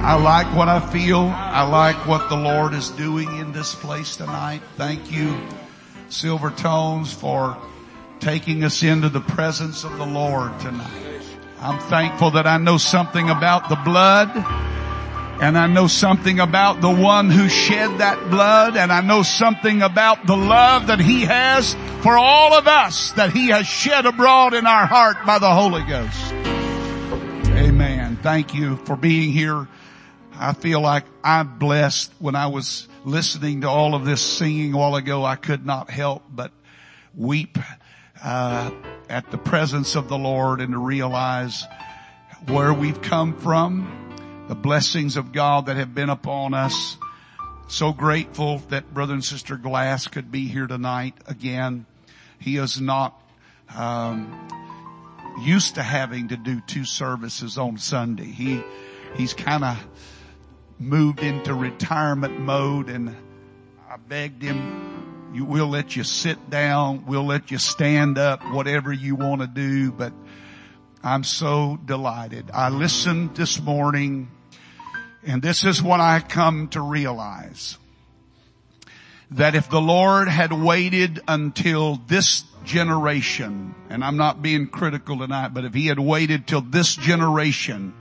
I 0.00 0.14
like 0.14 0.54
what 0.56 0.68
I 0.68 0.80
feel. 0.80 1.20
I 1.20 1.62
like 1.62 2.06
what 2.06 2.28
the 2.28 2.36
Lord 2.36 2.72
is 2.72 2.88
doing 2.90 3.36
in 3.38 3.52
this 3.52 3.74
place 3.74 4.16
tonight. 4.16 4.62
Thank 4.76 5.12
you, 5.12 5.36
Silver 6.08 6.50
Tones, 6.50 7.12
for 7.12 7.58
taking 8.20 8.64
us 8.64 8.82
into 8.82 9.08
the 9.08 9.20
presence 9.20 9.84
of 9.84 9.96
the 9.98 10.06
Lord 10.06 10.58
tonight. 10.60 11.22
I'm 11.60 11.78
thankful 11.80 12.30
that 12.32 12.46
I 12.46 12.58
know 12.58 12.78
something 12.78 13.28
about 13.28 13.68
the 13.68 13.76
blood 13.76 14.30
and 15.40 15.58
I 15.58 15.66
know 15.66 15.86
something 15.86 16.40
about 16.40 16.80
the 16.80 16.90
one 16.90 17.30
who 17.30 17.48
shed 17.48 17.98
that 17.98 18.30
blood 18.30 18.76
and 18.76 18.92
I 18.92 19.00
know 19.00 19.22
something 19.22 19.82
about 19.82 20.26
the 20.26 20.36
love 20.36 20.86
that 20.86 21.00
he 21.00 21.22
has 21.22 21.74
for 22.02 22.16
all 22.16 22.54
of 22.54 22.66
us 22.66 23.12
that 23.12 23.32
he 23.32 23.48
has 23.48 23.66
shed 23.66 24.06
abroad 24.06 24.54
in 24.54 24.66
our 24.66 24.86
heart 24.86 25.16
by 25.26 25.38
the 25.38 25.52
Holy 25.52 25.82
Ghost. 25.82 26.32
Amen. 27.52 28.18
Thank 28.22 28.54
you 28.54 28.76
for 28.76 28.96
being 28.96 29.32
here. 29.32 29.66
I 30.40 30.52
feel 30.52 30.80
like 30.80 31.04
I'm 31.24 31.58
blessed 31.58 32.12
when 32.20 32.36
I 32.36 32.46
was 32.46 32.86
listening 33.04 33.62
to 33.62 33.68
all 33.68 33.96
of 33.96 34.04
this 34.04 34.22
singing 34.22 34.72
a 34.72 34.78
while 34.78 34.94
ago. 34.94 35.24
I 35.24 35.34
could 35.34 35.66
not 35.66 35.90
help 35.90 36.22
but 36.30 36.52
weep 37.12 37.58
uh, 38.22 38.70
at 39.08 39.32
the 39.32 39.38
presence 39.38 39.96
of 39.96 40.08
the 40.08 40.16
Lord 40.16 40.60
and 40.60 40.74
to 40.74 40.78
realize 40.78 41.64
where 42.46 42.72
we've 42.72 43.02
come 43.02 43.36
from 43.36 44.14
the 44.46 44.54
blessings 44.54 45.16
of 45.16 45.32
God 45.32 45.66
that 45.66 45.76
have 45.76 45.92
been 45.92 46.08
upon 46.08 46.54
us. 46.54 46.98
So 47.66 47.92
grateful 47.92 48.58
that 48.68 48.94
brother 48.94 49.14
and 49.14 49.24
sister 49.24 49.56
Glass 49.56 50.06
could 50.06 50.30
be 50.30 50.46
here 50.46 50.68
tonight 50.68 51.14
again. 51.26 51.84
He 52.38 52.58
is 52.58 52.80
not, 52.80 53.20
um, 53.76 54.48
used 55.42 55.74
to 55.74 55.82
having 55.82 56.28
to 56.28 56.36
do 56.36 56.60
two 56.60 56.84
services 56.84 57.58
on 57.58 57.76
Sunday. 57.76 58.26
He, 58.26 58.62
he's 59.16 59.34
kind 59.34 59.64
of 59.64 59.84
moved 60.78 61.20
into 61.20 61.54
retirement 61.54 62.38
mode 62.38 62.88
and 62.88 63.14
I 63.88 63.96
begged 63.96 64.42
him, 64.42 65.30
you, 65.34 65.44
we'll 65.44 65.68
let 65.68 65.96
you 65.96 66.04
sit 66.04 66.50
down. 66.50 67.04
We'll 67.06 67.26
let 67.26 67.50
you 67.50 67.58
stand 67.58 68.18
up, 68.18 68.42
whatever 68.52 68.92
you 68.92 69.14
want 69.16 69.40
to 69.40 69.46
do, 69.46 69.92
but 69.92 70.12
I'm 71.02 71.24
so 71.24 71.78
delighted. 71.84 72.50
I 72.52 72.70
listened 72.70 73.34
this 73.34 73.60
morning 73.60 74.30
and 75.24 75.42
this 75.42 75.64
is 75.64 75.82
what 75.82 76.00
I 76.00 76.20
come 76.20 76.68
to 76.68 76.80
realize. 76.80 77.76
That 79.32 79.54
if 79.54 79.68
the 79.68 79.80
Lord 79.80 80.28
had 80.28 80.52
waited 80.52 81.20
until 81.28 81.96
this 81.96 82.44
generation, 82.64 83.74
and 83.90 84.02
I'm 84.02 84.16
not 84.16 84.40
being 84.40 84.68
critical 84.68 85.18
tonight, 85.18 85.52
but 85.52 85.64
if 85.64 85.74
He 85.74 85.86
had 85.86 85.98
waited 85.98 86.46
till 86.46 86.62
this 86.62 86.96
generation 86.96 87.94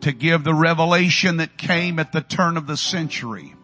to 0.00 0.12
give 0.12 0.44
the 0.44 0.54
revelation 0.54 1.38
that 1.38 1.56
came 1.56 1.98
at 1.98 2.12
the 2.12 2.20
turn 2.20 2.56
of 2.56 2.66
the 2.66 2.76
century, 2.76 3.54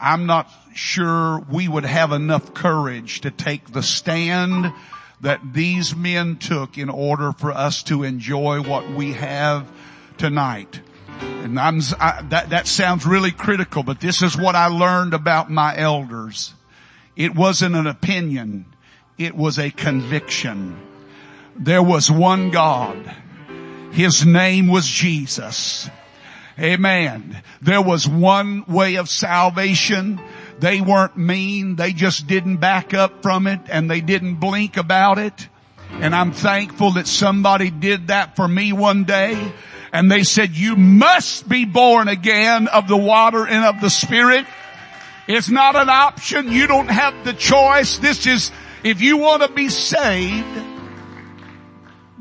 I'm 0.00 0.26
not 0.26 0.50
sure 0.74 1.40
we 1.50 1.68
would 1.68 1.84
have 1.84 2.12
enough 2.12 2.54
courage 2.54 3.20
to 3.22 3.30
take 3.30 3.72
the 3.72 3.82
stand 3.82 4.72
that 5.20 5.40
these 5.52 5.94
men 5.96 6.36
took 6.36 6.76
in 6.76 6.88
order 6.88 7.32
for 7.32 7.50
us 7.50 7.82
to 7.84 8.02
enjoy 8.02 8.60
what 8.62 8.90
we 8.90 9.12
have 9.12 9.70
tonight. 10.18 10.80
And 11.20 11.58
I'm, 11.58 11.80
I, 11.98 12.22
that, 12.30 12.50
that 12.50 12.66
sounds 12.66 13.06
really 13.06 13.30
critical, 13.30 13.82
but 13.82 14.00
this 14.00 14.22
is 14.22 14.36
what 14.36 14.54
I 14.54 14.66
learned 14.66 15.14
about 15.14 15.50
my 15.50 15.76
elders. 15.76 16.52
It 17.16 17.34
wasn't 17.34 17.76
an 17.76 17.86
opinion. 17.86 18.66
It 19.16 19.34
was 19.34 19.58
a 19.58 19.70
conviction. 19.70 20.76
There 21.56 21.82
was 21.82 22.10
one 22.10 22.50
God. 22.50 23.14
His 23.94 24.26
name 24.26 24.66
was 24.66 24.86
Jesus. 24.88 25.88
Amen. 26.58 27.40
There 27.62 27.80
was 27.80 28.08
one 28.08 28.64
way 28.66 28.96
of 28.96 29.08
salvation. 29.08 30.20
They 30.58 30.80
weren't 30.80 31.16
mean. 31.16 31.76
They 31.76 31.92
just 31.92 32.26
didn't 32.26 32.56
back 32.56 32.92
up 32.92 33.22
from 33.22 33.46
it 33.46 33.60
and 33.68 33.88
they 33.88 34.00
didn't 34.00 34.36
blink 34.36 34.76
about 34.76 35.18
it. 35.18 35.48
And 35.90 36.12
I'm 36.12 36.32
thankful 36.32 36.92
that 36.92 37.06
somebody 37.06 37.70
did 37.70 38.08
that 38.08 38.34
for 38.34 38.48
me 38.48 38.72
one 38.72 39.04
day 39.04 39.52
and 39.92 40.10
they 40.10 40.24
said, 40.24 40.56
you 40.56 40.74
must 40.74 41.48
be 41.48 41.64
born 41.64 42.08
again 42.08 42.66
of 42.66 42.88
the 42.88 42.96
water 42.96 43.46
and 43.46 43.64
of 43.64 43.80
the 43.80 43.90
spirit. 43.90 44.44
It's 45.28 45.50
not 45.50 45.76
an 45.76 45.88
option. 45.88 46.50
You 46.50 46.66
don't 46.66 46.90
have 46.90 47.24
the 47.24 47.32
choice. 47.32 47.98
This 47.98 48.26
is, 48.26 48.50
if 48.82 49.00
you 49.00 49.18
want 49.18 49.42
to 49.42 49.52
be 49.52 49.68
saved, 49.68 50.73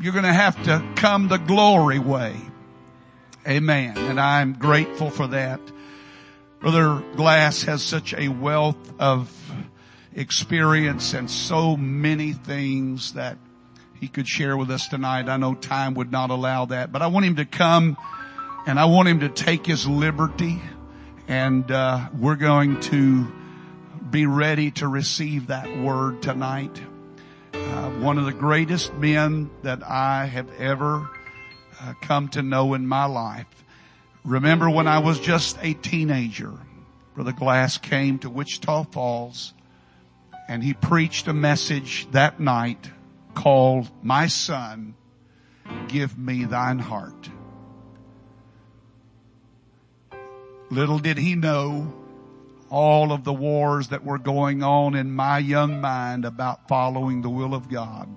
you're 0.04 0.12
going 0.12 0.26
to 0.26 0.34
have 0.34 0.62
to 0.66 0.86
come 0.98 1.30
the 1.30 1.38
glory 1.38 1.98
way. 1.98 2.36
Amen. 3.48 3.98
And 3.98 4.20
I'm 4.20 4.52
grateful 4.52 5.10
for 5.10 5.28
that. 5.28 5.62
Brother 6.60 7.02
Glass 7.16 7.64
has 7.64 7.82
such 7.82 8.14
a 8.14 8.28
wealth 8.28 9.00
of 9.00 9.32
experience 10.14 11.14
and 11.14 11.32
so 11.32 11.78
many 11.78 12.34
things 12.34 13.14
that 13.14 13.38
he 13.98 14.10
could 14.10 14.28
share 14.28 14.58
with 14.58 14.70
us 14.72 14.90
tonight. 14.90 15.30
I 15.30 15.38
know 15.38 15.56
time 15.56 15.94
would 15.94 16.12
not 16.12 16.32
allow 16.32 16.66
that, 16.66 16.92
but 16.92 17.02
I 17.02 17.08
want 17.08 17.26
him 17.26 17.38
to 17.38 17.46
come 17.46 17.96
and 18.68 18.78
I 18.78 18.86
want 18.86 19.08
him 19.08 19.22
to 19.22 19.30
take 19.30 19.66
his 19.66 19.88
liberty 19.88 20.62
and 21.30 21.72
uh, 21.72 22.10
we're 22.20 22.36
going 22.36 22.82
to 22.82 23.32
be 24.10 24.26
ready 24.26 24.72
to 24.72 24.88
receive 24.90 25.48
that 25.48 25.78
word 25.78 26.22
tonight. 26.22 26.82
Uh, 27.54 27.90
one 28.00 28.18
of 28.18 28.26
the 28.26 28.34
greatest 28.34 28.94
men 28.96 29.50
that 29.62 29.84
I 29.84 30.26
have 30.26 30.50
ever 30.60 31.10
uh, 31.80 31.94
come 32.02 32.28
to 32.30 32.42
know 32.42 32.74
in 32.74 32.88
my 32.88 33.06
life. 33.06 33.48
Remember 34.26 34.70
when 34.70 34.88
I 34.88 35.00
was 35.00 35.20
just 35.20 35.58
a 35.62 35.74
teenager, 35.74 36.54
Brother 37.14 37.32
Glass 37.32 37.78
came 37.78 38.20
to 38.20 38.30
Wichita 38.30 38.84
Falls 38.86 39.54
and 40.48 40.64
he 40.64 40.74
preached 40.74 41.28
a 41.28 41.34
message 41.34 42.08
that 42.12 42.40
night 42.40 42.90
called, 43.34 43.90
My 44.02 44.28
son, 44.28 44.96
give 45.88 46.18
me 46.18 46.46
thine 46.46 46.80
heart. 46.80 47.30
Little 50.70 51.00
did 51.00 51.18
he 51.18 51.36
know 51.36 51.94
all 52.74 53.12
of 53.12 53.24
the 53.24 53.32
wars 53.32 53.90
that 53.90 54.04
were 54.04 54.18
going 54.18 54.64
on 54.64 54.96
in 54.96 55.12
my 55.12 55.38
young 55.38 55.80
mind 55.80 56.26
about 56.26 56.68
following 56.68 57.22
the 57.22 57.30
will 57.30 57.54
of 57.54 57.70
God. 57.70 58.10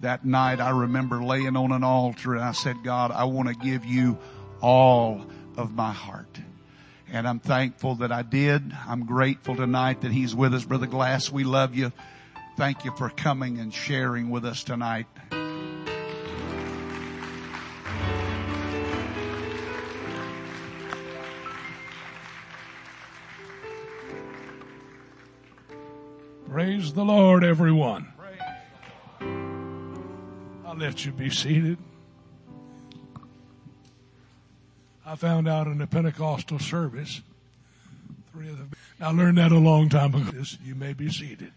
That 0.00 0.24
night 0.24 0.60
I 0.60 0.70
remember 0.70 1.22
laying 1.22 1.56
on 1.56 1.72
an 1.72 1.84
altar 1.84 2.34
and 2.34 2.42
I 2.42 2.52
said, 2.52 2.76
God, 2.82 3.10
I 3.10 3.24
want 3.24 3.48
to 3.48 3.54
give 3.54 3.84
you 3.84 4.16
all 4.62 5.26
of 5.58 5.74
my 5.74 5.92
heart. 5.92 6.38
And 7.12 7.28
I'm 7.28 7.38
thankful 7.38 7.96
that 7.96 8.12
I 8.12 8.22
did. 8.22 8.74
I'm 8.88 9.04
grateful 9.04 9.56
tonight 9.56 10.00
that 10.00 10.10
he's 10.10 10.34
with 10.34 10.54
us. 10.54 10.64
Brother 10.64 10.86
Glass, 10.86 11.30
we 11.30 11.44
love 11.44 11.74
you. 11.74 11.92
Thank 12.56 12.86
you 12.86 12.92
for 12.96 13.10
coming 13.10 13.58
and 13.58 13.74
sharing 13.74 14.30
with 14.30 14.46
us 14.46 14.64
tonight. 14.64 15.06
Praise 26.66 26.92
the 26.92 27.04
Lord, 27.04 27.44
everyone. 27.44 28.12
I'll 30.66 30.74
let 30.74 31.06
you 31.06 31.12
be 31.12 31.30
seated. 31.30 31.78
I 35.06 35.14
found 35.14 35.46
out 35.46 35.68
in 35.68 35.78
the 35.78 35.86
Pentecostal 35.86 36.58
service, 36.58 37.20
three 38.32 38.48
of 38.48 38.58
them. 38.58 38.72
I 39.00 39.12
learned 39.12 39.38
that 39.38 39.52
a 39.52 39.58
long 39.58 39.88
time 39.88 40.12
ago. 40.16 40.42
You 40.64 40.74
may 40.74 40.92
be 40.92 41.08
seated. 41.08 41.52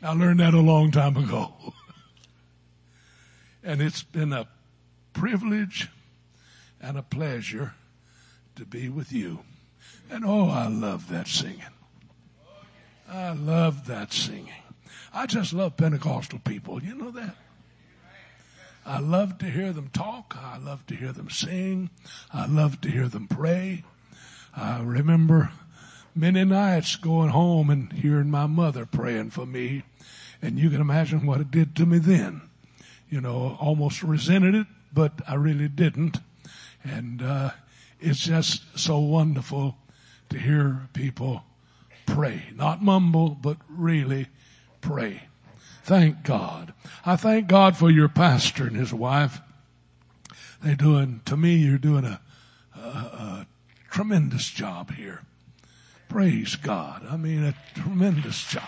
I 0.00 0.12
learned 0.14 0.38
that 0.38 0.54
a 0.54 0.60
long 0.60 0.92
time 0.92 1.16
ago. 1.16 1.52
and 3.64 3.82
it's 3.82 4.04
been 4.04 4.32
a 4.32 4.46
privilege 5.12 5.88
and 6.80 6.96
a 6.96 7.02
pleasure 7.02 7.74
to 8.54 8.64
be 8.64 8.88
with 8.88 9.12
you. 9.12 9.40
And 10.08 10.24
oh, 10.24 10.50
I 10.50 10.68
love 10.68 11.08
that 11.08 11.26
singing. 11.26 11.62
I 13.08 13.32
love 13.32 13.86
that 13.86 14.12
singing. 14.12 14.48
I 15.12 15.26
just 15.26 15.52
love 15.52 15.76
Pentecostal 15.76 16.38
people. 16.38 16.82
You 16.82 16.94
know 16.94 17.10
that? 17.10 17.36
I 18.84 18.98
love 18.98 19.38
to 19.38 19.46
hear 19.46 19.72
them 19.72 19.90
talk. 19.92 20.36
I 20.40 20.58
love 20.58 20.86
to 20.86 20.96
hear 20.96 21.12
them 21.12 21.30
sing. 21.30 21.90
I 22.32 22.46
love 22.46 22.80
to 22.80 22.90
hear 22.90 23.08
them 23.08 23.28
pray. 23.28 23.84
I 24.56 24.80
remember 24.80 25.52
many 26.14 26.44
nights 26.44 26.96
going 26.96 27.30
home 27.30 27.70
and 27.70 27.92
hearing 27.92 28.30
my 28.30 28.46
mother 28.46 28.84
praying 28.86 29.30
for 29.30 29.46
me 29.46 29.82
and 30.42 30.58
you 30.58 30.68
can 30.68 30.80
imagine 30.80 31.24
what 31.24 31.40
it 31.40 31.50
did 31.50 31.76
to 31.76 31.86
me 31.86 31.98
then. 31.98 32.42
You 33.08 33.20
know, 33.20 33.56
almost 33.60 34.02
resented 34.02 34.54
it, 34.54 34.66
but 34.92 35.12
I 35.28 35.34
really 35.34 35.68
didn't. 35.68 36.18
And, 36.82 37.22
uh, 37.22 37.50
it's 38.00 38.18
just 38.18 38.76
so 38.76 38.98
wonderful 38.98 39.76
to 40.30 40.38
hear 40.38 40.88
people 40.92 41.44
pray. 42.06 42.44
Not 42.54 42.82
mumble, 42.82 43.30
but 43.30 43.56
really 43.68 44.28
pray. 44.80 45.22
Thank 45.84 46.22
God. 46.22 46.72
I 47.04 47.16
thank 47.16 47.48
God 47.48 47.76
for 47.76 47.90
your 47.90 48.08
pastor 48.08 48.66
and 48.66 48.76
his 48.76 48.94
wife. 48.94 49.40
They're 50.62 50.76
doing, 50.76 51.22
to 51.24 51.36
me, 51.36 51.56
you're 51.56 51.78
doing 51.78 52.04
a, 52.04 52.20
a, 52.76 52.78
a 52.78 53.46
tremendous 53.90 54.48
job 54.48 54.92
here. 54.92 55.22
Praise 56.08 56.56
God. 56.56 57.04
I 57.10 57.16
mean, 57.16 57.42
a 57.42 57.54
tremendous 57.74 58.44
job. 58.44 58.62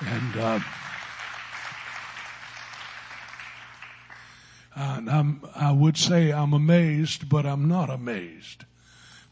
And, 0.00 0.36
uh, 0.36 0.60
and 4.74 5.10
I'm, 5.10 5.42
I 5.54 5.72
would 5.72 5.98
say 5.98 6.32
I'm 6.32 6.52
amazed, 6.52 7.28
but 7.28 7.44
I'm 7.44 7.68
not 7.68 7.90
amazed 7.90 8.64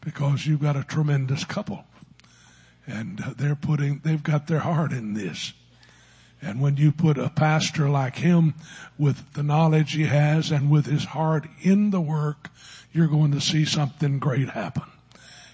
because 0.01 0.45
you've 0.45 0.61
got 0.61 0.75
a 0.75 0.83
tremendous 0.83 1.43
couple 1.43 1.85
and 2.87 3.19
they're 3.37 3.55
putting, 3.55 4.01
they've 4.03 4.23
got 4.23 4.47
their 4.47 4.59
heart 4.59 4.91
in 4.91 5.13
this. 5.13 5.53
And 6.41 6.61
when 6.61 6.77
you 6.77 6.91
put 6.91 7.17
a 7.17 7.29
pastor 7.29 7.89
like 7.89 8.17
him 8.17 8.53
with 8.97 9.33
the 9.33 9.43
knowledge 9.43 9.93
he 9.93 10.05
has 10.05 10.51
and 10.51 10.69
with 10.69 10.85
his 10.85 11.05
heart 11.05 11.47
in 11.61 11.89
the 11.89 12.01
work, 12.01 12.49
you're 12.91 13.07
going 13.07 13.31
to 13.31 13.41
see 13.41 13.65
something 13.65 14.19
great 14.19 14.49
happen. 14.49 14.83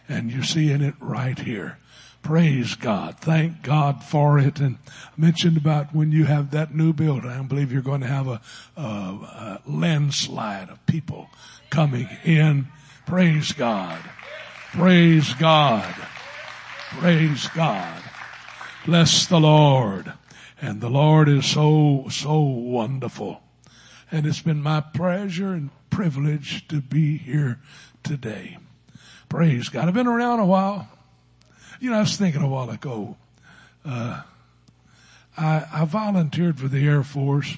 And 0.10 0.32
you're 0.32 0.44
seeing 0.44 0.82
it 0.82 0.96
right 1.00 1.40
here. 1.40 1.78
Praise 2.22 2.76
God. 2.76 3.20
Thank 3.20 3.64
God 3.64 4.04
for 4.04 4.38
it. 4.38 4.60
And 4.60 4.78
I 4.88 5.20
mentioned 5.20 5.58
about 5.58 5.96
when 5.96 6.12
you 6.12 6.26
have 6.26 6.52
that 6.52 6.76
new 6.76 6.94
building, 6.94 7.32
I 7.32 7.42
believe 7.42 7.72
you're 7.72 7.82
going 7.82 8.02
to 8.02 8.08
have 8.08 8.28
a, 8.28 8.42
a, 8.76 8.82
a 8.82 9.62
landslide 9.66 10.70
of 10.70 10.86
people 10.86 11.30
coming 11.70 12.10
in. 12.24 12.68
Praise 13.06 13.54
God. 13.54 14.00
Praise 14.74 15.34
God. 15.36 15.96
Praise 17.00 17.48
God. 17.56 18.04
Bless 18.86 19.26
the 19.26 19.40
Lord. 19.40 20.12
And 20.62 20.82
the 20.82 20.90
Lord 20.90 21.30
is 21.30 21.46
so, 21.46 22.08
so 22.12 22.42
wonderful. 22.42 23.42
And 24.12 24.26
it's 24.26 24.42
been 24.42 24.62
my 24.62 24.82
pleasure 24.82 25.54
and 25.54 25.70
privilege 25.90 26.68
to 26.68 26.82
be 26.82 27.18
here 27.18 27.60
today. 28.04 28.58
Praise 29.30 29.70
God. 29.70 29.88
I've 29.88 29.94
been 29.94 30.06
around 30.06 30.42
a 30.42 30.46
while. 30.46 30.90
You 31.80 31.92
know, 31.92 31.98
I 31.98 32.02
was 32.02 32.18
thinking 32.18 32.42
a 32.42 32.48
while 32.48 32.70
ago, 32.70 33.16
uh, 33.86 34.24
I, 35.38 35.66
I 35.72 35.86
volunteered 35.86 36.60
for 36.60 36.68
the 36.68 36.86
Air 36.86 37.04
Force 37.04 37.58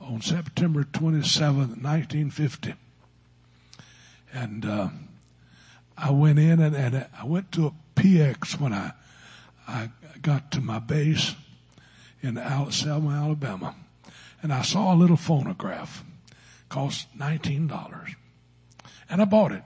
on 0.00 0.22
September 0.22 0.84
27th, 0.84 1.82
1950. 1.82 2.74
And, 4.32 4.64
uh, 4.64 4.88
I 5.96 6.10
went 6.10 6.38
in 6.38 6.60
and, 6.60 6.74
and 6.74 7.06
I 7.16 7.24
went 7.24 7.52
to 7.52 7.68
a 7.68 7.72
PX 8.04 8.60
when 8.60 8.74
I, 8.74 8.92
I 9.66 9.88
got 10.20 10.50
to 10.52 10.60
my 10.60 10.78
base 10.78 11.34
in 12.22 12.36
Selma, 12.70 13.10
Alabama. 13.10 13.74
And 14.42 14.52
I 14.52 14.60
saw 14.60 14.92
a 14.92 14.96
little 14.96 15.16
phonograph. 15.16 16.04
Cost 16.68 17.06
$19. 17.18 18.14
And 19.08 19.22
I 19.22 19.24
bought 19.24 19.52
it. 19.52 19.62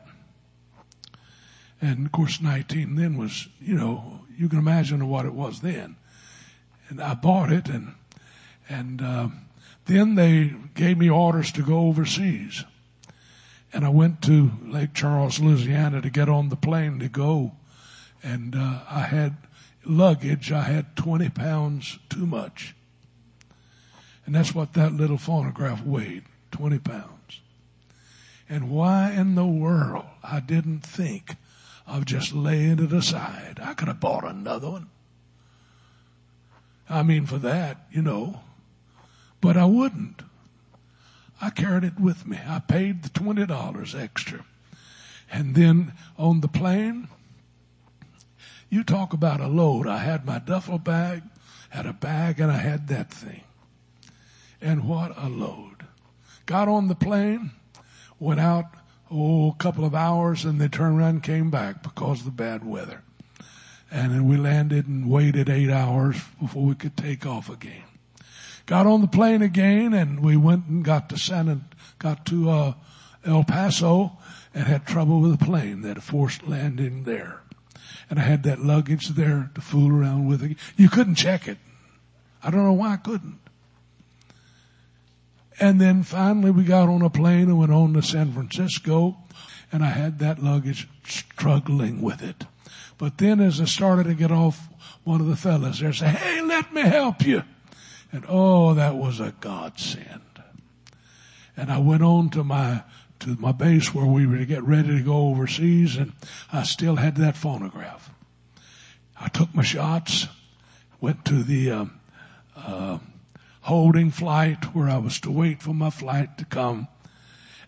And 1.81 2.07
of 2.07 2.13
course 2.13 2.41
19 2.41 2.95
then 2.95 3.17
was, 3.17 3.49
you 3.61 3.75
know, 3.75 4.21
you 4.37 4.49
can 4.49 4.61
imagine 4.61 5.09
what 5.09 5.27
it 5.27 5.35
was 5.35 5.61
then. 5.61 5.97
And 6.89 7.03
I 7.03 7.15
bought 7.15 7.51
it 7.51 7.69
and, 7.69 7.95
and, 8.69 9.03
uh, 9.03 9.29
then 9.87 10.15
they 10.15 10.55
gave 10.75 10.99
me 10.99 11.11
orders 11.11 11.51
to 11.53 11.63
go 11.63 11.89
overseas. 11.89 12.65
And 13.73 13.85
I 13.85 13.89
went 13.89 14.23
to 14.23 14.53
Lake 14.63 14.95
Charles, 14.95 15.41
Louisiana 15.41 16.03
to 16.03 16.11
get 16.11 16.29
on 16.29 16.51
the 16.51 16.57
plane 16.57 16.99
to 17.01 17.09
go. 17.09 17.53
And, 18.23 18.55
uh, 18.55 18.81
I 18.89 19.03
had 19.03 19.37
luggage. 19.85 20.53
I 20.53 20.63
had 20.63 20.97
20 20.97 21.29
pounds 21.31 21.99
too 22.09 22.27
much. 22.27 22.75
And 24.27 24.35
that's 24.35 24.55
what 24.55 24.75
that 24.75 24.93
little 24.93 25.19
phonograph 25.19 25.85
weighed. 25.85 26.25
20 26.51 26.79
pounds. 26.79 27.41
And 28.49 28.71
why 28.71 29.13
in 29.13 29.35
the 29.35 29.47
world 29.47 30.07
I 30.23 30.41
didn't 30.41 30.81
think 30.81 31.37
of 31.89 32.05
just 32.05 32.35
laying 32.35 32.79
it 32.79 32.93
aside. 32.93 33.59
I 33.63 33.75
could 33.75 33.89
have 33.89 34.01
bought 34.01 34.25
another 34.25 34.71
one. 34.71 34.91
I 36.89 37.03
mean, 37.03 37.27
for 37.27 37.39
that, 37.39 37.87
you 37.91 38.03
know, 38.03 38.41
but 39.41 39.57
I 39.57 39.65
wouldn't. 39.65 40.23
I 41.41 41.51
carried 41.51 41.85
it 41.85 41.99
with 41.99 42.27
me. 42.27 42.39
I 42.47 42.59
paid 42.59 43.03
the 43.03 43.09
$20 43.11 43.99
extra. 43.99 44.45
And 45.31 45.55
then 45.55 45.93
on 46.19 46.41
the 46.41 46.49
plane, 46.49 47.09
you 48.71 48.85
talk 48.85 49.13
about 49.13 49.41
a 49.41 49.47
load. 49.47 49.87
I 49.87 49.99
had 49.99 50.27
my 50.27 50.39
duffel 50.39 50.79
bag, 50.79 51.23
had 51.71 51.87
a 51.87 51.93
bag, 51.93 52.41
and 52.41 52.51
I 52.51 52.59
had 52.59 52.89
that 52.89 53.11
thing. 53.11 53.43
And 54.61 54.87
what 54.87 55.17
a 55.17 55.29
load. 55.29 55.87
Got 56.47 56.69
on 56.69 56.89
the 56.89 56.95
plane, 56.95 57.53
went 58.19 58.41
out, 58.41 58.67
oh, 59.11 59.51
a 59.51 59.55
couple 59.55 59.85
of 59.85 59.95
hours, 59.95 60.45
and 60.45 60.61
they 60.61 60.69
turned 60.69 60.99
around 60.99 61.09
and 61.09 61.23
came 61.23 61.51
back 61.51 61.83
because 61.83 62.21
of 62.21 62.25
the 62.27 62.31
bad 62.31 62.65
weather. 62.65 63.03
And 63.91 64.13
then 64.13 64.29
we 64.29 64.37
landed 64.37 64.87
and 64.87 65.09
waited 65.09 65.49
eight 65.49 65.71
hours 65.71 66.21
before 66.41 66.65
we 66.65 66.75
could 66.75 66.97
take 66.97 67.25
off 67.25 67.49
again. 67.49 67.85
Got 68.67 68.87
on 68.87 69.01
the 69.01 69.09
plane 69.09 69.41
again, 69.41 69.95
and 69.95 70.21
we 70.21 70.37
went 70.37 70.67
and 70.67 70.85
got 70.85 71.09
to 71.09 71.17
San, 71.17 71.65
got 71.99 72.27
to 72.27 72.51
uh, 72.51 72.75
El 73.25 73.45
Paso, 73.45 74.19
and 74.53 74.67
had 74.67 74.87
trouble 74.87 75.21
with 75.21 75.39
the 75.39 75.45
plane. 75.45 75.85
Had 75.85 76.03
forced 76.03 76.47
landing 76.47 77.05
there 77.05 77.41
and 78.11 78.19
I 78.19 78.23
had 78.23 78.43
that 78.45 78.61
luggage 78.61 79.09
there 79.09 79.51
to 79.55 79.61
fool 79.61 79.91
around 79.91 80.27
with. 80.29 80.57
You 80.77 80.89
couldn't 80.89 81.17
check 81.17 81.49
it. 81.49 81.59
I 82.43 82.51
don't 82.51 82.65
know 82.65 82.73
why 82.73 82.95
I 82.95 82.97
couldn't. 82.97 83.39
And 85.61 85.81
then 85.81 86.05
finally 86.05 86.51
we 86.51 86.65
got 86.65 86.89
on 86.89 87.03
a 87.03 87.11
plane 87.11 87.49
and 87.49 87.59
went 87.59 87.73
on 87.73 87.95
to 87.95 88.03
San 88.03 88.33
Francisco 88.33 89.17
and 89.73 89.85
I 89.85 89.91
had 89.91 90.21
that 90.21 90.43
luggage 90.43 90.89
struggling 91.05 92.01
with 92.01 92.23
it. 92.23 92.45
But 92.97 93.19
then 93.19 93.41
as 93.41 93.61
I 93.61 93.65
started 93.65 94.05
to 94.05 94.15
get 94.15 94.33
off, 94.33 94.69
one 95.05 95.21
of 95.21 95.27
the 95.27 95.37
fellas 95.37 95.81
there 95.81 95.93
said, 95.93 96.17
hey, 96.17 96.41
let 96.43 96.73
me 96.73 96.83
help 96.83 97.27
you. 97.27 97.43
And 98.13 98.25
oh, 98.29 98.75
that 98.75 98.97
was 98.97 99.21
a 99.21 99.35
godsend. 99.41 100.23
And 101.57 101.71
I 101.71 101.79
went 101.79 102.03
on 102.03 102.31
to 102.31 102.45
my 102.45 102.83
to 103.21 103.37
my 103.39 103.53
base 103.53 103.95
where 103.95 104.07
we 104.07 104.27
were 104.27 104.39
to 104.39 104.47
get 104.47 104.63
ready 104.63 104.97
to 104.97 105.03
go 105.03 105.29
overseas 105.29 105.97
and 105.97 106.13
I 106.53 106.63
still 106.63 106.97
had 106.97 107.17
that 107.17 107.37
phonograph. 107.37 108.11
I 109.21 109.29
took 109.29 109.55
my 109.55 109.63
shots, 109.63 110.29
went 111.01 111.25
to 111.27 111.43
the 111.43 111.71
uh, 111.71 111.85
uh, 112.57 112.99
holding 113.63 114.11
flight 114.11 114.75
where 114.75 114.89
I 114.89 114.99
was 114.99 115.21
to 115.21 115.31
wait 115.31 115.63
for 115.63 115.75
my 115.75 115.91
flight 115.91 116.39
to 116.39 116.45
come. 116.45 116.89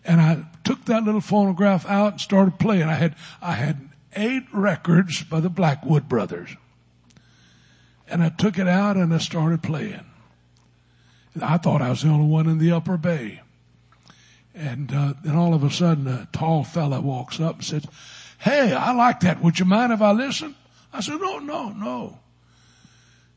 And 0.03 0.19
I 0.19 0.45
took 0.63 0.85
that 0.85 1.03
little 1.03 1.21
phonograph 1.21 1.85
out 1.85 2.13
and 2.13 2.21
started 2.21 2.57
playing. 2.57 2.83
I 2.83 2.95
had, 2.95 3.15
I 3.41 3.53
had 3.53 3.89
eight 4.15 4.45
records 4.51 5.23
by 5.23 5.39
the 5.39 5.49
Blackwood 5.49 6.09
brothers. 6.09 6.55
And 8.07 8.23
I 8.23 8.29
took 8.29 8.57
it 8.57 8.67
out 8.67 8.97
and 8.97 9.13
I 9.13 9.19
started 9.19 9.61
playing. 9.61 10.05
I 11.41 11.57
thought 11.57 11.81
I 11.81 11.89
was 11.89 12.01
the 12.01 12.09
only 12.09 12.27
one 12.27 12.47
in 12.47 12.57
the 12.57 12.71
upper 12.71 12.97
bay. 12.97 13.41
And 14.53 14.93
uh, 14.93 15.13
then 15.23 15.35
all 15.35 15.53
of 15.53 15.63
a 15.63 15.71
sudden, 15.71 16.07
a 16.07 16.27
tall 16.31 16.63
fella 16.63 16.99
walks 16.99 17.39
up 17.39 17.55
and 17.55 17.63
says, 17.63 17.85
"Hey, 18.39 18.73
I 18.73 18.91
like 18.91 19.21
that. 19.21 19.41
Would 19.41 19.59
you 19.59 19.65
mind 19.65 19.93
if 19.93 20.01
I 20.01 20.11
listen?" 20.11 20.55
I 20.91 21.01
said, 21.01 21.19
"No, 21.21 21.39
no, 21.39 21.69
no." 21.69 22.19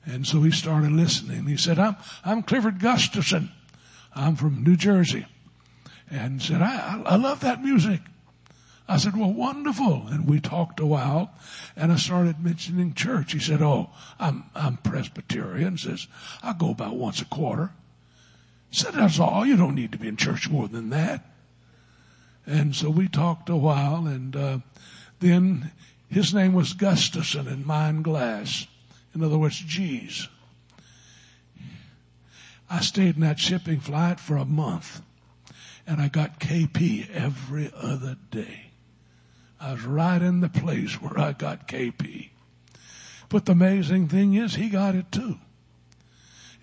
And 0.04 0.26
so 0.26 0.42
he 0.42 0.50
started 0.50 0.92
listening. 0.92 1.46
He 1.46 1.56
said, 1.56 1.78
"I'm 1.78 1.96
I'm 2.24 2.42
Clifford 2.42 2.80
Gustafson. 2.80 3.50
I'm 4.14 4.36
from 4.36 4.64
New 4.64 4.76
Jersey," 4.76 5.26
and 6.10 6.42
said, 6.42 6.62
"I 6.62 7.02
I 7.06 7.16
love 7.16 7.40
that 7.40 7.62
music." 7.62 8.00
I 8.86 8.98
said, 8.98 9.16
well, 9.16 9.32
wonderful. 9.32 10.08
And 10.08 10.28
we 10.28 10.40
talked 10.40 10.78
a 10.78 10.84
while 10.84 11.30
and 11.74 11.90
I 11.90 11.96
started 11.96 12.44
mentioning 12.44 12.92
church. 12.92 13.32
He 13.32 13.38
said, 13.38 13.62
oh, 13.62 13.88
I'm, 14.20 14.44
I'm 14.54 14.76
Presbyterian. 14.76 15.78
Says, 15.78 16.06
I 16.42 16.52
go 16.52 16.70
about 16.70 16.96
once 16.96 17.22
a 17.22 17.24
quarter 17.24 17.72
said, 18.74 18.94
that's 18.94 19.20
all. 19.20 19.46
You 19.46 19.56
don't 19.56 19.74
need 19.74 19.92
to 19.92 19.98
be 19.98 20.08
in 20.08 20.16
church 20.16 20.50
more 20.50 20.68
than 20.68 20.90
that. 20.90 21.24
And 22.46 22.74
so 22.74 22.90
we 22.90 23.08
talked 23.08 23.48
a 23.48 23.56
while 23.56 24.06
and, 24.06 24.36
uh, 24.36 24.58
then 25.20 25.70
his 26.08 26.34
name 26.34 26.52
was 26.52 26.74
Gustafson 26.74 27.48
and 27.48 27.64
mine 27.64 28.02
Glass. 28.02 28.66
In 29.14 29.22
other 29.22 29.38
words, 29.38 29.58
G's. 29.58 30.28
I 32.68 32.80
stayed 32.80 33.14
in 33.14 33.20
that 33.22 33.38
shipping 33.38 33.80
flight 33.80 34.20
for 34.20 34.36
a 34.36 34.44
month 34.44 35.02
and 35.86 36.00
I 36.00 36.08
got 36.08 36.40
KP 36.40 37.10
every 37.10 37.70
other 37.74 38.16
day. 38.30 38.70
I 39.60 39.72
was 39.72 39.82
right 39.82 40.20
in 40.20 40.40
the 40.40 40.48
place 40.48 41.00
where 41.00 41.18
I 41.18 41.32
got 41.32 41.68
KP. 41.68 42.30
But 43.28 43.46
the 43.46 43.52
amazing 43.52 44.08
thing 44.08 44.34
is 44.34 44.54
he 44.54 44.68
got 44.68 44.94
it 44.94 45.10
too. 45.10 45.38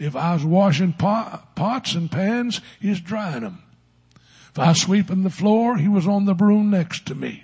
If 0.02 0.16
I 0.16 0.34
was 0.34 0.44
washing 0.44 0.94
pot, 0.94 1.56
pots 1.56 1.94
and 1.94 2.10
pans, 2.12 2.60
he's 2.80 3.00
drying 3.00 3.42
them. 3.42 3.62
If 4.50 4.58
I 4.58 4.70
was 4.70 4.82
sweeping 4.82 5.22
the 5.22 5.30
floor, 5.30 5.78
he 5.78 5.88
was 5.88 6.08
on 6.08 6.26
the 6.26 6.34
broom 6.34 6.72
next 6.72 7.06
to 7.06 7.16
me. 7.16 7.44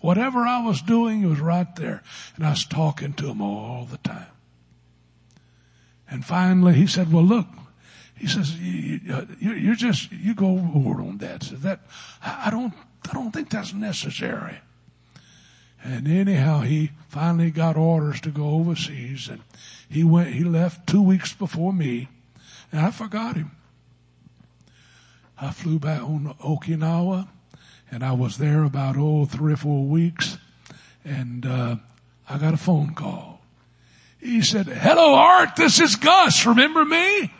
Whatever 0.00 0.46
I 0.46 0.64
was 0.64 0.80
doing, 0.80 1.20
he 1.20 1.26
was 1.26 1.38
right 1.38 1.76
there. 1.76 2.02
And 2.34 2.46
I 2.46 2.50
was 2.50 2.64
talking 2.64 3.12
to 3.12 3.28
him 3.28 3.42
all 3.42 3.84
the 3.84 3.98
time. 3.98 4.32
And 6.10 6.24
finally 6.24 6.72
he 6.72 6.86
said, 6.86 7.12
well 7.12 7.24
look, 7.24 7.46
he 8.16 8.26
says, 8.26 8.58
you, 8.58 9.00
you, 9.04 9.14
uh, 9.14 9.26
you're 9.38 9.74
just, 9.74 10.10
you 10.12 10.34
go 10.34 10.46
overboard 10.46 11.00
on 11.00 11.18
that. 11.18 11.42
So 11.42 11.56
that, 11.56 11.80
I 12.24 12.48
don't, 12.50 12.72
I 13.10 13.12
don't 13.12 13.32
think 13.32 13.50
that's 13.50 13.74
necessary. 13.74 14.56
And 15.84 16.06
anyhow, 16.06 16.60
he 16.60 16.92
finally 17.08 17.50
got 17.50 17.76
orders 17.76 18.20
to 18.22 18.30
go 18.30 18.50
overseas 18.50 19.28
and 19.28 19.42
he 19.88 20.04
went, 20.04 20.32
he 20.32 20.44
left 20.44 20.86
two 20.86 21.02
weeks 21.02 21.32
before 21.32 21.72
me 21.72 22.08
and 22.70 22.80
I 22.80 22.90
forgot 22.90 23.36
him. 23.36 23.50
I 25.38 25.50
flew 25.50 25.78
back 25.78 26.02
on 26.02 26.34
Okinawa 26.40 27.28
and 27.90 28.04
I 28.04 28.12
was 28.12 28.38
there 28.38 28.62
about, 28.62 28.96
oh, 28.96 29.24
three 29.24 29.54
or 29.54 29.56
four 29.56 29.84
weeks 29.84 30.38
and, 31.04 31.44
uh, 31.44 31.76
I 32.28 32.38
got 32.38 32.54
a 32.54 32.58
phone 32.58 32.94
call. 32.94 33.40
He 34.20 34.42
said, 34.42 34.66
hello 34.66 35.14
Art, 35.14 35.56
this 35.56 35.80
is 35.80 35.96
Gus, 35.96 36.46
remember 36.46 36.84
me? 36.84 37.32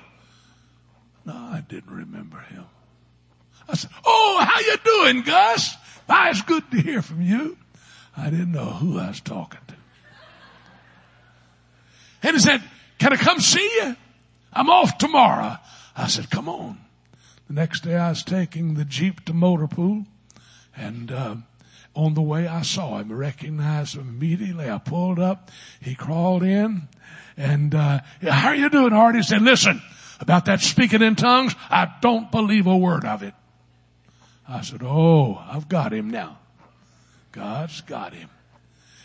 No, 1.24 1.32
I 1.32 1.62
didn't 1.68 1.92
remember 1.92 2.40
him. 2.40 2.64
I 3.68 3.74
said, 3.74 3.90
oh, 4.04 4.44
how 4.44 4.60
you 4.60 4.76
doing, 4.84 5.22
Gus? 5.22 5.76
Ah, 6.08 6.28
it's 6.30 6.42
good 6.42 6.68
to 6.72 6.80
hear 6.80 7.00
from 7.00 7.22
you. 7.22 7.56
I 8.16 8.30
didn't 8.30 8.52
know 8.52 8.66
who 8.66 8.98
I 8.98 9.08
was 9.08 9.20
talking 9.20 9.60
to. 9.68 9.74
And 12.22 12.34
he 12.34 12.40
said, 12.40 12.62
can 12.98 13.12
I 13.12 13.16
come 13.16 13.40
see 13.40 13.68
you? 13.82 13.96
I'm 14.52 14.70
off 14.70 14.98
tomorrow. 14.98 15.56
I 15.96 16.06
said, 16.06 16.30
come 16.30 16.48
on. 16.48 16.78
The 17.48 17.54
next 17.54 17.80
day 17.80 17.96
I 17.96 18.10
was 18.10 18.22
taking 18.22 18.74
the 18.74 18.84
Jeep 18.84 19.24
to 19.24 19.32
Motor 19.32 19.66
Pool 19.66 20.06
and, 20.76 21.10
uh, 21.10 21.36
on 21.94 22.14
the 22.14 22.22
way 22.22 22.46
I 22.46 22.62
saw 22.62 22.98
him, 22.98 23.12
recognized 23.12 23.96
him 23.96 24.08
immediately. 24.08 24.70
I 24.70 24.78
pulled 24.78 25.18
up. 25.18 25.50
He 25.80 25.94
crawled 25.94 26.42
in 26.42 26.88
and, 27.36 27.74
uh, 27.74 28.00
how 28.22 28.48
are 28.48 28.54
you 28.54 28.70
doing, 28.70 28.92
Artie? 28.92 29.18
He 29.18 29.24
said, 29.24 29.42
listen, 29.42 29.82
about 30.20 30.44
that 30.44 30.60
speaking 30.60 31.02
in 31.02 31.16
tongues, 31.16 31.56
I 31.70 31.92
don't 32.00 32.30
believe 32.30 32.66
a 32.66 32.76
word 32.76 33.04
of 33.04 33.22
it. 33.22 33.34
I 34.48 34.60
said, 34.60 34.82
oh, 34.82 35.42
I've 35.50 35.68
got 35.68 35.92
him 35.92 36.10
now. 36.10 36.38
God's 37.32 37.80
got 37.80 38.14
him. 38.14 38.28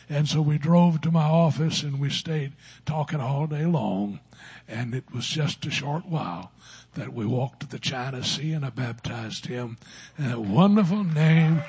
And 0.10 0.28
so 0.28 0.42
we 0.42 0.58
drove 0.58 1.02
to 1.02 1.12
my 1.12 1.26
office 1.26 1.84
and 1.84 2.00
we 2.00 2.10
stayed 2.10 2.54
talking 2.86 3.20
all 3.20 3.48
day 3.48 3.66
long. 3.66 4.20
And 4.68 4.94
it 4.94 5.04
was 5.14 5.28
just 5.28 5.66
a 5.66 5.72
short 5.72 6.06
while 6.06 6.52
that 6.96 7.14
we 7.14 7.26
walked 7.26 7.62
to 7.62 7.68
the 7.68 7.80
China 7.80 8.24
Sea 8.24 8.54
and 8.54 8.66
I 8.66 8.70
baptized 8.70 9.48
him 9.48 9.78
in 10.18 10.30
the 10.30 10.40
wonderful 10.40 11.04
name 11.04 11.62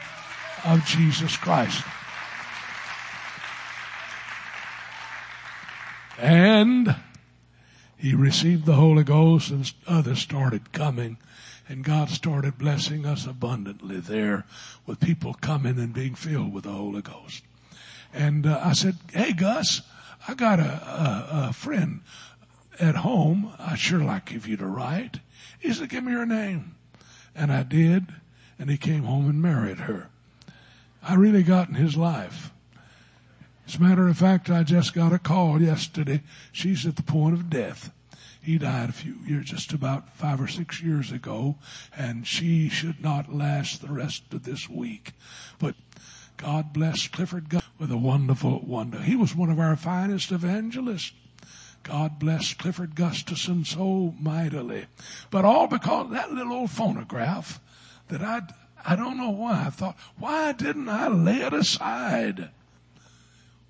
of 0.64 0.84
Jesus 0.84 1.36
Christ. 1.36 1.82
And 6.16 6.96
he 7.96 8.14
received 8.14 8.66
the 8.66 8.74
Holy 8.74 9.04
Ghost 9.04 9.50
and 9.50 9.72
others 9.86 10.20
started 10.20 10.72
coming 10.72 11.18
and 11.68 11.84
God 11.84 12.08
started 12.08 12.58
blessing 12.58 13.04
us 13.04 13.26
abundantly 13.26 14.00
there 14.00 14.44
with 14.86 15.00
people 15.00 15.34
coming 15.34 15.78
and 15.78 15.92
being 15.92 16.14
filled 16.14 16.52
with 16.52 16.64
the 16.64 16.72
Holy 16.72 17.02
Ghost. 17.02 17.44
And 18.12 18.46
uh, 18.46 18.60
I 18.64 18.72
said, 18.72 18.96
hey 19.12 19.34
Gus, 19.34 19.82
I 20.26 20.34
got 20.34 20.58
a, 20.58 20.62
a, 20.62 21.48
a 21.48 21.52
friend 21.52 22.00
at 22.80 22.96
home. 22.96 23.52
I'd 23.58 23.78
sure 23.78 24.00
like 24.00 24.32
if 24.32 24.48
you 24.48 24.56
to 24.56 24.66
write. 24.66 25.20
He 25.58 25.72
said, 25.72 25.90
give 25.90 26.04
me 26.04 26.12
your 26.12 26.26
name. 26.26 26.74
And 27.34 27.52
I 27.52 27.62
did. 27.62 28.06
And 28.58 28.70
he 28.70 28.78
came 28.78 29.04
home 29.04 29.28
and 29.28 29.40
married 29.40 29.78
her. 29.78 30.08
I 31.02 31.14
really 31.14 31.42
got 31.42 31.68
in 31.68 31.74
his 31.74 31.96
life. 31.96 32.50
As 33.66 33.76
a 33.76 33.82
matter 33.82 34.08
of 34.08 34.16
fact, 34.16 34.50
I 34.50 34.62
just 34.62 34.94
got 34.94 35.12
a 35.12 35.18
call 35.18 35.60
yesterday. 35.60 36.22
She's 36.50 36.86
at 36.86 36.96
the 36.96 37.02
point 37.02 37.34
of 37.34 37.50
death. 37.50 37.92
He 38.48 38.56
died 38.56 38.88
a 38.88 38.92
few 38.94 39.16
years, 39.26 39.44
just 39.44 39.74
about 39.74 40.16
five 40.16 40.40
or 40.40 40.48
six 40.48 40.80
years 40.82 41.12
ago, 41.12 41.56
and 41.94 42.26
she 42.26 42.70
should 42.70 42.98
not 42.98 43.30
last 43.30 43.82
the 43.82 43.92
rest 43.92 44.32
of 44.32 44.44
this 44.44 44.70
week. 44.70 45.12
But 45.58 45.74
God 46.38 46.72
bless 46.72 47.08
Clifford 47.08 47.50
Gus 47.50 47.62
with 47.78 47.92
a 47.92 47.98
wonderful 47.98 48.60
wonder. 48.60 49.02
He 49.02 49.16
was 49.16 49.36
one 49.36 49.50
of 49.50 49.60
our 49.60 49.76
finest 49.76 50.32
evangelists. 50.32 51.12
God 51.82 52.18
bless 52.18 52.54
Clifford 52.54 52.94
Gustafson 52.94 53.66
so 53.66 54.14
mightily. 54.18 54.86
But 55.28 55.44
all 55.44 55.66
because 55.66 56.10
that 56.12 56.32
little 56.32 56.54
old 56.54 56.70
phonograph 56.70 57.60
that 58.08 58.22
I, 58.22 58.40
I 58.82 58.96
don't 58.96 59.18
know 59.18 59.28
why 59.28 59.66
I 59.66 59.68
thought, 59.68 59.98
why 60.16 60.52
didn't 60.52 60.88
I 60.88 61.08
lay 61.08 61.42
it 61.42 61.52
aside? 61.52 62.48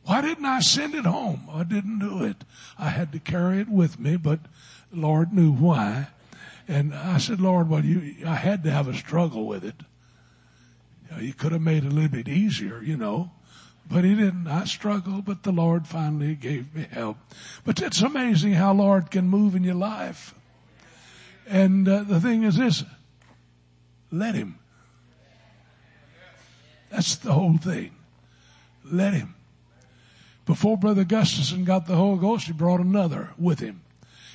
Why 0.09 0.23
didn't 0.23 0.47
I 0.47 0.61
send 0.61 0.95
it 0.95 1.05
home? 1.05 1.51
I 1.53 1.65
didn't 1.65 1.99
do 1.99 2.25
it. 2.25 2.39
I 2.79 2.89
had 2.89 3.13
to 3.13 3.19
carry 3.19 3.61
it 3.61 3.69
with 3.69 4.01
me, 4.01 4.17
but 4.17 4.41
Lord 4.91 5.35
knew 5.35 5.53
why. 5.53 6.07
And 6.67 6.95
I 6.95 7.19
said, 7.19 7.43
Lord, 7.43 7.69
well, 7.69 7.85
you, 7.85 8.27
I 8.27 8.37
had 8.37 8.65
to 8.65 8.71
have 8.71 8.89
a 8.89 8.95
struggle 8.95 9.45
with 9.45 9.67
it. 9.67 9.75
You, 11.05 11.15
know, 11.15 11.23
you 11.23 11.35
could 11.35 11.53
have 11.53 11.61
made 11.61 11.85
it 11.85 11.93
a 11.93 11.95
little 11.95 12.09
bit 12.09 12.27
easier, 12.27 12.81
you 12.83 12.97
know, 12.97 13.33
but 13.87 14.05
he 14.05 14.15
didn't. 14.15 14.47
I 14.47 14.65
struggled, 14.65 15.27
but 15.27 15.43
the 15.43 15.53
Lord 15.53 15.87
finally 15.87 16.35
gave 16.35 16.75
me 16.75 16.87
help. 16.91 17.19
But 17.67 17.83
it's 17.83 18.01
amazing 18.01 18.55
how 18.55 18.73
Lord 18.73 19.11
can 19.11 19.29
move 19.29 19.55
in 19.55 19.63
your 19.63 19.75
life. 19.75 20.35
And 21.47 21.87
uh, 21.87 22.05
the 22.05 22.19
thing 22.19 22.45
is 22.45 22.57
this, 22.57 22.83
let 24.11 24.35
him. 24.35 24.59
That's 26.89 27.17
the 27.17 27.35
whole 27.35 27.59
thing. 27.59 27.95
Let 28.91 29.13
him. 29.13 29.35
Before 30.49 30.79
Brother 30.79 31.05
Gustafson 31.05 31.65
got 31.65 31.87
the 31.87 31.95
Holy 31.95 32.19
Ghost, 32.19 32.47
he 32.47 32.55
brought 32.55 32.81
another 32.81 33.29
with 33.37 33.61
him. 33.61 33.83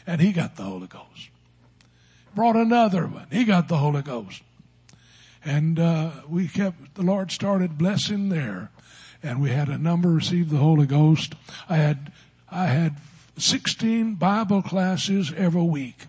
And 0.06 0.22
he 0.22 0.32
got 0.32 0.56
the 0.56 0.62
Holy 0.62 0.86
Ghost. 0.86 1.30
Brought 2.36 2.56
another 2.56 3.08
one. 3.08 3.26
He 3.32 3.46
got 3.46 3.68
the 3.68 3.78
Holy 3.78 4.04
Ghost. 4.04 4.44
And 5.44 5.80
uh, 5.80 6.12
we 6.30 6.48
kept, 6.48 6.94
the 6.94 7.02
Lord 7.02 7.32
started 7.32 7.80
blessing 7.80 8.30
there. 8.30 8.70
And 9.24 9.42
we 9.42 9.50
had 9.50 9.70
a 9.70 9.78
number 9.80 10.10
receive 10.10 10.52
the 10.52 10.58
Holy 10.58 10.86
Ghost. 10.86 11.34
I 11.68 11.78
had, 11.78 12.12
I 12.48 12.68
had 12.68 12.98
16 13.40 14.14
Bible 14.14 14.62
classes 14.62 15.34
every 15.36 15.64
week. 15.64 16.06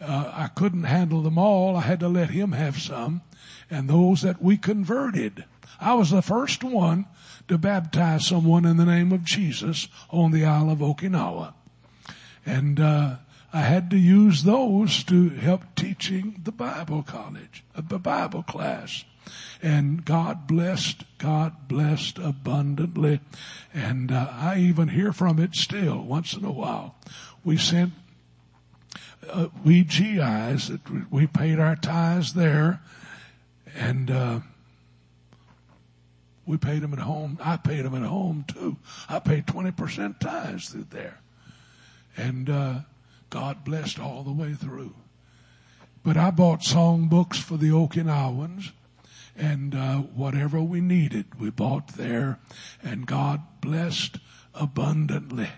Uh, 0.00 0.30
I 0.32 0.46
couldn't 0.54 0.84
handle 0.84 1.20
them 1.20 1.36
all. 1.36 1.74
I 1.74 1.80
had 1.80 1.98
to 1.98 2.08
let 2.08 2.30
him 2.30 2.52
have 2.52 2.78
some. 2.78 3.22
And 3.68 3.90
those 3.90 4.22
that 4.22 4.40
we 4.40 4.56
converted. 4.56 5.46
I 5.80 5.94
was 5.94 6.12
the 6.12 6.22
first 6.22 6.62
one 6.62 7.06
to 7.48 7.58
baptize 7.58 8.26
someone 8.26 8.64
in 8.64 8.76
the 8.76 8.84
name 8.84 9.12
of 9.12 9.24
Jesus 9.24 9.88
on 10.10 10.30
the 10.30 10.44
Isle 10.44 10.70
of 10.70 10.78
Okinawa. 10.78 11.54
And, 12.46 12.80
uh, 12.80 13.16
I 13.54 13.60
had 13.60 13.88
to 13.90 13.96
use 13.96 14.42
those 14.42 15.04
to 15.04 15.28
help 15.28 15.62
teaching 15.76 16.40
the 16.42 16.50
Bible 16.50 17.04
college, 17.04 17.62
uh, 17.76 17.82
the 17.86 18.00
Bible 18.00 18.42
class. 18.42 19.04
And 19.62 20.04
God 20.04 20.48
blessed, 20.48 21.04
God 21.18 21.68
blessed 21.68 22.18
abundantly. 22.18 23.20
And 23.72 24.10
uh, 24.10 24.28
I 24.32 24.58
even 24.58 24.88
hear 24.88 25.12
from 25.12 25.38
it 25.38 25.54
still 25.54 26.02
once 26.02 26.34
in 26.34 26.44
a 26.44 26.50
while. 26.50 26.96
We 27.44 27.56
sent, 27.56 27.92
uh, 29.30 29.48
we 29.64 29.84
GIs, 29.84 30.72
we 31.08 31.28
paid 31.28 31.60
our 31.60 31.76
tithes 31.76 32.34
there 32.34 32.82
and, 33.76 34.10
uh, 34.10 34.40
we 36.46 36.56
paid 36.56 36.82
them 36.82 36.92
at 36.92 36.98
home. 37.00 37.38
I 37.42 37.56
paid 37.56 37.84
them 37.84 37.94
at 37.94 38.08
home 38.08 38.44
too. 38.46 38.76
I 39.08 39.18
paid 39.18 39.46
20% 39.46 40.20
tithes 40.20 40.68
through 40.68 40.86
there. 40.90 41.18
And, 42.16 42.48
uh, 42.48 42.80
God 43.30 43.64
blessed 43.64 43.98
all 43.98 44.22
the 44.22 44.32
way 44.32 44.54
through. 44.54 44.94
But 46.02 46.16
I 46.16 46.30
bought 46.30 46.62
song 46.62 47.08
books 47.08 47.38
for 47.38 47.56
the 47.56 47.70
Okinawans 47.70 48.72
and, 49.36 49.74
uh, 49.74 49.98
whatever 49.98 50.62
we 50.62 50.80
needed, 50.80 51.40
we 51.40 51.50
bought 51.50 51.88
there 51.88 52.38
and 52.82 53.06
God 53.06 53.42
blessed 53.60 54.18
abundantly. 54.54 55.48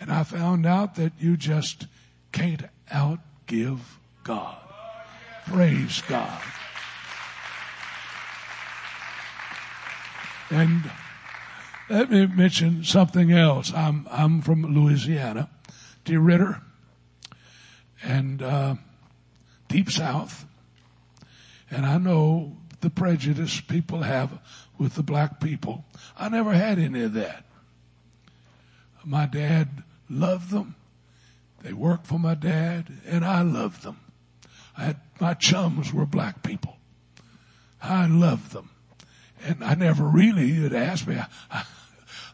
And 0.00 0.10
I 0.10 0.24
found 0.24 0.66
out 0.66 0.96
that 0.96 1.12
you 1.20 1.36
just 1.36 1.86
can't 2.32 2.64
outgive 2.90 3.78
God. 4.24 4.56
Praise 5.46 6.02
God. 6.08 6.42
And 10.52 10.90
let 11.88 12.10
me 12.10 12.26
mention 12.26 12.84
something 12.84 13.32
else. 13.32 13.72
I'm, 13.72 14.06
I'm 14.10 14.42
from 14.42 14.62
Louisiana, 14.62 15.48
DeRidder, 16.04 16.60
and, 18.02 18.42
uh, 18.42 18.74
deep 19.68 19.90
south. 19.90 20.44
And 21.70 21.86
I 21.86 21.96
know 21.96 22.58
the 22.82 22.90
prejudice 22.90 23.62
people 23.62 24.02
have 24.02 24.38
with 24.76 24.94
the 24.94 25.02
black 25.02 25.40
people. 25.40 25.86
I 26.18 26.28
never 26.28 26.52
had 26.52 26.78
any 26.78 27.02
of 27.02 27.14
that. 27.14 27.46
My 29.06 29.24
dad 29.24 29.82
loved 30.10 30.50
them. 30.50 30.74
They 31.62 31.72
worked 31.72 32.06
for 32.06 32.18
my 32.18 32.34
dad 32.34 32.92
and 33.06 33.24
I 33.24 33.40
loved 33.40 33.84
them. 33.84 33.96
I 34.76 34.84
had, 34.84 35.00
my 35.18 35.32
chums 35.32 35.94
were 35.94 36.04
black 36.04 36.42
people. 36.42 36.76
I 37.80 38.06
loved 38.06 38.52
them. 38.52 38.68
And 39.44 39.62
I 39.64 39.74
never 39.74 40.04
really, 40.04 40.46
you'd 40.46 40.74
ask 40.74 41.06
me, 41.06 41.16
I, 41.18 41.26
I, 41.50 41.64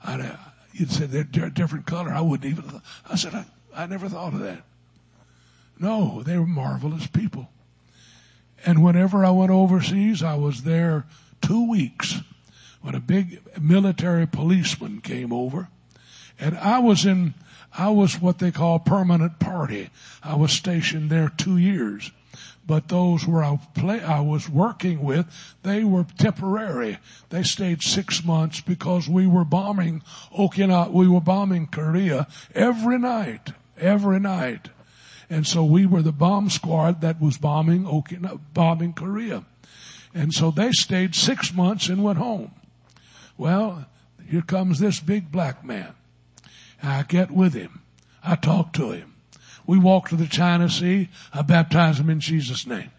I, 0.05 0.39
you'd 0.73 0.91
say 0.91 1.07
they're 1.07 1.47
a 1.47 1.51
different 1.51 1.87
color. 1.87 2.11
I 2.11 2.21
wouldn't 2.21 2.51
even, 2.51 2.83
I 3.09 3.17
said, 3.17 3.35
I, 3.35 3.45
I 3.75 3.87
never 3.87 4.09
thought 4.09 4.35
of 4.35 4.41
that. 4.41 4.63
No, 5.79 6.23
they 6.23 6.37
were 6.37 6.47
marvelous 6.47 7.07
people. 7.07 7.49
And 8.67 8.83
whenever 8.83 9.25
I 9.25 9.31
went 9.31 9.53
overseas, 9.53 10.23
I 10.23 10.35
was 10.35 10.65
there 10.65 11.07
two 11.41 11.69
weeks 11.69 12.17
when 12.81 12.95
a 12.95 13.01
big 13.01 13.41
military 13.61 14.27
policeman 14.27 15.01
came 15.01 15.33
over 15.33 15.69
and 16.39 16.57
I 16.59 16.79
was 16.79 17.05
in, 17.05 17.35
I 17.77 17.91
was 17.91 18.21
what 18.21 18.39
they 18.39 18.51
call 18.51 18.79
permanent 18.79 19.39
party. 19.39 19.91
I 20.23 20.37
was 20.37 20.53
stationed 20.53 21.11
there 21.11 21.29
two 21.29 21.57
years. 21.57 22.11
But 22.67 22.89
those 22.89 23.27
where 23.27 23.43
I 23.43 23.59
play, 23.75 24.03
I 24.03 24.21
was 24.21 24.49
working 24.49 25.03
with, 25.03 25.27
they 25.63 25.85
were 25.85 26.07
temporary. 26.19 26.99
They 27.31 27.43
stayed 27.43 27.83
six 27.83 28.25
months 28.25 28.61
because 28.61 29.09
we 29.09 29.27
were 29.27 29.45
bombing 29.45 30.03
Okinawa, 30.37 30.93
we 30.93 31.09
were 31.09 31.21
bombing 31.21 31.67
Korea 31.67 32.27
every 32.55 32.99
night, 32.99 33.53
every 33.79 34.21
night. 34.21 34.69
And 35.31 35.47
so 35.47 35.65
we 35.65 35.87
were 35.87 36.03
the 36.03 36.13
bomb 36.13 36.51
squad 36.51 37.01
that 37.01 37.21
was 37.21 37.39
bombing 37.39 37.85
Okinawa, 37.85 38.41
bombing 38.53 38.93
Korea. 38.93 39.45
And 40.15 40.33
so 40.33 40.51
they 40.51 40.73
stayed 40.73 41.15
six 41.15 41.55
months 41.55 41.89
and 41.89 42.03
went 42.03 42.19
home. 42.19 42.53
Well, 43.37 43.87
here 44.29 44.43
comes 44.43 44.79
this 44.79 45.01
big 45.01 45.31
black 45.31 45.65
man. 45.65 45.95
I 46.83 47.03
get 47.03 47.31
with 47.31 47.55
him. 47.55 47.83
I 48.23 48.37
talk 48.37 48.73
to 48.75 48.91
him. 48.91 49.15
We 49.69 49.79
walk 49.79 50.09
to 50.09 50.17
the 50.17 50.27
China 50.27 50.71
Sea. 50.71 51.11
I 51.31 51.43
baptize 51.43 52.01
him 52.01 52.09
in 52.09 52.21
Jesus' 52.21 52.67
name. 52.67 52.91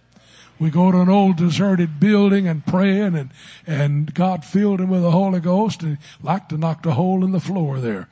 We 0.60 0.70
go 0.70 0.92
to 0.92 1.00
an 1.00 1.10
old 1.10 1.38
deserted 1.38 2.00
building 2.00 2.48
and 2.48 2.64
praying 2.64 3.16
and, 3.16 3.32
and 3.66 4.14
God 4.14 4.46
filled 4.46 4.80
him 4.80 4.92
with 4.92 5.02
the 5.02 5.10
Holy 5.10 5.40
Ghost 5.40 5.82
and 5.82 5.98
like 6.22 6.48
to 6.50 6.58
knock 6.58 6.86
a 6.86 6.92
hole 6.92 7.26
in 7.26 7.32
the 7.32 7.40
floor 7.40 7.80
there. 7.80 8.08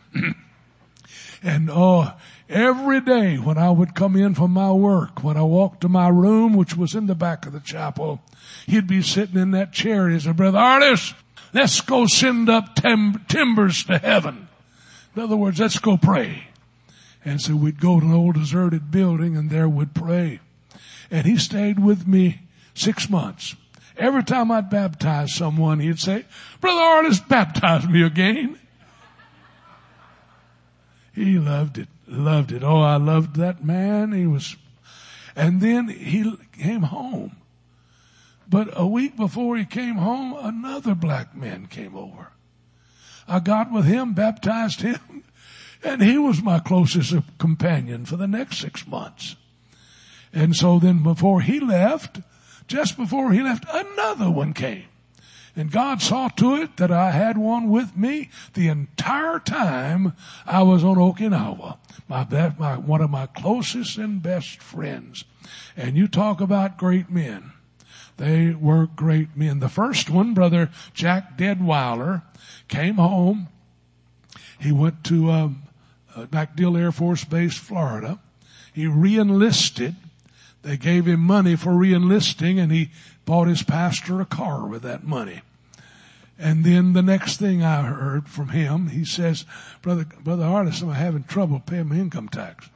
and, 1.44 1.70
oh, 1.70 2.14
every 2.50 3.00
day 3.00 3.36
when 3.36 3.60
I 3.60 3.70
would 3.70 3.94
come 3.94 4.16
in 4.16 4.34
from 4.34 4.52
my 4.52 4.72
work, 4.72 5.24
when 5.24 5.38
I 5.38 5.44
walked 5.44 5.82
to 5.82 5.90
my 5.90 6.10
room, 6.10 6.56
which 6.56 6.76
was 6.76 6.96
in 6.96 7.06
the 7.06 7.16
back 7.16 7.46
of 7.46 7.54
the 7.54 7.60
chapel, 7.60 8.24
he'd 8.66 8.88
be 8.88 9.04
sitting 9.04 9.40
in 9.40 9.52
that 9.52 9.72
chair. 9.72 10.10
He 10.10 10.20
said, 10.20 10.36
Brother 10.36 10.58
Artis, 10.58 11.14
let's 11.54 11.82
go 11.82 12.08
send 12.08 12.50
up 12.50 12.74
tim- 12.74 13.24
timbers 13.28 13.84
to 13.84 14.00
heaven. 14.00 14.48
In 15.16 15.22
other 15.22 15.38
words, 15.38 15.60
let's 15.60 15.78
go 15.78 15.96
pray. 15.96 16.47
And 17.28 17.42
so 17.42 17.58
we'd 17.58 17.82
go 17.82 18.00
to 18.00 18.06
an 18.06 18.14
old 18.14 18.36
deserted 18.36 18.90
building 18.90 19.36
and 19.36 19.50
there 19.50 19.68
would 19.68 19.94
pray. 19.94 20.40
And 21.12 21.28
he 21.28 21.38
stayed 21.38 21.78
with 21.78 22.08
me 22.08 22.40
six 22.74 23.10
months. 23.10 23.54
Every 23.98 24.24
time 24.24 24.50
I'd 24.50 24.70
baptize 24.70 25.36
someone, 25.36 25.82
he'd 25.82 26.00
say, 26.00 26.24
Brother 26.62 26.80
Artis, 26.80 27.20
baptize 27.20 27.86
me 27.86 28.02
again. 28.02 28.58
He 31.14 31.38
loved 31.38 31.78
it, 31.78 31.90
loved 32.08 32.54
it. 32.54 32.64
Oh, 32.64 32.80
I 32.80 32.96
loved 32.96 33.36
that 33.36 33.62
man. 33.62 34.14
He 34.14 34.26
was, 34.26 34.56
and 35.36 35.60
then 35.60 35.90
he 35.90 36.34
came 36.54 36.84
home. 36.84 37.36
But 38.48 38.70
a 38.72 38.88
week 38.88 39.18
before 39.18 39.58
he 39.58 39.66
came 39.66 39.96
home, 39.96 40.34
another 40.34 40.96
black 40.96 41.36
man 41.36 41.66
came 41.66 41.94
over. 41.94 42.30
I 43.28 43.42
got 43.42 43.70
with 43.70 43.84
him, 43.84 44.14
baptized 44.14 44.80
him, 44.80 45.24
and 45.84 46.02
he 46.02 46.18
was 46.18 46.42
my 46.42 46.60
closest 46.60 47.16
companion 47.38 48.06
for 48.06 48.18
the 48.18 48.28
next 48.28 48.58
six 48.58 48.88
months. 48.88 49.36
And 50.34 50.56
so 50.56 50.80
then 50.80 51.04
before 51.04 51.42
he 51.42 51.60
left, 51.60 52.20
just 52.68 52.98
before 52.98 53.32
he 53.32 53.42
left, 53.42 53.66
another 53.72 54.30
one 54.30 54.54
came. 54.54 54.86
And 55.56 55.72
God 55.72 56.04
saw 56.04 56.28
to 56.28 56.56
it 56.56 56.78
that 56.78 56.92
I 56.92 57.10
had 57.10 57.38
one 57.38 57.70
with 57.70 57.98
me 57.98 58.30
the 58.54 58.68
entire 58.68 59.40
time 59.40 60.14
I 60.46 60.62
was 60.62 60.84
on 60.84 60.98
Okinawa. 60.98 61.78
My, 62.08 62.24
best, 62.24 62.60
my, 62.60 62.78
one 62.78 63.02
of 63.02 63.10
my 63.10 63.26
closest 63.26 63.98
and 63.98 64.22
best 64.22 64.62
friends. 64.62 65.24
And 65.76 65.98
you 65.98 66.08
talk 66.08 66.42
about 66.42 66.78
great 66.78 67.10
men. 67.10 67.54
They 68.18 68.52
were 68.52 68.86
great 68.86 69.36
men. 69.36 69.60
The 69.60 69.70
first 69.70 70.10
one, 70.10 70.36
brother 70.36 70.70
Jack 70.94 71.38
Deadweiler, 71.38 72.22
came 72.68 72.96
home. 72.96 73.48
He 74.60 74.72
went 74.72 75.04
to 75.06 75.32
um, 75.32 75.64
MacDill 76.26 76.80
Air 76.80 76.92
Force 76.92 77.24
Base, 77.24 77.58
Florida. 77.58 78.20
He 78.74 78.86
reenlisted. 78.86 79.96
They 80.64 80.78
gave 80.78 81.06
him 81.06 81.20
money 81.20 81.56
for 81.56 81.72
reenlisting 81.72 82.60
and 82.60 82.72
he 82.72 82.90
bought 83.26 83.48
his 83.48 83.64
pastor 83.64 84.20
a 84.20 84.26
car 84.26 84.66
with 84.68 84.82
that 84.84 85.04
money. 85.04 85.42
And 86.40 86.64
then 86.64 86.94
the 86.94 87.02
next 87.02 87.38
thing 87.38 87.64
I 87.64 87.84
heard 87.84 88.28
from 88.28 88.50
him, 88.50 88.90
he 88.90 89.06
says, 89.06 89.46
brother, 89.82 90.06
brother 90.24 90.46
Artis, 90.46 90.82
I'm 90.82 90.92
having 90.92 91.24
trouble 91.24 91.60
paying 91.60 91.90
my 91.90 91.96
income 91.96 92.30
tax. 92.30 92.70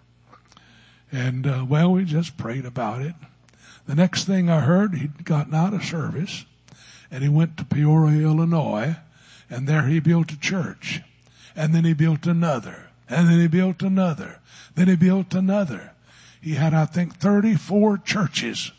And, 1.12 1.46
uh, 1.46 1.66
well, 1.68 1.92
we 1.92 2.06
just 2.06 2.38
prayed 2.38 2.66
about 2.66 3.02
it. 3.02 3.14
The 3.86 3.96
next 3.96 4.26
thing 4.26 4.50
I 4.50 4.62
heard, 4.62 4.96
he'd 4.96 5.26
gotten 5.26 5.54
out 5.54 5.74
of 5.74 5.84
service 5.84 6.46
and 7.12 7.24
he 7.24 7.30
went 7.30 7.58
to 7.58 7.66
Peoria, 7.66 8.22
Illinois 8.22 8.96
and 9.52 9.68
there 9.68 9.86
he 9.86 10.00
built 10.00 10.32
a 10.32 10.40
church. 10.40 11.02
And 11.56 11.76
then 11.76 11.84
he 11.84 11.94
built 11.94 12.26
another. 12.26 12.88
And 13.12 13.28
then 13.28 13.42
he 13.42 13.48
built 13.48 13.84
another. 13.84 14.40
Then 14.76 14.88
he 14.88 14.96
built 14.96 15.34
another. 15.34 15.92
He 16.40 16.56
had, 16.56 16.74
I 16.74 16.86
think, 16.86 17.18
34 17.18 17.98
churches. 17.98 18.72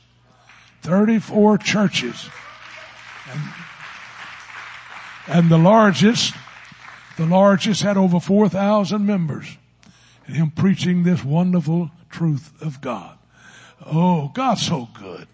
34 0.81 1.59
churches. 1.59 2.31
And, 3.31 3.41
and 5.29 5.51
the 5.51 5.59
largest, 5.59 6.35
the 7.19 7.27
largest 7.27 7.83
had 7.83 7.99
over 7.99 8.19
4,000 8.19 9.05
members. 9.05 9.59
And 10.27 10.35
him 10.35 10.51
preaching 10.51 11.03
this 11.03 11.23
wonderful 11.23 11.91
truth 12.09 12.55
of 12.63 12.81
God. 12.81 13.19
Oh, 13.85 14.29
God's 14.29 14.67
so 14.67 14.89
good. 14.95 15.29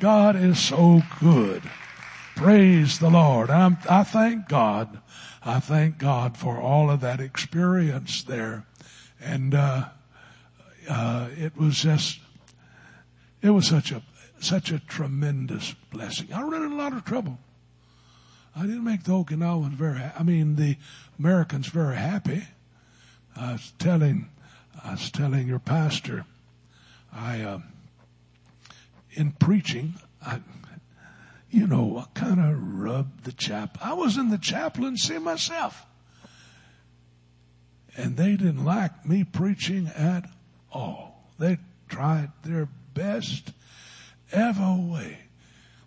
God 0.00 0.36
is 0.36 0.58
so 0.58 1.02
good. 1.18 1.62
Praise 2.34 2.98
the 2.98 3.08
Lord. 3.08 3.48
I'm, 3.48 3.78
I 3.88 4.04
thank 4.04 4.48
God. 4.48 5.00
I 5.46 5.60
thank 5.60 5.98
God 5.98 6.36
for 6.36 6.60
all 6.60 6.90
of 6.90 7.00
that 7.02 7.20
experience 7.20 8.24
there. 8.24 8.66
And, 9.20 9.54
uh, 9.54 9.90
uh, 10.88 11.28
it 11.36 11.56
was 11.56 11.80
just, 11.80 12.18
it 13.42 13.50
was 13.50 13.68
such 13.68 13.92
a, 13.92 14.02
such 14.40 14.72
a 14.72 14.80
tremendous 14.80 15.72
blessing. 15.92 16.32
I 16.32 16.42
ran 16.42 16.64
in 16.64 16.72
a 16.72 16.76
lot 16.76 16.92
of 16.92 17.04
trouble. 17.04 17.38
I 18.56 18.62
didn't 18.62 18.84
make 18.84 19.04
the 19.04 19.12
Okinawans 19.12 19.74
very, 19.74 20.02
I 20.18 20.22
mean, 20.24 20.56
the 20.56 20.78
Americans 21.18 21.68
very 21.68 21.96
happy. 21.96 22.42
I 23.36 23.52
was 23.52 23.72
telling, 23.78 24.28
I 24.82 24.92
was 24.92 25.10
telling 25.12 25.46
your 25.46 25.58
pastor, 25.60 26.24
I, 27.12 27.42
uh, 27.42 27.60
in 29.12 29.30
preaching, 29.32 29.94
I, 30.24 30.40
you 31.56 31.66
know, 31.66 31.96
I 31.96 32.18
kind 32.18 32.38
of 32.38 32.80
rubbed 32.80 33.24
the 33.24 33.32
chap. 33.32 33.78
I 33.80 33.94
was 33.94 34.18
in 34.18 34.28
the 34.28 34.36
chaplaincy 34.36 35.18
myself. 35.18 35.86
And 37.96 38.18
they 38.18 38.36
didn't 38.36 38.62
like 38.62 39.06
me 39.06 39.24
preaching 39.24 39.86
at 39.96 40.28
all. 40.70 41.30
They 41.38 41.56
tried 41.88 42.30
their 42.44 42.68
best 42.92 43.52
every 44.32 44.84
way. 44.90 45.18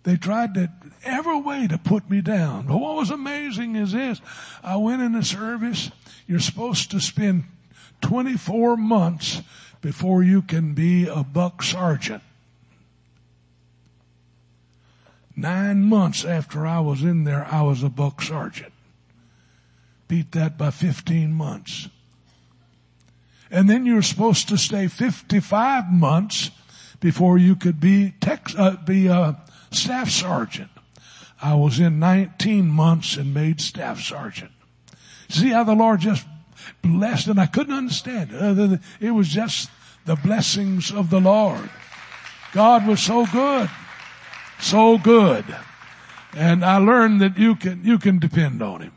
They 0.02 0.16
tried 0.16 0.54
to 0.54 0.72
every 1.04 1.40
way 1.40 1.68
to 1.68 1.78
put 1.78 2.10
me 2.10 2.20
down. 2.20 2.66
But 2.66 2.78
what 2.78 2.96
was 2.96 3.10
amazing 3.10 3.76
is 3.76 3.92
this. 3.92 4.20
I 4.64 4.76
went 4.76 5.02
in 5.02 5.12
the 5.12 5.22
service. 5.22 5.92
You're 6.26 6.40
supposed 6.40 6.90
to 6.90 7.00
spend 7.00 7.44
24 8.00 8.76
months 8.76 9.40
before 9.80 10.24
you 10.24 10.42
can 10.42 10.74
be 10.74 11.06
a 11.06 11.22
buck 11.22 11.62
sergeant. 11.62 12.24
Nine 15.40 15.84
months 15.84 16.22
after 16.22 16.66
I 16.66 16.80
was 16.80 17.02
in 17.02 17.24
there, 17.24 17.46
I 17.50 17.62
was 17.62 17.82
a 17.82 17.88
buck 17.88 18.20
sergeant. 18.20 18.74
Beat 20.06 20.32
that 20.32 20.58
by 20.58 20.70
15 20.70 21.32
months. 21.32 21.88
And 23.50 23.68
then 23.68 23.86
you're 23.86 24.02
supposed 24.02 24.48
to 24.48 24.58
stay 24.58 24.86
55 24.86 25.90
months 25.90 26.50
before 27.00 27.38
you 27.38 27.56
could 27.56 27.80
be 27.80 28.12
tech, 28.20 28.48
uh, 28.58 28.76
be 28.84 29.06
a 29.06 29.40
staff 29.70 30.10
sergeant. 30.10 30.68
I 31.40 31.54
was 31.54 31.80
in 31.80 31.98
19 31.98 32.66
months 32.68 33.16
and 33.16 33.32
made 33.32 33.62
staff 33.62 33.98
sergeant. 33.98 34.52
See 35.30 35.48
how 35.48 35.64
the 35.64 35.74
Lord 35.74 36.00
just 36.00 36.26
blessed 36.82 37.28
and 37.28 37.40
I 37.40 37.46
couldn't 37.46 37.72
understand 37.72 38.28
it. 38.30 38.80
It 39.00 39.12
was 39.12 39.28
just 39.28 39.70
the 40.04 40.16
blessings 40.16 40.92
of 40.92 41.08
the 41.08 41.20
Lord. 41.20 41.70
God 42.52 42.86
was 42.86 43.00
so 43.00 43.24
good 43.24 43.70
so 44.60 44.98
good. 44.98 45.44
And 46.34 46.64
I 46.64 46.76
learned 46.76 47.20
that 47.20 47.38
you 47.38 47.56
can, 47.56 47.84
you 47.84 47.98
can 47.98 48.18
depend 48.18 48.62
on 48.62 48.82
him. 48.82 48.92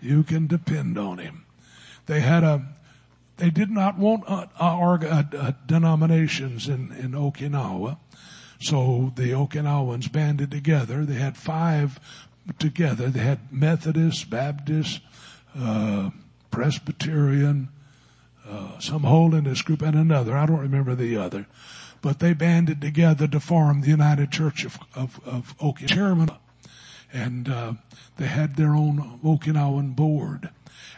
You 0.00 0.22
can 0.22 0.46
depend 0.46 0.98
on 0.98 1.18
him. 1.18 1.46
They 2.06 2.20
had 2.20 2.44
a, 2.44 2.66
they 3.38 3.50
did 3.50 3.70
not 3.70 3.98
want 3.98 4.24
uh, 4.26 4.46
uh, 4.60 5.24
uh, 5.36 5.52
denominations 5.66 6.68
in, 6.68 6.92
in 6.92 7.12
Okinawa. 7.12 7.98
So 8.60 9.12
the 9.16 9.30
Okinawans 9.30 10.12
banded 10.12 10.50
together. 10.50 11.04
They 11.04 11.14
had 11.14 11.36
five 11.36 11.98
together. 12.58 13.08
They 13.08 13.20
had 13.20 13.52
Methodist, 13.52 14.30
Baptist, 14.30 15.00
uh, 15.58 16.10
Presbyterian, 16.50 17.68
uh, 18.48 18.78
some 18.78 19.02
holiness 19.02 19.62
group 19.62 19.82
and 19.82 19.96
another. 19.96 20.36
I 20.36 20.46
don't 20.46 20.60
remember 20.60 20.94
the 20.94 21.16
other, 21.16 21.46
but 22.04 22.18
they 22.18 22.34
banded 22.34 22.82
together 22.82 23.26
to 23.26 23.40
form 23.40 23.80
the 23.80 23.88
United 23.88 24.30
Church 24.30 24.62
of 24.62 24.78
of, 24.94 25.18
of 25.24 25.56
Okinawa. 25.56 25.88
Chairman, 25.88 26.30
and 27.10 27.48
uh, 27.48 27.72
they 28.18 28.26
had 28.26 28.56
their 28.56 28.74
own 28.74 29.18
Okinawan 29.24 29.96
board, 29.96 30.50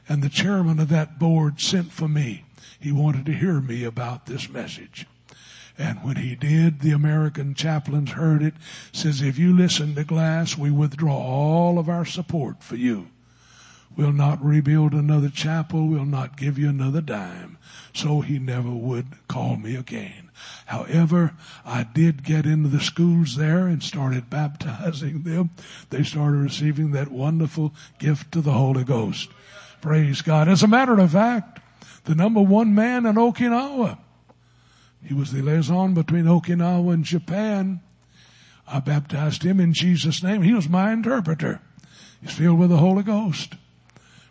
and 0.08 0.20
the 0.20 0.28
chairman 0.28 0.80
of 0.80 0.88
that 0.88 1.16
board 1.16 1.60
sent 1.60 1.92
for 1.92 2.08
me. 2.08 2.44
He 2.80 2.90
wanted 2.90 3.24
to 3.26 3.32
hear 3.32 3.60
me 3.60 3.84
about 3.84 4.26
this 4.26 4.48
message. 4.48 5.06
And 5.78 6.02
when 6.02 6.16
he 6.16 6.34
did, 6.34 6.80
the 6.80 6.90
American 6.90 7.54
chaplains 7.54 8.12
heard 8.12 8.42
it, 8.42 8.54
says, 8.92 9.22
if 9.22 9.38
you 9.38 9.54
listen 9.56 9.94
to 9.94 10.04
Glass, 10.04 10.58
we 10.58 10.70
withdraw 10.70 11.16
all 11.16 11.78
of 11.78 11.88
our 11.88 12.04
support 12.04 12.64
for 12.64 12.76
you. 12.76 13.08
We'll 13.96 14.12
not 14.12 14.44
rebuild 14.44 14.92
another 14.92 15.30
chapel. 15.30 15.86
We'll 15.86 16.04
not 16.04 16.36
give 16.36 16.58
you 16.58 16.68
another 16.68 17.00
dime. 17.00 17.56
So 17.94 18.20
he 18.20 18.38
never 18.38 18.70
would 18.70 19.06
call 19.26 19.56
me 19.56 19.74
again. 19.74 20.30
However, 20.66 21.32
I 21.64 21.84
did 21.84 22.22
get 22.22 22.44
into 22.44 22.68
the 22.68 22.80
schools 22.80 23.36
there 23.36 23.66
and 23.66 23.82
started 23.82 24.28
baptizing 24.28 25.22
them. 25.22 25.50
They 25.88 26.02
started 26.02 26.38
receiving 26.38 26.90
that 26.90 27.10
wonderful 27.10 27.72
gift 27.98 28.36
of 28.36 28.44
the 28.44 28.52
Holy 28.52 28.84
Ghost. 28.84 29.30
Praise 29.80 30.20
God. 30.20 30.48
As 30.48 30.62
a 30.62 30.68
matter 30.68 30.98
of 30.98 31.12
fact, 31.12 31.60
the 32.04 32.14
number 32.14 32.40
one 32.40 32.74
man 32.74 33.06
in 33.06 33.14
Okinawa, 33.16 33.98
he 35.02 35.14
was 35.14 35.32
the 35.32 35.40
liaison 35.40 35.94
between 35.94 36.24
Okinawa 36.24 36.92
and 36.92 37.04
Japan. 37.04 37.80
I 38.66 38.80
baptized 38.80 39.42
him 39.42 39.58
in 39.60 39.72
Jesus' 39.72 40.22
name. 40.22 40.42
He 40.42 40.52
was 40.52 40.68
my 40.68 40.92
interpreter. 40.92 41.60
He's 42.20 42.32
filled 42.32 42.58
with 42.58 42.70
the 42.70 42.78
Holy 42.78 43.02
Ghost. 43.02 43.54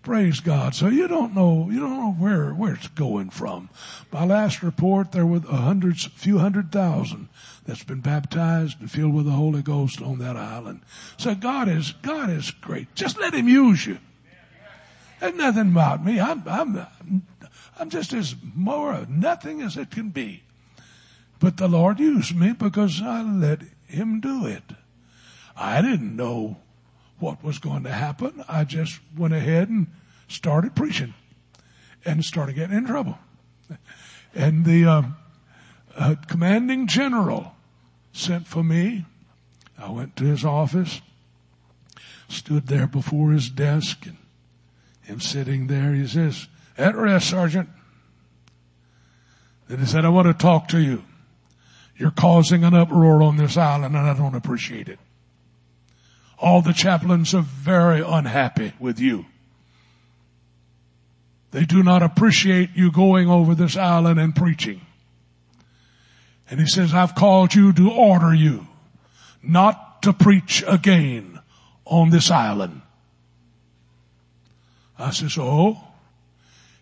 Praise 0.05 0.39
God. 0.39 0.75
So 0.75 0.87
you 0.87 1.07
don't 1.07 1.33
know, 1.33 1.67
you 1.71 1.79
don't 1.79 1.97
know 1.97 2.11
where, 2.11 2.51
where 2.51 2.75
it's 2.75 2.87
going 2.89 3.31
from. 3.31 3.71
My 4.11 4.23
last 4.23 4.61
report, 4.61 5.11
there 5.11 5.25
were 5.25 5.41
a 5.49 5.57
hundred, 5.57 5.99
few 5.99 6.37
hundred 6.37 6.71
thousand 6.71 7.27
that's 7.65 7.83
been 7.83 8.01
baptized 8.01 8.79
and 8.79 8.89
filled 8.89 9.15
with 9.15 9.25
the 9.25 9.31
Holy 9.31 9.63
Ghost 9.63 10.03
on 10.03 10.19
that 10.19 10.37
island. 10.37 10.81
So 11.17 11.33
God 11.33 11.67
is, 11.67 11.93
God 12.03 12.29
is 12.29 12.51
great. 12.51 12.93
Just 12.93 13.19
let 13.19 13.33
Him 13.33 13.49
use 13.49 13.87
you. 13.87 13.97
There's 15.19 15.33
nothing 15.33 15.71
about 15.71 16.05
me. 16.05 16.19
I'm, 16.19 16.43
I'm, 16.45 16.85
I'm 17.79 17.89
just 17.89 18.13
as 18.13 18.35
more 18.53 18.93
of 18.93 19.09
nothing 19.09 19.63
as 19.63 19.75
it 19.75 19.89
can 19.89 20.09
be. 20.09 20.43
But 21.39 21.57
the 21.57 21.67
Lord 21.67 21.99
used 21.99 22.35
me 22.35 22.53
because 22.53 23.01
I 23.01 23.23
let 23.23 23.61
Him 23.87 24.19
do 24.19 24.45
it. 24.45 24.63
I 25.57 25.81
didn't 25.81 26.15
know 26.15 26.57
what 27.19 27.43
was 27.43 27.59
going 27.59 27.83
to 27.83 27.91
happen. 27.91 28.43
I 28.47 28.63
just 28.63 28.99
went 29.17 29.33
ahead 29.33 29.69
and 29.69 29.87
started 30.27 30.75
preaching 30.75 31.13
and 32.03 32.23
started 32.23 32.55
getting 32.55 32.77
in 32.77 32.85
trouble. 32.85 33.17
And 34.33 34.65
the 34.65 34.85
uh, 34.85 35.01
uh, 35.95 36.15
commanding 36.27 36.87
general 36.87 37.55
sent 38.11 38.47
for 38.47 38.63
me. 38.63 39.05
I 39.77 39.89
went 39.89 40.15
to 40.17 40.25
his 40.25 40.45
office, 40.45 41.01
stood 42.27 42.67
there 42.67 42.87
before 42.87 43.31
his 43.31 43.49
desk, 43.49 44.05
and 44.05 44.17
him 45.03 45.19
sitting 45.19 45.67
there. 45.67 45.93
He 45.93 46.07
says, 46.07 46.47
"At 46.77 46.95
rest, 46.95 47.29
Sergeant." 47.29 47.69
Then 49.67 49.79
he 49.79 49.85
said, 49.85 50.05
"I 50.05 50.09
want 50.09 50.27
to 50.27 50.33
talk 50.33 50.67
to 50.69 50.79
you. 50.79 51.03
You're 51.97 52.11
causing 52.11 52.63
an 52.63 52.73
uproar 52.73 53.21
on 53.21 53.37
this 53.37 53.57
island, 53.57 53.95
and 53.95 54.09
I 54.09 54.13
don't 54.13 54.35
appreciate 54.35 54.89
it." 54.89 54.99
All 56.45 56.61
the 56.61 56.73
chaplains 56.73 57.33
are 57.33 57.41
very 57.41 58.03
unhappy 58.05 58.71
with 58.79 58.99
you. 58.99 59.25
They 61.49 61.65
do 61.65 61.81
not 61.81 62.03
appreciate 62.03 62.69
you 62.75 62.91
going 62.91 63.27
over 63.27 63.55
this 63.55 63.75
island 63.75 64.19
and 64.19 64.35
preaching. 64.35 64.81
And 66.47 66.59
he 66.59 66.67
says, 66.67 66.93
I've 66.93 67.15
called 67.15 67.55
you 67.55 67.73
to 67.73 67.89
order 67.89 68.31
you 68.31 68.67
not 69.41 70.03
to 70.03 70.13
preach 70.13 70.63
again 70.67 71.39
on 71.83 72.11
this 72.11 72.29
island. 72.29 72.83
I 74.99 75.09
says, 75.09 75.37
oh, 75.39 75.79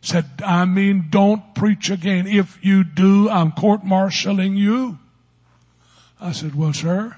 said, 0.01 0.25
I 0.43 0.65
mean, 0.65 1.07
don't 1.09 1.55
preach 1.55 1.89
again. 1.89 2.27
If 2.27 2.59
you 2.61 2.83
do, 2.83 3.29
I'm 3.29 3.53
court 3.53 3.85
martialing 3.85 4.57
you. 4.57 4.99
I 6.19 6.33
said, 6.33 6.53
well, 6.53 6.73
sir, 6.73 7.15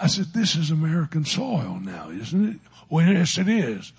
I 0.00 0.06
said, 0.06 0.26
this 0.32 0.54
is 0.54 0.70
American 0.70 1.24
soil 1.24 1.78
now, 1.82 2.10
isn't 2.10 2.48
it? 2.48 2.60
Well, 2.88 3.06
yes, 3.06 3.36
it 3.36 3.48
is. 3.48 3.92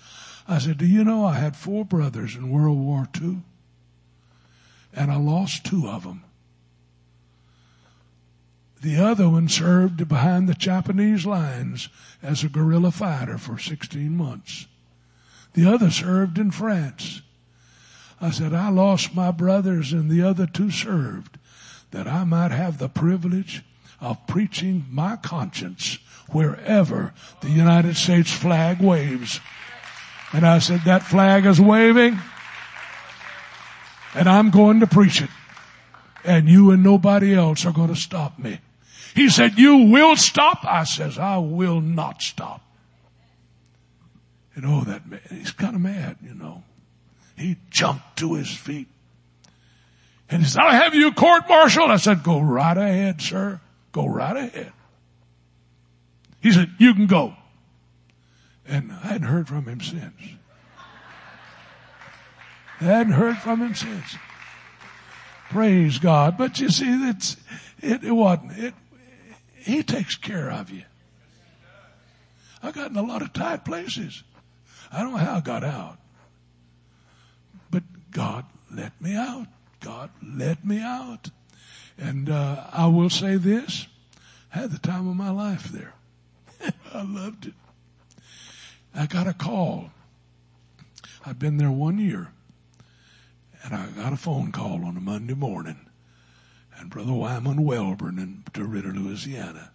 I 0.48 0.58
said, 0.58 0.78
do 0.78 0.86
you 0.86 1.04
know 1.04 1.24
I 1.24 1.34
had 1.34 1.56
four 1.56 1.84
brothers 1.84 2.34
in 2.34 2.50
World 2.50 2.78
War 2.78 3.08
II? 3.20 3.42
And 4.94 5.10
I 5.10 5.16
lost 5.16 5.64
two 5.64 5.88
of 5.88 6.04
them. 6.04 6.24
The 8.82 8.96
other 8.96 9.28
one 9.28 9.48
served 9.48 10.08
behind 10.08 10.48
the 10.48 10.54
Japanese 10.54 11.26
lines 11.26 11.90
as 12.22 12.42
a 12.42 12.48
guerrilla 12.48 12.90
fighter 12.90 13.36
for 13.36 13.58
16 13.58 14.16
months. 14.16 14.66
The 15.52 15.66
other 15.66 15.90
served 15.90 16.38
in 16.38 16.50
France. 16.50 17.20
I 18.20 18.30
said, 18.30 18.54
I 18.54 18.70
lost 18.70 19.14
my 19.14 19.30
brothers 19.30 19.92
and 19.92 20.10
the 20.10 20.22
other 20.22 20.46
two 20.46 20.70
served 20.70 21.38
that 21.90 22.06
I 22.06 22.24
might 22.24 22.52
have 22.52 22.78
the 22.78 22.88
privilege 22.88 23.64
of 24.00 24.26
preaching 24.26 24.86
my 24.90 25.16
conscience 25.16 25.98
wherever 26.30 27.12
the 27.40 27.50
United 27.50 27.96
States 27.96 28.32
flag 28.32 28.80
waves. 28.80 29.40
And 30.32 30.46
I 30.46 30.60
said, 30.60 30.82
that 30.84 31.02
flag 31.02 31.44
is 31.46 31.60
waving 31.60 32.18
and 34.14 34.28
I'm 34.28 34.50
going 34.50 34.80
to 34.80 34.86
preach 34.86 35.22
it. 35.22 35.30
And 36.24 36.48
you 36.48 36.70
and 36.70 36.82
nobody 36.82 37.34
else 37.34 37.64
are 37.64 37.72
going 37.72 37.88
to 37.88 37.96
stop 37.96 38.38
me. 38.38 38.60
He 39.14 39.28
said, 39.28 39.58
you 39.58 39.90
will 39.90 40.16
stop. 40.16 40.64
I 40.64 40.84
says, 40.84 41.18
I 41.18 41.38
will 41.38 41.80
not 41.80 42.22
stop. 42.22 42.60
And 44.54 44.66
oh, 44.66 44.82
that 44.84 45.08
man, 45.08 45.20
he's 45.30 45.52
kind 45.52 45.74
of 45.74 45.80
mad, 45.80 46.18
you 46.22 46.34
know. 46.34 46.62
He 47.36 47.56
jumped 47.70 48.18
to 48.18 48.34
his 48.34 48.54
feet. 48.54 48.88
And 50.28 50.42
he 50.42 50.48
said, 50.48 50.60
I'll 50.60 50.70
have 50.70 50.94
you 50.94 51.12
court 51.12 51.48
martialed. 51.48 51.90
I 51.90 51.96
said, 51.96 52.22
go 52.22 52.40
right 52.40 52.76
ahead, 52.76 53.20
sir. 53.20 53.60
Go 53.92 54.06
right 54.06 54.36
ahead. 54.36 54.72
He 56.40 56.52
said, 56.52 56.70
you 56.78 56.94
can 56.94 57.06
go. 57.06 57.34
And 58.66 58.92
I 58.92 59.08
hadn't 59.08 59.26
heard 59.26 59.48
from 59.48 59.64
him 59.64 59.80
since. 59.80 60.14
I 62.80 62.84
hadn't 62.84 63.12
heard 63.12 63.36
from 63.38 63.60
him 63.60 63.74
since. 63.74 64.16
Praise 65.50 65.98
God. 65.98 66.38
But 66.38 66.60
you 66.60 66.70
see, 66.70 67.08
it's, 67.08 67.36
it, 67.80 68.04
it 68.04 68.12
wasn't, 68.12 68.52
it, 68.58 68.74
he 69.56 69.82
takes 69.82 70.14
care 70.14 70.50
of 70.50 70.70
you. 70.70 70.84
I 72.62 72.72
got 72.72 72.90
in 72.90 72.96
a 72.96 73.02
lot 73.02 73.22
of 73.22 73.32
tight 73.32 73.64
places. 73.64 74.22
I 74.92 75.02
don't 75.02 75.12
know 75.12 75.18
how 75.18 75.36
I 75.36 75.40
got 75.40 75.64
out. 75.64 75.98
But 77.70 77.82
God 78.10 78.46
let 78.70 79.00
me 79.00 79.14
out. 79.16 79.46
God 79.80 80.10
let 80.22 80.64
me 80.64 80.80
out. 80.80 81.30
And 82.00 82.30
uh, 82.30 82.64
I 82.72 82.86
will 82.86 83.10
say 83.10 83.36
this, 83.36 83.86
had 84.48 84.70
the 84.70 84.78
time 84.78 85.08
of 85.08 85.16
my 85.16 85.30
life 85.30 85.64
there. 85.64 85.94
I 86.94 87.02
loved 87.02 87.46
it. 87.46 87.54
I 88.94 89.06
got 89.06 89.26
a 89.26 89.34
call. 89.34 89.90
I'd 91.24 91.38
been 91.38 91.58
there 91.58 91.70
one 91.70 91.98
year 91.98 92.28
and 93.62 93.74
I 93.74 93.86
got 93.88 94.12
a 94.12 94.16
phone 94.16 94.52
call 94.52 94.84
on 94.84 94.96
a 94.96 95.00
Monday 95.00 95.34
morning 95.34 95.86
and 96.78 96.88
Brother 96.88 97.12
Wyman 97.12 97.58
Welburn 97.58 98.18
in 98.18 98.42
DeRidder, 98.52 98.94
Louisiana 98.94 99.70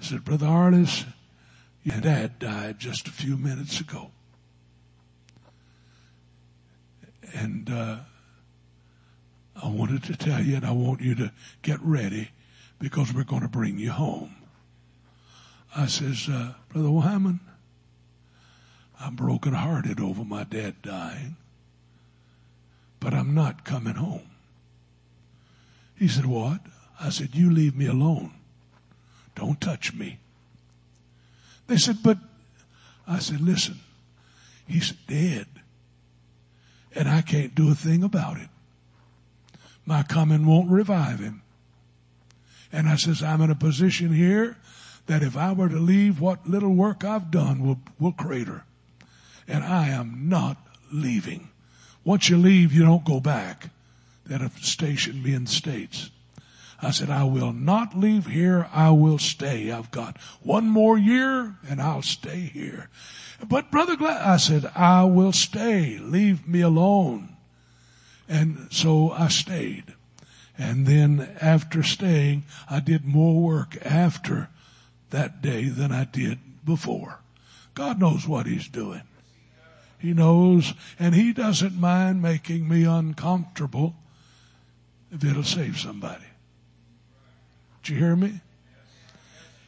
said, 0.00 0.24
Brother 0.24 0.46
Arliss, 0.46 1.04
your 1.82 2.00
dad 2.00 2.38
died 2.38 2.78
just 2.78 3.06
a 3.08 3.12
few 3.12 3.36
minutes 3.36 3.80
ago. 3.80 4.10
And, 7.34 7.70
uh, 7.70 7.98
I 9.62 9.68
wanted 9.68 10.04
to 10.04 10.16
tell 10.16 10.42
you 10.42 10.56
and 10.56 10.66
I 10.66 10.72
want 10.72 11.00
you 11.00 11.14
to 11.16 11.32
get 11.62 11.80
ready 11.80 12.30
because 12.78 13.12
we're 13.12 13.24
going 13.24 13.42
to 13.42 13.48
bring 13.48 13.78
you 13.78 13.90
home. 13.90 14.34
I 15.74 15.86
says, 15.86 16.28
uh, 16.28 16.54
Brother 16.68 16.90
Wyman, 16.90 17.40
I'm 19.00 19.14
broken 19.14 19.52
hearted 19.52 20.00
over 20.00 20.24
my 20.24 20.44
dad 20.44 20.82
dying, 20.82 21.36
but 23.00 23.14
I'm 23.14 23.34
not 23.34 23.64
coming 23.64 23.94
home. 23.94 24.30
He 25.96 26.08
said, 26.08 26.26
what? 26.26 26.60
I 27.00 27.10
said, 27.10 27.34
you 27.34 27.50
leave 27.50 27.76
me 27.76 27.86
alone. 27.86 28.32
Don't 29.34 29.60
touch 29.60 29.94
me. 29.94 30.18
They 31.66 31.76
said, 31.76 31.98
but 32.02 32.18
I 33.06 33.18
said, 33.18 33.40
listen, 33.40 33.80
he's 34.66 34.92
dead 35.06 35.46
and 36.94 37.08
I 37.08 37.20
can't 37.22 37.54
do 37.54 37.70
a 37.70 37.74
thing 37.74 38.02
about 38.02 38.38
it 38.38 38.48
my 39.86 40.02
coming 40.02 40.44
won't 40.44 40.70
revive 40.70 41.20
him. 41.20 41.42
And 42.72 42.88
I 42.88 42.96
says, 42.96 43.22
I'm 43.22 43.40
in 43.40 43.50
a 43.50 43.54
position 43.54 44.12
here 44.12 44.56
that 45.06 45.22
if 45.22 45.36
I 45.36 45.52
were 45.52 45.68
to 45.68 45.78
leave 45.78 46.20
what 46.20 46.48
little 46.48 46.74
work 46.74 47.04
I've 47.04 47.30
done 47.30 47.64
will, 47.64 47.78
will 47.98 48.12
crater. 48.12 48.64
And 49.48 49.64
I 49.64 49.88
am 49.88 50.28
not 50.28 50.58
leaving 50.92 51.48
once 52.06 52.28
you 52.28 52.36
leave, 52.36 52.72
you 52.72 52.84
don't 52.84 53.04
go 53.04 53.18
back. 53.18 53.70
That 54.26 54.40
a 54.40 54.48
station 54.60 55.24
the 55.24 55.46
States. 55.46 56.10
I 56.80 56.92
said, 56.92 57.10
I 57.10 57.24
will 57.24 57.52
not 57.52 57.98
leave 57.98 58.26
here. 58.26 58.68
I 58.72 58.90
will 58.90 59.18
stay. 59.18 59.72
I've 59.72 59.90
got 59.90 60.16
one 60.40 60.68
more 60.68 60.96
year 60.96 61.56
and 61.68 61.82
I'll 61.82 62.02
stay 62.02 62.38
here. 62.38 62.90
But 63.44 63.72
brother 63.72 63.96
Glad, 63.96 64.22
I 64.22 64.36
said, 64.36 64.70
I 64.76 65.02
will 65.02 65.32
stay. 65.32 65.98
Leave 65.98 66.46
me 66.46 66.60
alone. 66.60 67.35
And 68.28 68.68
so 68.70 69.12
I 69.12 69.28
stayed. 69.28 69.94
And 70.58 70.86
then 70.86 71.36
after 71.40 71.82
staying, 71.82 72.44
I 72.68 72.80
did 72.80 73.04
more 73.04 73.40
work 73.40 73.76
after 73.84 74.48
that 75.10 75.42
day 75.42 75.68
than 75.68 75.92
I 75.92 76.04
did 76.04 76.38
before. 76.64 77.20
God 77.74 78.00
knows 78.00 78.26
what 78.26 78.46
He's 78.46 78.68
doing. 78.68 79.02
He 79.98 80.12
knows, 80.12 80.74
and 80.98 81.14
He 81.14 81.32
doesn't 81.32 81.78
mind 81.78 82.22
making 82.22 82.68
me 82.68 82.84
uncomfortable 82.84 83.96
if 85.12 85.24
it'll 85.24 85.44
save 85.44 85.78
somebody. 85.78 86.24
Did 87.82 87.92
you 87.92 87.98
hear 87.98 88.16
me? 88.16 88.40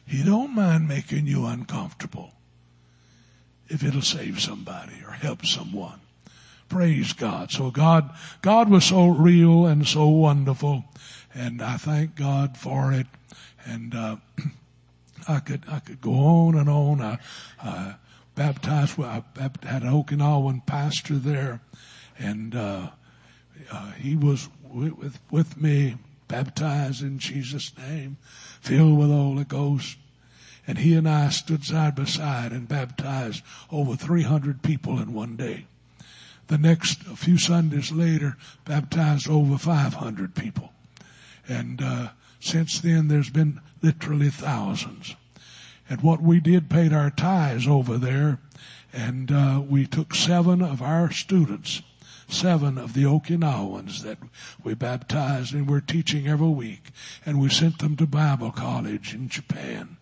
He 0.05 0.23
don't 0.23 0.55
mind 0.55 0.87
making 0.87 1.27
you 1.27 1.45
uncomfortable 1.45 2.33
if 3.67 3.83
it'll 3.83 4.01
save 4.01 4.41
somebody 4.41 4.95
or 5.05 5.11
help 5.11 5.45
someone. 5.45 5.99
Praise 6.69 7.13
God. 7.13 7.51
So 7.51 7.71
God, 7.71 8.11
God 8.41 8.69
was 8.69 8.85
so 8.85 9.07
real 9.07 9.65
and 9.65 9.87
so 9.87 10.07
wonderful 10.07 10.85
and 11.33 11.61
I 11.61 11.77
thank 11.77 12.15
God 12.15 12.57
for 12.57 12.93
it. 12.93 13.07
And, 13.65 13.93
uh, 13.95 14.17
I 15.27 15.39
could, 15.39 15.63
I 15.67 15.79
could 15.79 16.01
go 16.01 16.13
on 16.13 16.55
and 16.55 16.69
on. 16.69 17.01
I, 17.01 17.17
I 17.61 17.95
baptized, 18.35 18.99
I 18.99 19.23
had 19.63 19.83
an 19.83 19.91
Okinawan 19.91 20.65
pastor 20.65 21.15
there 21.15 21.61
and, 22.17 22.55
uh, 22.55 22.89
uh, 23.71 23.91
he 23.93 24.15
was 24.15 24.47
with, 24.63 24.97
with, 24.97 25.19
with 25.31 25.61
me, 25.61 25.95
baptized 26.27 27.01
in 27.01 27.19
Jesus' 27.19 27.77
name, 27.77 28.17
filled 28.61 28.97
with 28.97 29.09
the 29.09 29.15
Holy 29.15 29.43
Ghost. 29.43 29.97
And 30.67 30.77
he 30.77 30.95
and 30.95 31.09
I 31.09 31.29
stood 31.29 31.63
side 31.63 31.95
by 31.95 32.05
side 32.05 32.51
and 32.51 32.67
baptized 32.67 33.43
over 33.71 33.95
300 33.95 34.61
people 34.61 34.99
in 34.99 35.13
one 35.13 35.35
day. 35.35 35.65
The 36.49 36.57
next, 36.57 37.03
a 37.03 37.15
few 37.15 37.37
Sundays 37.37 37.91
later, 37.91 38.35
baptized 38.65 39.29
over 39.29 39.55
500 39.55 40.33
people. 40.33 40.73
And, 41.47 41.79
uh, 41.79 42.09
since 42.39 42.79
then 42.79 43.07
there's 43.07 43.29
been 43.29 43.61
literally 43.83 44.31
thousands. 44.31 45.15
And 45.87 46.01
what 46.01 46.23
we 46.23 46.39
did 46.39 46.67
paid 46.67 46.91
our 46.91 47.11
tithes 47.11 47.67
over 47.67 47.99
there 47.99 48.39
and, 48.91 49.31
uh, 49.31 49.61
we 49.63 49.85
took 49.85 50.15
seven 50.15 50.63
of 50.63 50.81
our 50.81 51.11
students, 51.11 51.83
seven 52.27 52.79
of 52.79 52.93
the 52.93 53.03
Okinawans 53.03 54.01
that 54.01 54.17
we 54.63 54.73
baptized 54.73 55.53
and 55.53 55.69
we're 55.69 55.81
teaching 55.81 56.27
every 56.27 56.49
week 56.49 56.89
and 57.27 57.39
we 57.39 57.49
sent 57.49 57.77
them 57.77 57.95
to 57.97 58.07
Bible 58.07 58.51
college 58.51 59.13
in 59.13 59.29
Japan. 59.29 59.97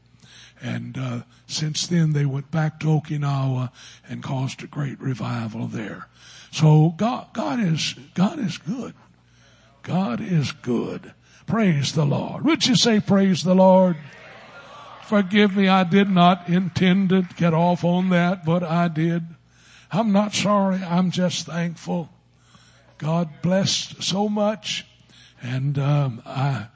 And 0.61 0.97
uh, 0.97 1.21
since 1.45 1.87
then, 1.87 2.13
they 2.13 2.25
went 2.25 2.51
back 2.51 2.79
to 2.79 2.87
Okinawa 2.87 3.71
and 4.09 4.23
caused 4.23 4.63
a 4.63 4.67
great 4.67 4.99
revival 4.99 5.67
there. 5.67 6.07
So 6.51 6.93
God, 6.97 7.27
God 7.33 7.59
is, 7.59 7.95
God 8.15 8.39
is 8.39 8.57
good. 8.57 8.93
God 9.83 10.19
is 10.19 10.51
good. 10.51 11.13
Praise 11.45 11.93
the 11.93 12.05
Lord. 12.05 12.43
Would 12.43 12.65
you 12.65 12.75
say 12.75 12.99
praise 12.99 13.43
the 13.43 13.55
Lord? 13.55 13.95
Forgive 15.05 15.55
me, 15.55 15.69
I 15.69 15.85
did 15.85 16.09
not 16.09 16.49
intend 16.49 17.09
to 17.09 17.21
get 17.37 17.53
off 17.53 17.85
on 17.85 18.09
that, 18.09 18.43
but 18.43 18.63
I 18.63 18.89
did. 18.89 19.23
I'm 19.89 20.11
not 20.11 20.33
sorry. 20.33 20.83
I'm 20.83 21.11
just 21.11 21.45
thankful. 21.45 22.09
God 22.97 23.41
blessed 23.41 24.03
so 24.03 24.27
much. 24.27 24.85
And, 25.41 25.79
um, 25.79 26.21
I, 26.25 26.67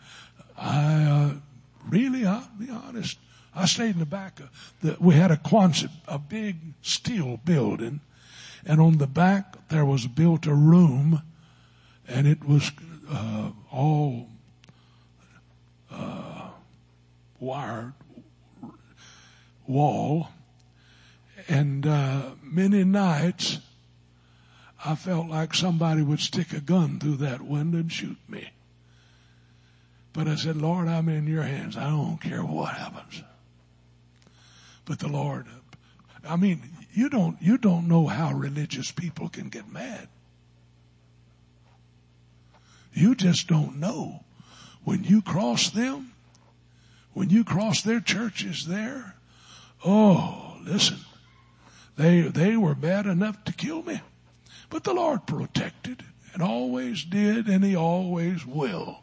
I, 0.57 1.03
uh, 1.03 1.33
really, 1.89 2.25
I'll 2.25 2.47
be 2.57 2.69
honest. 2.69 3.17
I 3.55 3.65
stayed 3.65 3.91
in 3.91 3.99
the 3.99 4.05
back 4.05 4.39
of 4.39 4.49
the, 4.81 4.97
we 4.99 5.15
had 5.15 5.31
a 5.31 5.37
Quonset, 5.37 5.89
a 6.07 6.17
big 6.17 6.57
steel 6.81 7.37
building 7.43 7.99
and 8.65 8.79
on 8.79 8.97
the 8.97 9.07
back 9.07 9.67
there 9.69 9.85
was 9.85 10.07
built 10.07 10.45
a 10.45 10.53
room 10.53 11.21
and 12.07 12.27
it 12.27 12.43
was 12.47 12.71
uh, 13.09 13.51
all 13.71 14.27
uh, 15.91 16.49
wired 17.39 17.93
wall 19.67 20.29
and 21.47 21.85
uh, 21.85 22.31
many 22.43 22.83
nights 22.83 23.59
I 24.83 24.95
felt 24.95 25.27
like 25.27 25.53
somebody 25.53 26.01
would 26.01 26.19
stick 26.19 26.53
a 26.53 26.59
gun 26.59 26.99
through 26.99 27.17
that 27.17 27.41
window 27.41 27.79
and 27.79 27.91
shoot 27.91 28.17
me. 28.27 28.49
But 30.13 30.27
I 30.27 30.35
said, 30.35 30.57
Lord, 30.57 30.87
I'm 30.87 31.07
in 31.07 31.27
your 31.27 31.43
hands. 31.43 31.77
I 31.77 31.89
don't 31.89 32.19
care 32.19 32.43
what 32.43 32.73
happens. 32.73 33.23
But 34.91 34.99
the 34.99 35.07
Lord, 35.07 35.45
I 36.27 36.35
mean, 36.35 36.63
you 36.91 37.07
don't, 37.07 37.41
you 37.41 37.57
don't 37.57 37.87
know 37.87 38.07
how 38.07 38.33
religious 38.33 38.91
people 38.91 39.29
can 39.29 39.47
get 39.47 39.71
mad. 39.71 40.09
You 42.91 43.15
just 43.15 43.47
don't 43.47 43.77
know. 43.77 44.25
When 44.83 45.05
you 45.05 45.21
cross 45.21 45.69
them, 45.69 46.11
when 47.13 47.29
you 47.29 47.45
cross 47.45 47.83
their 47.83 48.01
churches 48.01 48.67
there, 48.67 49.15
oh, 49.85 50.57
listen, 50.61 50.97
they, 51.95 52.23
they 52.23 52.57
were 52.57 52.75
bad 52.75 53.05
enough 53.05 53.41
to 53.45 53.53
kill 53.53 53.81
me. 53.83 54.01
But 54.69 54.83
the 54.83 54.93
Lord 54.93 55.25
protected 55.25 56.03
and 56.33 56.43
always 56.43 57.05
did 57.05 57.47
and 57.47 57.63
He 57.63 57.77
always 57.77 58.45
will. 58.45 58.99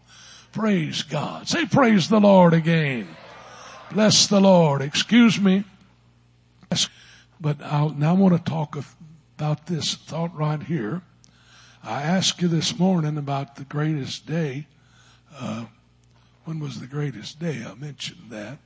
Praise 0.52 1.02
God. 1.02 1.48
Say 1.48 1.64
praise 1.64 2.10
the 2.10 2.20
Lord 2.20 2.52
again. 2.52 3.08
Bless 3.90 4.26
the 4.26 4.42
Lord. 4.42 4.82
Excuse 4.82 5.40
me. 5.40 5.64
But 7.40 7.62
I'll, 7.62 7.90
now 7.90 8.10
I 8.10 8.18
want 8.18 8.36
to 8.36 8.50
talk 8.50 8.76
about 9.36 9.66
this 9.66 9.94
thought 9.94 10.34
right 10.34 10.62
here. 10.62 11.02
I 11.82 12.02
asked 12.02 12.42
you 12.42 12.48
this 12.48 12.78
morning 12.78 13.16
about 13.16 13.56
the 13.56 13.64
greatest 13.64 14.26
day. 14.26 14.66
Uh, 15.34 15.66
when 16.44 16.58
was 16.58 16.80
the 16.80 16.86
greatest 16.86 17.38
day? 17.38 17.64
I 17.64 17.74
mentioned 17.74 18.30
that. 18.30 18.58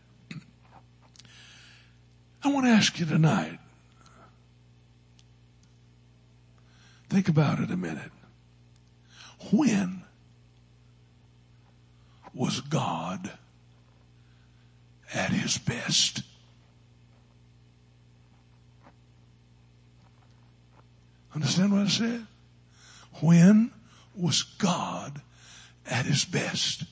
I 2.45 2.49
want 2.49 2.67
to 2.67 2.71
ask 2.71 2.99
you 2.99 3.07
tonight. 3.07 3.59
Think 7.09 7.29
about 7.29 7.61
it 7.61 7.71
a 7.71 7.77
minute. 7.77 8.11
When 9.53 10.03
was 12.33 12.61
God 12.62 13.33
at 15.12 15.31
his 15.31 15.59
best? 15.59 16.23
Understand 21.35 21.73
what 21.73 21.83
I 21.83 21.88
said? 21.88 22.27
When 23.21 23.71
was 24.14 24.42
God 24.42 25.21
at 25.87 26.07
his 26.07 26.25
best? 26.25 26.85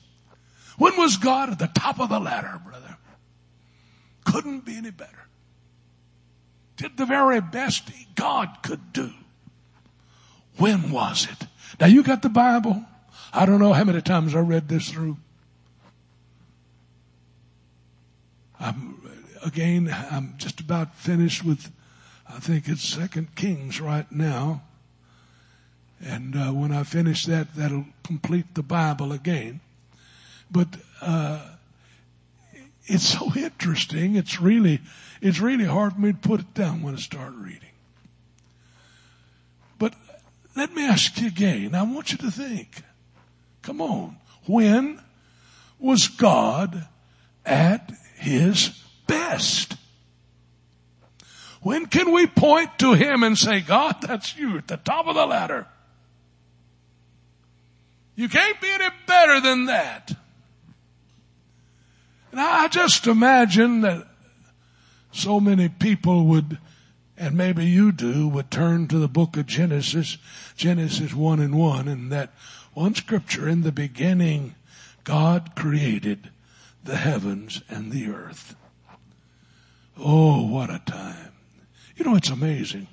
When 0.77 0.97
was 0.97 1.17
God 1.17 1.51
at 1.51 1.59
the 1.59 1.67
top 1.67 1.99
of 1.99 2.09
the 2.09 2.19
ladder, 2.19 2.59
brother? 2.65 2.97
Couldn't 4.25 4.65
be 4.65 4.75
any 4.77 4.91
better. 4.91 5.27
Did 6.77 6.97
the 6.97 7.05
very 7.05 7.41
best 7.41 7.89
God 8.15 8.57
could 8.63 8.93
do. 8.93 9.11
When 10.57 10.91
was 10.91 11.27
it? 11.31 11.47
Now 11.79 11.87
you 11.87 12.03
got 12.03 12.21
the 12.21 12.29
Bible. 12.29 12.83
I 13.33 13.45
don't 13.45 13.59
know 13.59 13.73
how 13.73 13.83
many 13.83 14.01
times 14.01 14.35
I 14.35 14.39
read 14.39 14.67
this 14.67 14.89
through. 14.89 15.17
I'm, 18.59 19.01
again, 19.43 19.95
I'm 20.11 20.35
just 20.37 20.59
about 20.59 20.95
finished 20.95 21.43
with 21.43 21.71
I 22.33 22.39
think 22.39 22.67
it's 22.67 22.87
Second 22.87 23.35
Kings 23.35 23.81
right 23.81 24.09
now. 24.11 24.63
And 26.03 26.35
uh, 26.35 26.51
when 26.51 26.71
I 26.71 26.83
finish 26.83 27.25
that, 27.25 27.53
that'll 27.55 27.85
complete 28.03 28.55
the 28.55 28.63
Bible 28.63 29.11
again. 29.11 29.59
But 30.49 30.67
uh, 31.01 31.45
it's 32.85 33.07
so 33.07 33.31
interesting. 33.35 34.15
It's 34.15 34.39
really, 34.41 34.79
it's 35.21 35.39
really 35.39 35.65
hard 35.65 35.93
for 35.93 35.99
me 35.99 36.13
to 36.13 36.17
put 36.17 36.39
it 36.39 36.53
down 36.53 36.81
when 36.81 36.95
I 36.95 36.99
start 36.99 37.33
reading. 37.35 37.59
But 39.77 39.93
let 40.55 40.73
me 40.73 40.85
ask 40.87 41.19
you 41.19 41.27
again. 41.27 41.75
I 41.75 41.83
want 41.83 42.11
you 42.11 42.17
to 42.19 42.31
think. 42.31 42.81
Come 43.61 43.81
on. 43.81 44.17
When 44.45 45.01
was 45.79 46.07
God 46.07 46.87
at 47.45 47.91
His 48.15 48.69
best? 49.05 49.75
When 51.61 51.85
can 51.85 52.11
we 52.11 52.27
point 52.27 52.79
to 52.79 52.93
Him 52.93 53.23
and 53.23 53.37
say, 53.37 53.61
God, 53.61 53.97
that's 54.01 54.35
you 54.35 54.57
at 54.57 54.67
the 54.67 54.77
top 54.77 55.07
of 55.07 55.15
the 55.15 55.25
ladder? 55.25 55.67
You 58.15 58.27
can't 58.29 58.59
be 58.59 58.69
any 58.69 58.89
better 59.07 59.39
than 59.39 59.65
that. 59.65 60.11
And 62.31 62.39
I 62.39 62.67
just 62.67 63.07
imagine 63.07 63.81
that 63.81 64.07
so 65.11 65.39
many 65.39 65.69
people 65.69 66.25
would 66.27 66.57
and 67.21 67.37
maybe 67.37 67.63
you 67.63 67.91
do, 67.91 68.27
would 68.27 68.49
turn 68.49 68.87
to 68.87 68.97
the 68.97 69.07
book 69.07 69.37
of 69.37 69.45
Genesis, 69.45 70.17
Genesis 70.55 71.13
1 71.13 71.39
and 71.39 71.53
1, 71.53 71.87
and 71.87 72.11
that 72.11 72.33
one 72.73 72.95
scripture, 72.95 73.47
in 73.47 73.61
the 73.61 73.71
beginning, 73.71 74.55
God 75.03 75.51
created 75.55 76.31
the 76.83 76.95
heavens 76.95 77.61
and 77.69 77.91
the 77.91 78.07
earth. 78.07 78.55
Oh, 79.99 80.47
what 80.47 80.71
a 80.71 80.79
time. 80.79 81.30
You 82.01 82.09
know, 82.09 82.15
it's 82.15 82.31
amazing. 82.31 82.87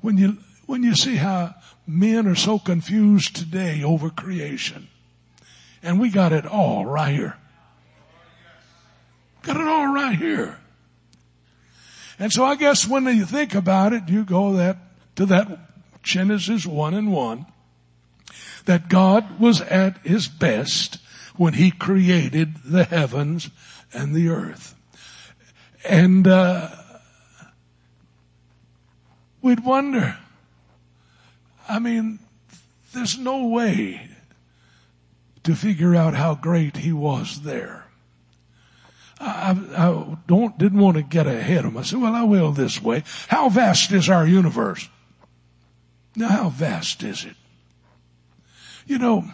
When 0.00 0.18
you, 0.18 0.38
when 0.66 0.82
you 0.82 0.96
see 0.96 1.14
how 1.14 1.54
men 1.86 2.26
are 2.26 2.34
so 2.34 2.58
confused 2.58 3.36
today 3.36 3.84
over 3.84 4.10
creation. 4.10 4.88
And 5.80 6.00
we 6.00 6.10
got 6.10 6.32
it 6.32 6.44
all 6.44 6.84
right 6.84 7.14
here. 7.14 7.36
Got 9.42 9.58
it 9.58 9.68
all 9.68 9.94
right 9.94 10.16
here. 10.16 10.58
And 12.18 12.32
so 12.32 12.44
I 12.44 12.56
guess 12.56 12.84
when 12.84 13.04
you 13.04 13.24
think 13.24 13.54
about 13.54 13.92
it, 13.92 14.08
you 14.08 14.24
go 14.24 14.54
that, 14.54 14.76
to 15.14 15.26
that 15.26 15.56
Genesis 16.02 16.66
1 16.66 16.94
and 16.94 17.12
1, 17.12 17.46
that 18.64 18.88
God 18.88 19.38
was 19.38 19.60
at 19.60 20.04
his 20.04 20.26
best 20.26 20.98
when 21.36 21.52
he 21.52 21.70
created 21.70 22.56
the 22.64 22.82
heavens 22.82 23.50
and 23.92 24.16
the 24.16 24.30
earth. 24.30 24.74
And, 25.88 26.26
uh, 26.26 26.70
we'd 29.44 29.60
wonder, 29.62 30.16
I 31.68 31.78
mean, 31.78 32.18
there's 32.94 33.18
no 33.18 33.46
way 33.48 34.08
to 35.42 35.54
figure 35.54 35.94
out 35.94 36.14
how 36.14 36.34
great 36.34 36.78
he 36.78 36.94
was 36.94 37.42
there. 37.42 37.84
I, 39.20 39.50
I, 39.76 40.16
don't, 40.26 40.56
didn't 40.56 40.78
want 40.78 40.96
to 40.96 41.02
get 41.02 41.26
ahead 41.26 41.66
of 41.66 41.74
myself. 41.74 42.02
Well, 42.02 42.14
I 42.14 42.22
will 42.22 42.52
this 42.52 42.82
way. 42.82 43.04
How 43.28 43.50
vast 43.50 43.92
is 43.92 44.08
our 44.08 44.26
universe? 44.26 44.88
Now, 46.16 46.28
how 46.28 46.48
vast 46.48 47.02
is 47.02 47.26
it? 47.26 47.36
You 48.86 48.98
know, 48.98 49.24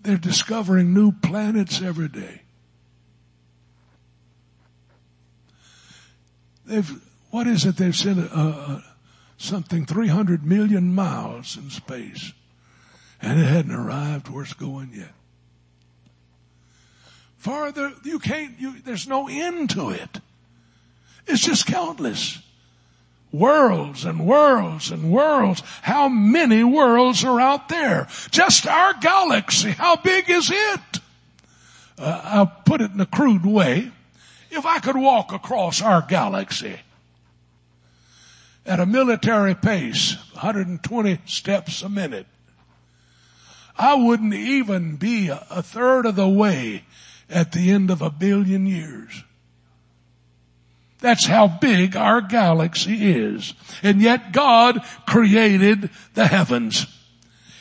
they're 0.00 0.16
discovering 0.16 0.92
new 0.92 1.12
planets 1.12 1.80
every 1.80 2.08
day. 2.08 2.42
They've, 6.66 7.09
what 7.30 7.46
is 7.46 7.64
it? 7.64 7.76
They've 7.76 7.96
sent 7.96 8.18
a, 8.18 8.38
a, 8.38 8.84
something 9.38 9.86
300 9.86 10.44
million 10.44 10.94
miles 10.94 11.56
in 11.56 11.70
space 11.70 12.32
and 13.22 13.40
it 13.40 13.46
hadn't 13.46 13.74
arrived 13.74 14.28
where 14.28 14.44
it's 14.44 14.52
going 14.52 14.90
yet. 14.94 15.12
Farther, 17.36 17.92
you 18.04 18.18
can't, 18.18 18.58
you, 18.58 18.80
there's 18.80 19.08
no 19.08 19.28
end 19.28 19.70
to 19.70 19.90
it. 19.90 20.20
It's 21.26 21.42
just 21.42 21.66
countless. 21.66 22.38
Worlds 23.32 24.04
and 24.04 24.26
worlds 24.26 24.90
and 24.90 25.12
worlds. 25.12 25.62
How 25.82 26.08
many 26.08 26.64
worlds 26.64 27.24
are 27.24 27.40
out 27.40 27.68
there? 27.68 28.08
Just 28.30 28.66
our 28.66 28.94
galaxy. 28.94 29.70
How 29.70 29.96
big 29.96 30.28
is 30.28 30.50
it? 30.52 31.00
Uh, 31.98 32.20
I'll 32.24 32.46
put 32.46 32.80
it 32.80 32.90
in 32.90 33.00
a 33.00 33.06
crude 33.06 33.46
way. 33.46 33.90
If 34.50 34.66
I 34.66 34.80
could 34.80 34.96
walk 34.96 35.32
across 35.32 35.80
our 35.80 36.02
galaxy, 36.02 36.80
at 38.66 38.80
a 38.80 38.86
military 38.86 39.54
pace, 39.54 40.16
120 40.32 41.18
steps 41.24 41.82
a 41.82 41.88
minute. 41.88 42.26
I 43.76 43.94
wouldn't 43.94 44.34
even 44.34 44.96
be 44.96 45.28
a 45.28 45.62
third 45.62 46.06
of 46.06 46.16
the 46.16 46.28
way 46.28 46.84
at 47.30 47.52
the 47.52 47.70
end 47.70 47.90
of 47.90 48.02
a 48.02 48.10
billion 48.10 48.66
years. 48.66 49.24
That's 50.98 51.26
how 51.26 51.48
big 51.48 51.96
our 51.96 52.20
galaxy 52.20 53.10
is. 53.10 53.54
And 53.82 54.02
yet 54.02 54.32
God 54.32 54.84
created 55.06 55.88
the 56.12 56.26
heavens. 56.26 56.86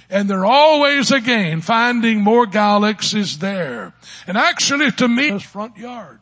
And 0.10 0.30
they're 0.30 0.46
always 0.46 1.12
again 1.12 1.62
finding 1.62 2.22
more 2.22 2.46
galaxies 2.48 3.40
there. 3.40 3.94
And 4.28 4.38
actually 4.38 4.92
to 4.94 5.08
me, 5.08 5.30
it's 5.30 5.44
front 5.46 5.78
yard 5.78 6.20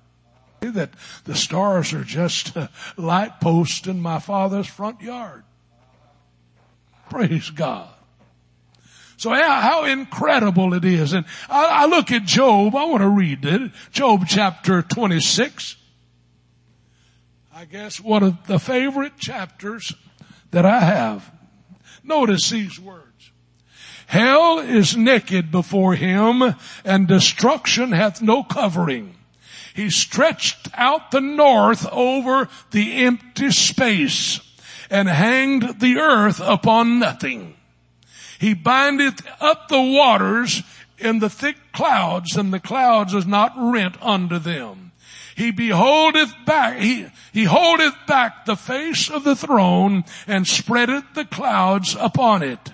that 0.62 0.90
the 1.26 1.36
stars 1.36 1.94
are 1.94 2.04
just 2.04 2.56
light 2.98 3.40
posts 3.40 3.88
in 3.88 4.02
my 4.02 4.20
father's 4.20 4.68
front 4.68 5.02
yard. 5.02 5.44
Praise 7.10 7.50
God. 7.50 7.90
So 9.18 9.32
how, 9.32 9.86
incredible 9.86 10.74
it 10.76 10.86
is. 10.86 11.14
And 11.14 11.26
I, 11.50 11.84
I 11.84 11.86
look 11.88 12.12
at 12.12 12.24
Job, 12.24 12.76
I 12.76 12.86
want 12.86 13.02
to 13.02 13.10
read 13.10 13.46
it. 13.46 13.72
Job 13.92 14.26
chapter 14.28 14.84
26. 14.84 15.76
I 17.54 17.66
guess 17.66 18.00
one 18.00 18.22
of 18.22 18.46
the 18.46 18.60
favorite 18.60 19.18
chapters 19.18 19.94
that 20.52 20.66
I 20.66 20.80
have. 20.80 21.32
Notice 22.04 22.52
these 22.52 22.80
words. 22.80 23.32
Hell 24.06 24.60
is 24.60 24.96
naked 24.96 25.52
before 25.52 25.96
him 25.96 26.56
and 26.86 27.08
destruction 27.08 27.92
hath 27.92 28.22
no 28.22 28.44
covering. 28.44 29.17
He 29.78 29.92
stretched 29.92 30.70
out 30.74 31.12
the 31.12 31.22
north 31.22 31.88
over 31.92 32.50
the 32.72 33.06
empty 33.06 33.52
space 33.52 34.40
and 34.90 35.08
hanged 35.08 35.80
the 35.80 36.00
earth 36.00 36.42
upon 36.44 36.98
nothing. 36.98 37.56
He 38.40 38.56
bindeth 38.56 39.22
up 39.40 39.68
the 39.68 39.80
waters 39.80 40.64
in 40.98 41.20
the 41.20 41.30
thick 41.30 41.58
clouds 41.74 42.36
and 42.36 42.52
the 42.52 42.60
clouds 42.60 43.14
is 43.14 43.28
not 43.28 43.54
rent 43.56 43.98
under 44.02 44.40
them. 44.40 44.94
He 45.36 45.52
beholdeth 45.52 46.34
back, 46.44 46.80
he, 46.80 47.06
he 47.32 47.44
holdeth 47.44 47.94
back 48.08 48.46
the 48.46 48.56
face 48.56 49.12
of 49.12 49.24
the 49.24 49.36
throne 49.36 50.06
and 50.26 50.48
spreadeth 50.48 51.04
the 51.14 51.26
clouds 51.26 51.96
upon 52.00 52.42
it. 52.42 52.72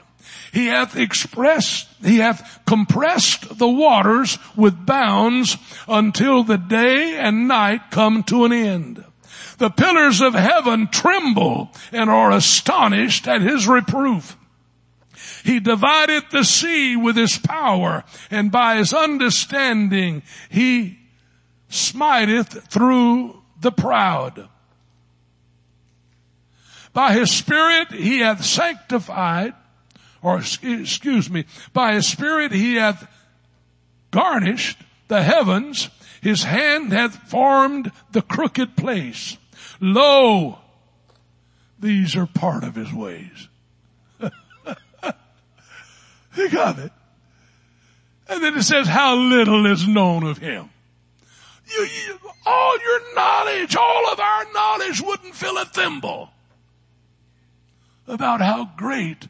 He 0.53 0.67
hath 0.67 0.95
expressed, 0.95 1.92
he 2.03 2.17
hath 2.17 2.61
compressed 2.65 3.57
the 3.57 3.67
waters 3.67 4.37
with 4.55 4.85
bounds 4.85 5.57
until 5.87 6.43
the 6.43 6.57
day 6.57 7.17
and 7.17 7.47
night 7.47 7.91
come 7.91 8.23
to 8.23 8.45
an 8.45 8.51
end. 8.51 9.03
The 9.57 9.69
pillars 9.69 10.21
of 10.21 10.33
heaven 10.33 10.87
tremble 10.87 11.71
and 11.91 12.09
are 12.09 12.31
astonished 12.31 13.27
at 13.27 13.41
his 13.41 13.67
reproof. 13.67 14.37
He 15.43 15.59
divided 15.59 16.23
the 16.31 16.43
sea 16.43 16.95
with 16.95 17.15
his 17.15 17.37
power 17.37 18.03
and 18.31 18.51
by 18.51 18.77
his 18.77 18.93
understanding 18.93 20.23
he 20.49 20.99
smiteth 21.69 22.67
through 22.67 23.41
the 23.59 23.71
proud. 23.71 24.49
By 26.93 27.13
his 27.13 27.31
spirit 27.31 27.91
he 27.91 28.19
hath 28.19 28.43
sanctified 28.43 29.53
or 30.23 30.38
excuse 30.39 31.29
me, 31.29 31.45
by 31.73 31.93
his 31.93 32.07
spirit 32.07 32.51
he 32.51 32.75
hath 32.75 33.07
garnished 34.09 34.79
the 35.09 35.21
heavens, 35.21 35.89
his 36.21 36.43
hand 36.43 36.93
hath 36.93 37.29
formed 37.29 37.91
the 38.12 38.21
crooked 38.21 38.77
place. 38.77 39.38
Lo, 39.81 40.57
these 41.77 42.15
are 42.15 42.25
part 42.25 42.63
of 42.63 42.75
his 42.75 42.93
ways. 42.93 43.49
you 46.36 46.49
got 46.49 46.79
it. 46.79 46.91
And 48.29 48.41
then 48.41 48.57
it 48.57 48.63
says 48.63 48.88
how 48.88 49.15
little 49.15 49.65
is 49.65 49.86
known 49.86 50.23
of 50.23 50.38
him. 50.38 50.69
You, 51.69 51.81
you, 51.83 52.19
all 52.45 52.79
your 52.79 53.15
knowledge, 53.15 53.75
all 53.75 54.12
of 54.12 54.19
our 54.19 54.45
knowledge 54.53 55.01
wouldn't 55.01 55.36
fill 55.36 55.57
a 55.57 55.65
thimble 55.65 56.29
about 58.07 58.41
how 58.41 58.71
great 58.77 59.27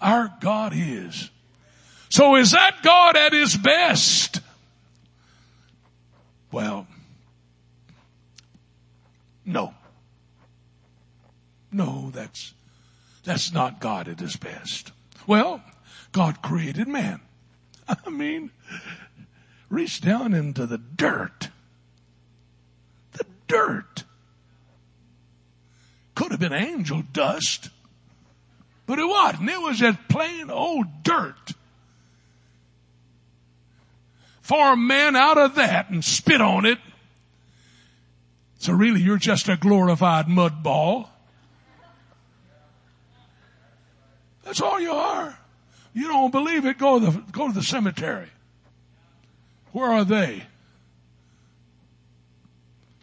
our 0.00 0.32
God 0.40 0.72
is. 0.74 1.30
So 2.08 2.36
is 2.36 2.52
that 2.52 2.82
God 2.82 3.16
at 3.16 3.32
his 3.32 3.56
best? 3.56 4.40
Well, 6.52 6.86
no. 9.44 9.74
No, 11.72 12.10
that's, 12.12 12.54
that's 13.24 13.52
not 13.52 13.80
God 13.80 14.06
at 14.06 14.20
his 14.20 14.36
best. 14.36 14.92
Well, 15.26 15.60
God 16.12 16.40
created 16.42 16.86
man. 16.86 17.20
I 17.88 18.10
mean, 18.10 18.50
reach 19.68 20.00
down 20.00 20.34
into 20.34 20.66
the 20.66 20.78
dirt. 20.78 21.48
The 23.12 23.26
dirt. 23.48 24.04
Could 26.14 26.30
have 26.30 26.40
been 26.40 26.52
angel 26.52 27.02
dust. 27.12 27.70
But 28.86 28.98
it 28.98 29.06
wasn't. 29.06 29.48
It 29.48 29.60
was 29.60 29.78
just 29.78 29.98
plain 30.08 30.50
old 30.50 31.02
dirt. 31.02 31.52
Form 34.42 34.86
man 34.86 35.16
out 35.16 35.38
of 35.38 35.54
that 35.54 35.88
and 35.88 36.04
spit 36.04 36.40
on 36.40 36.66
it. 36.66 36.78
So 38.58 38.72
really 38.72 39.00
you're 39.00 39.18
just 39.18 39.48
a 39.48 39.56
glorified 39.56 40.28
mud 40.28 40.62
ball. 40.62 41.10
That's 44.42 44.60
all 44.60 44.78
you 44.78 44.92
are. 44.92 45.38
You 45.94 46.08
don't 46.08 46.30
believe 46.30 46.66
it, 46.66 46.76
go 46.76 46.98
to 46.98 47.06
the, 47.06 47.24
go 47.32 47.48
to 47.48 47.54
the 47.54 47.62
cemetery. 47.62 48.28
Where 49.72 49.90
are 49.90 50.04
they? 50.04 50.44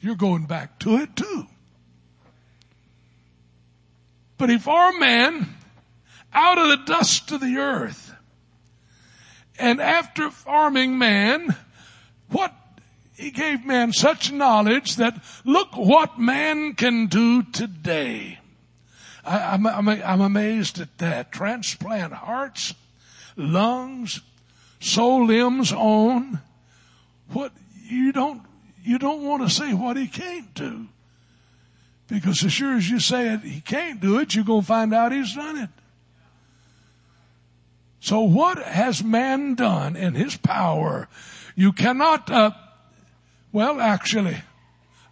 You're 0.02 0.16
going 0.16 0.46
back 0.46 0.80
to 0.80 0.98
it 0.98 1.16
too. 1.16 1.48
But 4.38 4.50
if 4.50 4.64
formed 4.64 5.00
man 5.00 5.56
out 6.34 6.58
of 6.58 6.68
the 6.70 6.86
dust 6.86 7.32
of 7.32 7.42
the 7.42 7.58
earth. 7.58 8.14
And 9.60 9.80
after 9.80 10.30
forming 10.30 10.98
man, 10.98 11.56
what 12.30 12.54
he 13.16 13.30
gave 13.30 13.66
man 13.66 13.94
such 13.94 14.32
knowledge 14.32 14.96
that 14.96 15.24
look 15.46 15.78
what 15.78 16.18
man 16.18 16.74
can 16.74 17.08
do 17.08 17.44
today. 17.44 18.40
I, 19.24 19.54
am 19.54 19.68
I'm, 19.68 19.88
I'm, 19.88 20.02
I'm 20.04 20.22
amazed 20.22 20.80
at 20.80 20.98
that. 20.98 21.32
Transplant 21.32 22.14
hearts, 22.14 22.74
lungs, 23.36 24.22
soul 24.80 25.28
limbs 25.28 25.72
on. 25.72 26.40
What 27.32 27.52
you 27.84 28.12
don't, 28.12 28.42
you 28.84 28.98
don't 28.98 29.24
want 29.24 29.44
to 29.44 29.54
say 29.54 29.74
what 29.74 29.98
he 29.98 30.08
can't 30.08 30.54
do. 30.56 30.88
Because 32.08 32.44
as 32.44 32.52
sure 32.52 32.76
as 32.76 32.90
you 32.90 33.00
say 33.00 33.34
it, 33.34 33.42
he 33.42 33.62
can't 33.62 34.02
do 34.02 34.20
it, 34.20 34.34
you're 34.34 34.44
going 34.44 34.62
to 34.62 34.68
find 34.68 34.94
out 34.94 35.12
he's 35.12 35.36
done 35.36 35.58
it. 35.58 35.70
So 38.02 38.22
what 38.22 38.58
has 38.58 39.04
man 39.04 39.54
done 39.54 39.96
in 39.96 40.16
his 40.16 40.36
power? 40.36 41.08
You 41.56 41.72
cannot, 41.72 42.32
uh, 42.32 42.50
well 43.52 43.80
actually, 43.80 44.38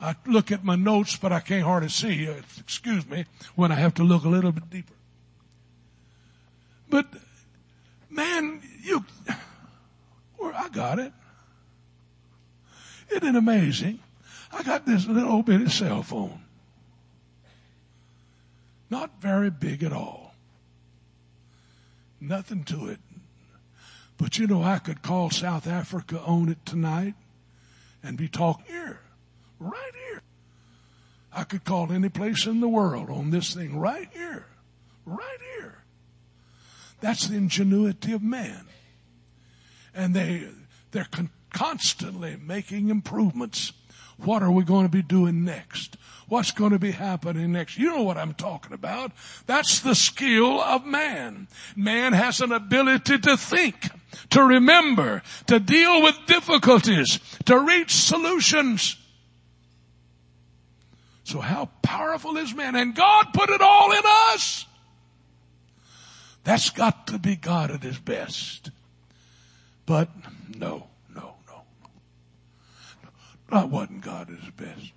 I 0.02 0.16
look 0.26 0.52
at 0.52 0.64
my 0.64 0.76
notes, 0.76 1.16
but 1.16 1.32
I 1.32 1.40
can't 1.40 1.64
hardly 1.64 1.90
see. 1.90 2.28
Uh, 2.28 2.34
excuse 2.58 3.08
me 3.08 3.26
when 3.56 3.72
I 3.72 3.76
have 3.76 3.94
to 3.96 4.04
look 4.04 4.24
a 4.24 4.30
little 4.30 4.52
bit 4.52 4.72
deeper. 4.72 4.94
But 6.90 7.06
man, 8.10 8.60
you, 8.82 9.06
I 10.42 10.70
got 10.70 10.98
it. 10.98 11.14
Isn't 13.12 13.28
it 13.28 13.36
amazing? 13.36 14.00
I 14.52 14.64
got 14.64 14.88
this 14.88 15.06
little 15.06 15.44
bitty 15.44 15.70
cell 15.70 16.02
phone. 16.02 16.42
Not 18.90 19.22
very 19.22 19.52
big 19.52 19.84
at 19.84 19.94
all. 19.94 20.29
Nothing 22.22 22.64
to 22.66 22.88
it. 22.90 23.00
But 24.18 24.38
you 24.38 24.48
know, 24.48 24.64
I 24.64 24.80
could 24.80 25.02
call 25.02 25.30
South 25.30 25.66
Africa 25.66 26.20
on 26.20 26.50
it 26.50 26.66
tonight 26.66 27.14
and 28.04 28.18
be 28.18 28.28
talking 28.28 28.66
here, 28.68 29.00
right 29.60 29.94
here. 30.10 30.22
I 31.32 31.44
could 31.44 31.64
call 31.64 31.92
any 31.92 32.10
place 32.10 32.46
in 32.46 32.60
the 32.60 32.68
world 32.68 33.10
on 33.10 33.30
this 33.30 33.54
thing 33.54 33.80
right 33.80 34.10
here, 34.14 34.46
right 35.06 35.40
here. 35.56 35.84
That's 37.02 37.28
the 37.28 37.38
ingenuity 37.38 38.12
of 38.12 38.22
man. 38.22 38.66
And 39.96 40.14
they, 40.14 40.48
they're 40.92 41.08
con- 41.10 41.30
constantly 41.54 42.36
making 42.36 42.90
improvements. 42.90 43.72
What 44.24 44.44
are 44.44 44.52
we 44.52 44.64
going 44.64 44.86
to 44.86 44.92
be 44.92 45.02
doing 45.02 45.44
next? 45.46 45.98
What's 46.28 46.52
going 46.52 46.72
to 46.72 46.80
be 46.80 46.92
happening 46.92 47.52
next? 47.52 47.78
You 47.78 47.90
know 47.90 48.04
what 48.04 48.18
I'm 48.18 48.34
talking 48.34 48.74
about. 48.74 49.12
That's 49.48 49.80
the 49.80 49.96
skill 49.96 50.62
of 50.62 50.86
man. 50.86 51.48
Man 51.76 52.14
has 52.14 52.40
an 52.42 52.52
ability 52.52 53.18
to 53.20 53.36
think, 53.36 53.90
to 54.32 54.44
remember, 54.44 55.24
to 55.48 55.60
deal 55.60 56.04
with 56.04 56.16
difficulties, 56.28 57.20
to 57.46 57.60
reach 57.60 57.92
solutions. 57.92 58.96
So 61.24 61.40
how 61.40 61.70
powerful 61.82 62.38
is 62.38 62.54
man? 62.54 62.76
And 62.76 62.94
God 62.94 63.34
put 63.34 63.50
it 63.50 63.62
all 63.62 63.92
in 63.92 64.04
us. 64.34 64.66
That's 66.44 66.70
got 66.70 67.08
to 67.08 67.20
be 67.20 67.36
God 67.36 67.72
at 67.72 67.84
his 67.84 67.98
best. 67.98 68.70
But 69.86 70.10
no. 70.56 70.88
That 73.52 73.70
wasn't 73.70 74.02
God 74.02 74.30
at 74.30 74.40
his 74.40 74.52
best. 74.52 74.92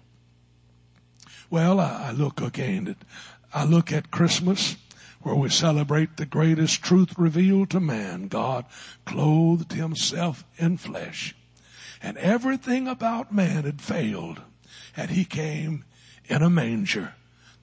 Well, 1.50 1.80
I, 1.80 2.08
I 2.08 2.10
look 2.12 2.40
again 2.40 2.88
at, 2.88 2.98
I 3.52 3.64
look 3.64 3.92
at 3.92 4.10
Christmas 4.10 4.76
where 5.22 5.34
we 5.34 5.48
celebrate 5.48 6.16
the 6.16 6.26
greatest 6.26 6.82
truth 6.82 7.16
revealed 7.16 7.70
to 7.70 7.80
man. 7.80 8.28
God 8.28 8.66
clothed 9.06 9.72
himself 9.72 10.44
in 10.58 10.76
flesh 10.76 11.34
and 12.02 12.16
everything 12.18 12.88
about 12.88 13.32
man 13.32 13.64
had 13.64 13.80
failed 13.80 14.40
and 14.96 15.10
he 15.10 15.24
came 15.24 15.84
in 16.26 16.42
a 16.42 16.50
manger, 16.50 17.14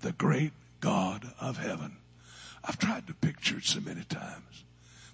the 0.02 0.14
great 0.14 0.54
God 0.80 1.34
of 1.40 1.58
heaven. 1.58 1.98
I've 2.64 2.80
tried 2.80 3.08
to 3.08 3.14
picture 3.14 3.58
it 3.58 3.66
so 3.66 3.82
many 3.82 4.04
times. 4.04 4.64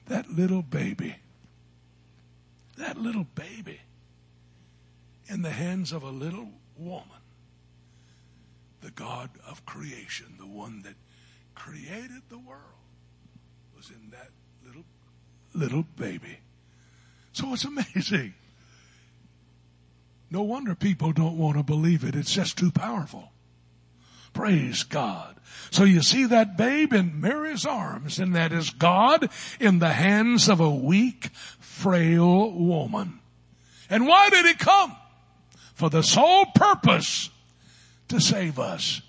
That 0.08 0.30
little 0.30 0.62
baby, 0.62 1.16
that 2.78 2.98
little 2.98 3.26
baby 3.36 3.80
in 5.28 5.42
the 5.42 5.52
hands 5.52 5.92
of 5.92 6.04
a 6.04 6.10
little 6.10 6.50
woman 6.78 7.18
the 8.86 8.92
God 8.92 9.32
of 9.48 9.66
creation, 9.66 10.28
the 10.38 10.46
one 10.46 10.84
that 10.84 10.94
created 11.56 12.22
the 12.30 12.38
world, 12.38 12.62
was 13.76 13.90
in 13.90 14.12
that 14.12 14.30
little, 14.64 14.84
little 15.56 15.84
baby. 15.98 16.38
So 17.34 17.54
it's 17.54 17.66
amazing. 17.66 18.36
No 20.30 20.44
wonder 20.44 20.76
people 20.76 21.14
don't 21.14 21.38
want 21.38 21.58
to 21.58 21.64
believe 21.64 22.04
it. 22.04 22.16
It's 22.16 22.32
just 22.32 22.58
too 22.60 22.70
powerful. 22.70 23.32
Praise 24.34 24.84
God. 24.84 25.36
So 25.72 25.84
you 25.84 26.02
see 26.02 26.28
that 26.28 26.56
babe 26.56 26.94
in 26.94 27.20
Mary's 27.20 27.66
arms 27.66 28.20
and 28.20 28.36
that 28.36 28.52
is 28.52 28.70
God 28.70 29.30
in 29.60 29.80
the 29.80 29.94
hands 29.94 30.48
of 30.48 30.60
a 30.60 30.70
weak, 30.70 31.30
frail 31.60 32.52
woman. 32.52 33.20
And 33.90 34.06
why 34.06 34.30
did 34.30 34.46
he 34.46 34.54
come? 34.54 34.96
For 35.76 35.90
the 35.90 36.02
sole 36.02 36.46
purpose 36.56 37.30
to 38.08 38.20
save 38.20 38.58
us. 38.60 39.02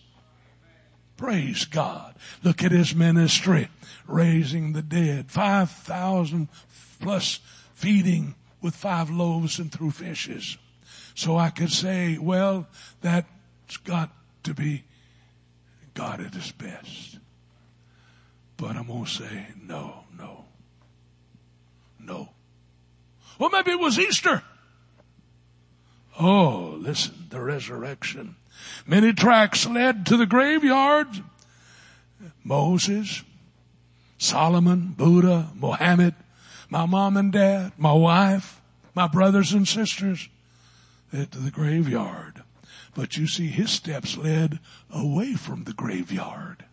Praise 1.17 1.65
God. 1.65 2.15
Look 2.43 2.63
at 2.63 2.73
his 2.73 2.95
ministry, 2.95 3.69
raising 4.07 4.73
the 4.73 4.83
dead, 4.83 5.31
5,000 5.31 6.49
plus 7.01 7.41
feeding 7.75 8.35
with 8.61 8.75
five 8.75 9.09
loaves 9.09 9.59
and 9.59 9.71
through 9.71 9.93
fishes. 9.93 10.59
So 11.15 11.37
I 11.37 11.51
could 11.51 11.71
say, 11.71 12.19
well, 12.19 12.67
that's 13.01 13.77
got 13.85 14.11
to 14.43 14.53
be 14.53 14.85
God 15.95 16.21
at 16.21 16.35
his 16.35 16.53
best. 16.53 17.19
But 18.57 18.77
I'm 18.77 18.89
going 18.89 19.05
to 19.05 19.11
say, 19.11 19.47
no, 19.63 20.05
no, 20.19 20.45
no. 22.01 22.29
Well, 23.39 23.51
maybe 23.51 23.71
it 23.71 23.81
was 23.81 23.99
Easter. 23.99 24.43
Oh, 26.19 26.77
listen, 26.81 27.27
the 27.31 27.41
resurrection 27.41 28.37
Many 28.87 29.13
tracks 29.13 29.67
led 29.67 30.07
to 30.07 30.17
the 30.17 30.27
graveyard. 30.27 31.09
Moses, 32.45 33.23
Solomon, 34.19 34.95
Buddha, 34.97 35.51
Mohammed, 35.55 36.15
my 36.69 36.87
mom 36.87 37.17
and 37.17 37.33
dad, 37.33 37.73
my 37.77 37.93
wife, 37.93 38.61
my 38.95 39.07
brothers 39.07 39.53
and 39.53 39.67
sisters 39.67 40.29
led 41.13 41.33
to 41.33 41.39
the 41.39 41.51
graveyard. 41.51 42.43
But 42.95 43.17
you 43.17 43.27
see, 43.27 43.49
his 43.49 43.71
steps 43.71 44.17
led 44.17 44.59
away 44.91 45.35
from 45.35 45.65
the 45.65 45.75
graveyard. 45.75 46.65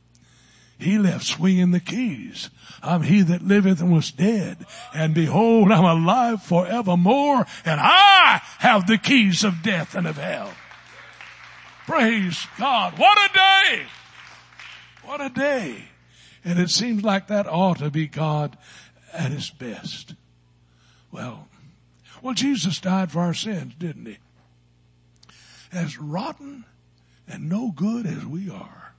He 0.84 0.98
left 0.98 1.26
swinging 1.26 1.72
the 1.72 1.80
keys. 1.80 2.50
I'm 2.82 3.04
he 3.04 3.22
that 3.22 3.42
liveth 3.42 3.82
and 3.82 3.94
was 3.94 4.12
dead. 4.12 4.66
And 4.94 5.14
behold, 5.14 5.72
I'm 5.72 5.86
alive 5.86 6.44
forevermore. 6.44 7.46
And 7.66 7.80
I 7.82 8.42
have 8.60 8.88
the 8.88 8.98
keys 8.98 9.44
of 9.44 9.64
death 9.64 9.96
and 9.96 10.06
of 10.06 10.18
hell. 10.18 10.52
Praise 11.86 12.46
God. 12.58 12.98
What 12.98 13.18
a 13.18 13.34
day. 13.34 13.84
What 15.04 15.22
a 15.22 15.30
day. 15.30 15.86
And 16.46 16.60
it 16.60 16.70
seems 16.70 17.04
like 17.04 17.28
that 17.28 17.48
ought 17.48 17.80
to 17.80 17.90
be 17.90 18.08
God 18.08 18.58
at 19.14 19.32
his 19.32 19.50
best. 19.50 20.16
Well, 21.12 21.48
well, 22.22 22.34
Jesus 22.34 22.80
died 22.80 23.12
for 23.12 23.20
our 23.20 23.34
sins, 23.34 23.74
didn't 23.78 24.06
he? 24.06 24.18
As 25.72 25.98
rotten 25.98 26.66
and 27.28 27.50
no 27.50 27.72
good 27.72 28.06
as 28.06 28.26
we 28.26 28.50
are. 28.50 28.93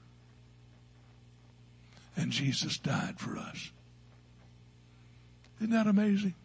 And 2.15 2.31
Jesus 2.31 2.77
died 2.77 3.19
for 3.19 3.37
us. 3.37 3.71
Isn't 5.59 5.71
that 5.71 5.87
amazing? 5.87 6.35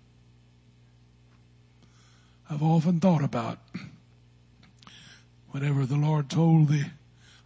I've 2.49 2.63
often 2.63 2.99
thought 2.99 3.23
about 3.23 3.59
whenever 5.51 5.87
the 5.87 5.97
Lord 5.97 6.29
told 6.29 6.69
the 6.69 6.87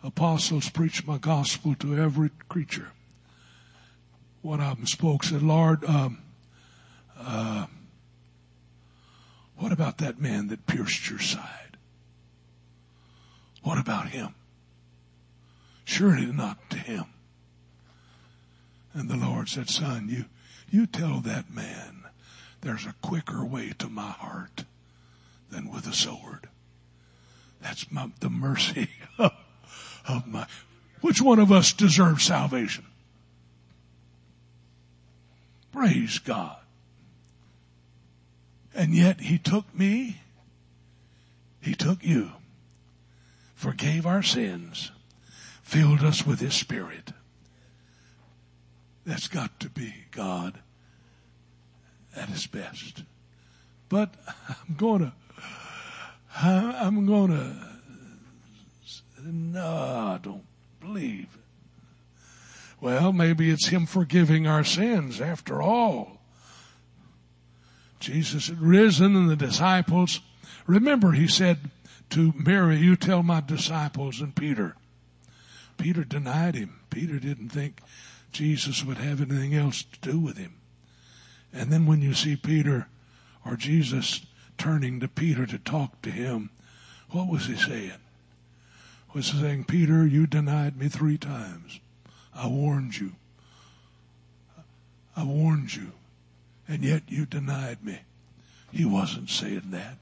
apostles, 0.02 0.68
preach 0.68 1.06
my 1.06 1.18
gospel 1.18 1.74
to 1.76 1.98
every 1.98 2.30
creature. 2.48 2.88
One 4.42 4.60
of 4.60 4.76
them 4.76 4.86
spoke, 4.86 5.24
said, 5.24 5.42
Lord, 5.42 5.84
um, 5.84 6.18
uh, 7.18 7.66
what 9.56 9.72
about 9.72 9.98
that 9.98 10.20
man 10.20 10.48
that 10.48 10.66
pierced 10.66 11.08
your 11.08 11.18
side? 11.18 11.78
What 13.62 13.78
about 13.78 14.08
him? 14.08 14.34
Surely 15.84 16.26
not 16.26 16.70
to 16.70 16.76
him. 16.76 17.06
And 18.94 19.10
the 19.10 19.16
Lord 19.16 19.48
said, 19.48 19.68
son, 19.68 20.08
you, 20.08 20.26
you 20.70 20.86
tell 20.86 21.18
that 21.20 21.52
man 21.52 22.04
there's 22.60 22.86
a 22.86 22.94
quicker 23.02 23.44
way 23.44 23.72
to 23.78 23.88
my 23.88 24.10
heart 24.10 24.64
than 25.50 25.70
with 25.70 25.86
a 25.86 25.92
sword. 25.92 26.48
That's 27.60 27.90
my, 27.90 28.10
the 28.20 28.30
mercy 28.30 28.88
of, 29.18 29.32
of 30.08 30.26
my, 30.26 30.46
Which 31.00 31.20
one 31.20 31.40
of 31.40 31.50
us 31.50 31.72
deserves 31.72 32.24
salvation? 32.24 32.84
Praise 35.72 36.20
God. 36.20 36.56
And 38.74 38.94
yet 38.94 39.20
he 39.20 39.38
took 39.38 39.72
me, 39.74 40.20
he 41.60 41.74
took 41.74 42.04
you, 42.04 42.30
forgave 43.54 44.06
our 44.06 44.22
sins, 44.22 44.92
filled 45.62 46.02
us 46.02 46.24
with 46.24 46.40
his 46.40 46.54
spirit. 46.54 47.12
That's 49.04 49.28
got 49.28 49.60
to 49.60 49.70
be 49.70 49.94
God 50.10 50.60
at 52.16 52.28
his 52.28 52.46
best. 52.46 53.02
But 53.88 54.14
I'm 54.48 54.76
gonna, 54.76 55.14
I'm 56.36 57.06
gonna, 57.06 57.80
no, 59.22 59.66
I 59.66 60.18
don't 60.22 60.44
believe. 60.80 61.28
Well, 62.80 63.12
maybe 63.12 63.50
it's 63.50 63.68
him 63.68 63.86
forgiving 63.86 64.46
our 64.46 64.64
sins 64.64 65.20
after 65.20 65.62
all. 65.62 66.20
Jesus 68.00 68.48
had 68.48 68.60
risen 68.60 69.16
and 69.16 69.30
the 69.30 69.36
disciples, 69.36 70.20
remember 70.66 71.12
he 71.12 71.26
said 71.26 71.70
to 72.10 72.34
Mary, 72.36 72.76
you 72.76 72.96
tell 72.96 73.22
my 73.22 73.40
disciples 73.40 74.20
and 74.20 74.36
Peter. 74.36 74.76
Peter 75.78 76.04
denied 76.04 76.54
him. 76.54 76.80
Peter 76.90 77.18
didn't 77.18 77.48
think 77.48 77.80
Jesus 78.34 78.84
would 78.84 78.98
have 78.98 79.20
anything 79.20 79.54
else 79.54 79.82
to 79.84 80.10
do 80.10 80.18
with 80.18 80.36
him. 80.36 80.54
And 81.52 81.72
then 81.72 81.86
when 81.86 82.02
you 82.02 82.12
see 82.12 82.36
Peter 82.36 82.88
or 83.46 83.56
Jesus 83.56 84.26
turning 84.58 85.00
to 85.00 85.08
Peter 85.08 85.46
to 85.46 85.58
talk 85.58 86.02
to 86.02 86.10
him, 86.10 86.50
what 87.10 87.28
was 87.28 87.46
he 87.46 87.56
saying? 87.56 87.92
Was 89.14 89.30
he 89.30 89.40
saying, 89.40 89.64
Peter, 89.64 90.06
you 90.06 90.26
denied 90.26 90.76
me 90.76 90.88
three 90.88 91.16
times. 91.16 91.80
I 92.34 92.48
warned 92.48 92.98
you. 92.98 93.12
I 95.16 95.24
warned 95.24 95.74
you 95.74 95.92
and 96.68 96.82
yet 96.82 97.02
you 97.08 97.26
denied 97.26 97.84
me. 97.84 98.00
He 98.72 98.84
wasn't 98.84 99.30
saying 99.30 99.70
that. 99.70 99.98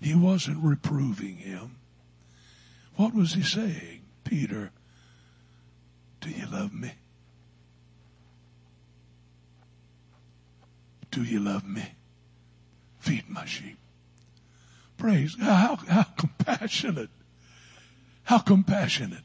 He 0.00 0.14
wasn't 0.14 0.62
reproving 0.62 1.36
him. 1.36 1.76
What 2.96 3.14
was 3.14 3.34
he 3.34 3.42
saying? 3.42 4.02
Peter, 4.24 4.70
do 6.20 6.30
you 6.30 6.46
love 6.46 6.72
me? 6.72 6.92
Do 11.10 11.22
you 11.22 11.40
love 11.40 11.66
me? 11.66 11.84
Feed 12.98 13.28
my 13.28 13.44
sheep. 13.44 13.78
Praise 14.96 15.36
How, 15.40 15.76
how 15.88 16.04
compassionate. 16.16 17.10
How 18.24 18.38
compassionate. 18.38 19.24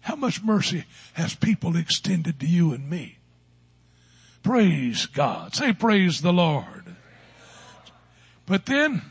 How 0.00 0.14
much 0.14 0.42
mercy 0.42 0.84
has 1.14 1.34
people 1.34 1.76
extended 1.76 2.38
to 2.40 2.46
you 2.46 2.72
and 2.72 2.88
me? 2.88 3.18
Praise 4.44 5.06
God. 5.06 5.54
Say 5.56 5.72
praise 5.72 6.22
the 6.22 6.32
Lord. 6.32 6.84
But 8.46 8.66
then 8.66 9.02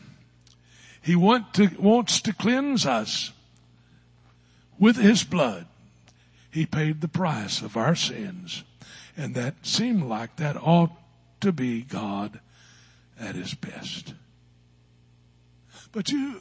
he 1.02 1.18
want 1.18 1.54
to, 1.56 1.68
wants 1.78 2.22
to 2.22 2.34
cleanse 2.34 2.86
us 2.86 3.34
with 4.80 4.96
his 4.96 5.26
blood. 5.26 5.68
He 6.56 6.66
paid 6.66 7.02
the 7.02 7.10
price 7.10 7.62
of 7.62 7.76
our 7.76 7.96
sins. 7.96 8.64
And 9.18 9.36
that 9.36 9.66
seemed 9.66 10.04
like 10.04 10.38
that 10.38 10.56
ought 10.56 10.94
to 11.42 11.52
be 11.52 11.82
God 11.82 12.40
at 13.20 13.36
his 13.36 13.54
best. 13.54 14.14
But 15.92 16.10
you, 16.12 16.40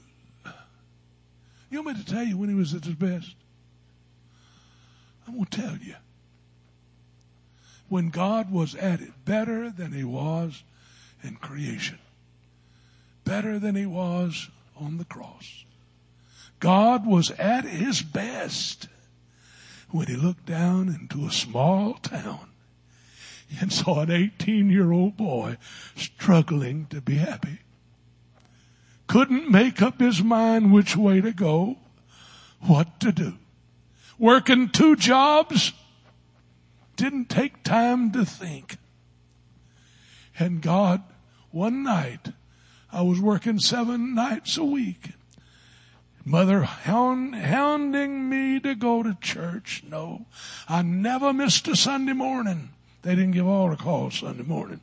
you 1.69 1.83
want 1.83 1.99
me 1.99 2.05
to 2.05 2.09
tell 2.09 2.23
you 2.23 2.39
when 2.39 2.49
he 2.49 2.55
was 2.55 2.75
at 2.75 2.85
his 2.85 2.95
best? 2.95 3.35
I'm 5.27 5.35
going 5.35 5.47
to 5.47 5.61
tell 5.61 5.79
you 5.79 5.97
when 7.89 8.11
God 8.11 8.53
was 8.53 8.77
at 8.77 9.01
it 9.01 9.25
better 9.25 9.69
than 9.69 9.91
he 9.91 10.05
was 10.05 10.63
in 11.25 11.35
creation, 11.35 11.99
better 13.25 13.59
than 13.59 13.75
he 13.75 13.87
was 13.87 14.49
on 14.77 14.99
the 14.99 15.05
cross. 15.05 15.65
God 16.61 17.05
was 17.05 17.33
at 17.33 17.65
his 17.65 18.01
best 18.01 18.87
when 19.95 20.09
he 20.09 20.17
looked 20.17 20.45
down 20.45 20.89
into 20.89 21.25
a 21.25 21.31
small 21.31 21.95
town 21.95 22.49
and 23.61 23.73
saw 23.73 24.01
an 24.01 24.11
18 24.11 24.69
year 24.69 24.91
old 24.91 25.17
boy 25.17 25.57
struggling 25.95 26.85
to 26.87 27.01
be 27.01 27.15
happy. 27.15 27.61
Couldn't 29.07 29.49
make 29.49 29.81
up 29.81 30.01
his 30.01 30.21
mind 30.21 30.73
which 30.73 30.97
way 30.97 31.21
to 31.21 31.31
go, 31.31 31.77
what 32.59 32.99
to 32.99 33.13
do. 33.13 33.35
Working 34.19 34.69
two 34.69 34.97
jobs, 34.97 35.73
didn't 36.97 37.29
take 37.29 37.63
time 37.63 38.11
to 38.13 38.25
think. 38.25 38.79
And 40.41 40.61
God, 40.61 41.05
one 41.53 41.85
night, 41.85 42.33
I 42.93 43.03
was 43.03 43.21
working 43.21 43.61
seven 43.61 44.13
nights 44.13 44.57
a 44.57 44.65
week. 44.65 45.11
Mother 46.25 46.63
hound, 46.63 47.35
hounding 47.35 48.29
me 48.29 48.59
to 48.61 48.75
go 48.75 49.03
to 49.03 49.17
church. 49.21 49.83
No, 49.89 50.27
I 50.69 50.83
never 50.83 51.33
missed 51.33 51.69
a 51.69 51.77
Sunday 51.77 52.15
morning. 52.15 52.71
They 53.03 53.15
didn't 53.15 53.33
give 53.33 53.47
all 53.47 53.69
the 53.69 53.77
calls 53.77 54.19
Sunday 54.19 54.43
morning. 54.43 54.81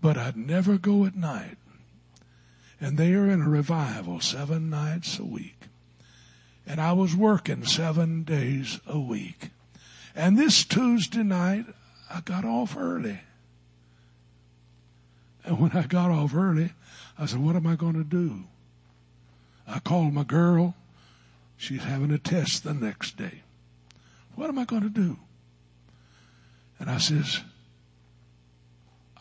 But 0.00 0.16
I'd 0.16 0.36
never 0.36 0.78
go 0.78 1.04
at 1.04 1.16
night. 1.16 1.56
And 2.80 2.96
they 2.96 3.14
are 3.14 3.28
in 3.28 3.42
a 3.42 3.48
revival 3.48 4.20
seven 4.20 4.70
nights 4.70 5.18
a 5.18 5.24
week 5.24 5.64
and 6.66 6.80
I 6.80 6.92
was 6.92 7.14
working 7.14 7.64
seven 7.66 8.22
days 8.22 8.80
a 8.86 8.98
week. 8.98 9.50
And 10.14 10.38
this 10.38 10.64
Tuesday 10.64 11.22
night, 11.22 11.66
I 12.10 12.20
got 12.20 12.44
off 12.44 12.76
early. 12.76 13.20
And 15.44 15.60
when 15.60 15.72
I 15.72 15.82
got 15.82 16.10
off 16.10 16.34
early, 16.34 16.72
I 17.18 17.26
said, 17.26 17.40
what 17.40 17.56
am 17.56 17.66
I 17.66 17.76
going 17.76 17.94
to 17.94 18.04
do? 18.04 18.44
I 19.66 19.78
called 19.78 20.12
my 20.12 20.24
girl. 20.24 20.74
She's 21.56 21.84
having 21.84 22.10
a 22.10 22.18
test 22.18 22.64
the 22.64 22.74
next 22.74 23.16
day. 23.16 23.42
What 24.34 24.48
am 24.48 24.58
I 24.58 24.64
going 24.64 24.82
to 24.82 24.88
do? 24.88 25.18
And 26.78 26.90
I 26.90 26.98
says, 26.98 27.40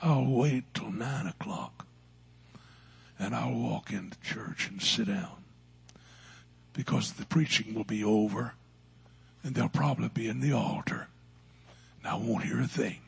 I'll 0.01 0.25
wait 0.25 0.73
till 0.73 0.91
nine 0.91 1.27
o'clock 1.27 1.85
and 3.19 3.35
I'll 3.35 3.53
walk 3.53 3.91
into 3.91 4.19
church 4.21 4.67
and 4.69 4.81
sit 4.81 5.07
down 5.07 5.43
because 6.73 7.13
the 7.13 7.25
preaching 7.25 7.73
will 7.73 7.83
be 7.83 8.03
over 8.03 8.53
and 9.43 9.55
they'll 9.55 9.69
probably 9.69 10.09
be 10.09 10.27
in 10.27 10.39
the 10.39 10.51
altar. 10.51 11.07
And 11.99 12.07
I 12.11 12.15
won't 12.15 12.43
hear 12.43 12.59
a 12.59 12.67
thing. 12.67 12.99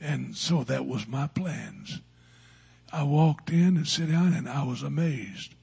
And 0.00 0.36
so 0.36 0.64
that 0.64 0.86
was 0.86 1.06
my 1.06 1.26
plans. 1.26 2.00
I 2.92 3.04
walked 3.04 3.50
in 3.50 3.76
and 3.78 3.88
sat 3.88 4.10
down 4.10 4.34
and 4.34 4.48
I 4.48 4.64
was 4.64 4.82
amazed. 4.82 5.54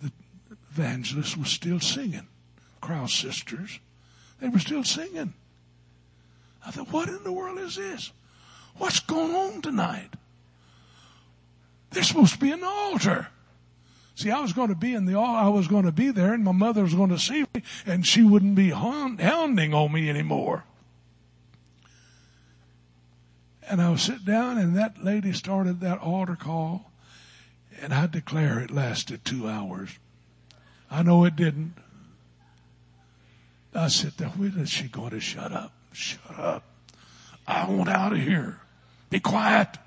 The 0.00 0.12
evangelist 0.70 1.36
was 1.36 1.48
still 1.48 1.80
singing. 1.80 2.28
Krause 2.80 3.12
sisters. 3.12 3.80
They 4.40 4.48
were 4.48 4.60
still 4.60 4.84
singing. 4.84 5.34
I 6.64 6.70
thought, 6.70 6.92
what 6.92 7.08
in 7.08 7.24
the 7.24 7.32
world 7.32 7.58
is 7.58 7.76
this? 7.76 8.12
What's 8.76 9.00
going 9.00 9.34
on 9.34 9.62
tonight? 9.62 10.10
There's 11.90 12.08
supposed 12.08 12.34
to 12.34 12.38
be 12.38 12.52
an 12.52 12.64
altar. 12.64 13.28
See, 14.14 14.30
I 14.30 14.40
was 14.40 14.52
going 14.52 14.68
to 14.68 14.76
be 14.76 14.94
in 14.94 15.06
the, 15.06 15.14
altar. 15.14 15.38
I 15.38 15.48
was 15.48 15.66
going 15.66 15.84
to 15.84 15.92
be 15.92 16.10
there 16.10 16.32
and 16.32 16.44
my 16.44 16.52
mother 16.52 16.82
was 16.82 16.94
going 16.94 17.10
to 17.10 17.18
see 17.18 17.44
me 17.54 17.62
and 17.86 18.06
she 18.06 18.22
wouldn't 18.22 18.54
be 18.54 18.70
hounding 18.70 19.74
on 19.74 19.92
me 19.92 20.08
anymore. 20.08 20.64
And 23.68 23.80
I 23.80 23.90
would 23.90 24.00
sit 24.00 24.24
down 24.24 24.58
and 24.58 24.76
that 24.76 25.02
lady 25.02 25.32
started 25.32 25.80
that 25.80 25.98
altar 25.98 26.36
call 26.36 26.90
and 27.80 27.92
I 27.92 28.06
declare 28.06 28.60
it 28.60 28.70
lasted 28.70 29.24
two 29.24 29.48
hours. 29.48 29.90
I 30.90 31.02
know 31.02 31.24
it 31.24 31.36
didn't. 31.36 31.74
I 33.74 33.88
there, 33.88 34.28
when 34.28 34.56
is 34.58 34.70
she 34.70 34.84
going 34.84 35.10
to 35.10 35.20
shut 35.20 35.50
up? 35.50 35.72
Shut 35.92 36.38
up. 36.38 36.64
I 37.46 37.68
want 37.68 37.88
out 37.88 38.12
of 38.12 38.20
here. 38.20 38.60
Be 39.10 39.18
quiet. 39.18 39.78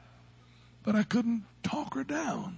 But 0.84 0.96
I 0.96 1.04
couldn't 1.04 1.44
talk 1.64 1.94
her 1.96 2.04
down. 2.04 2.58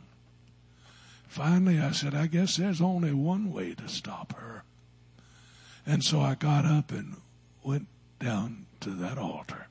Finally, 1.27 1.79
I 1.79 1.91
said, 1.91 2.15
I 2.15 2.25
guess 2.25 2.57
there's 2.57 2.81
only 2.81 3.13
one 3.13 3.53
way 3.53 3.75
to 3.75 3.87
stop 3.87 4.33
her. 4.33 4.63
And 5.85 6.03
so 6.03 6.19
I 6.19 6.33
got 6.35 6.65
up 6.65 6.91
and 6.91 7.17
went 7.63 7.87
down 8.19 8.65
to 8.81 8.89
that 8.91 9.19
altar. 9.19 9.67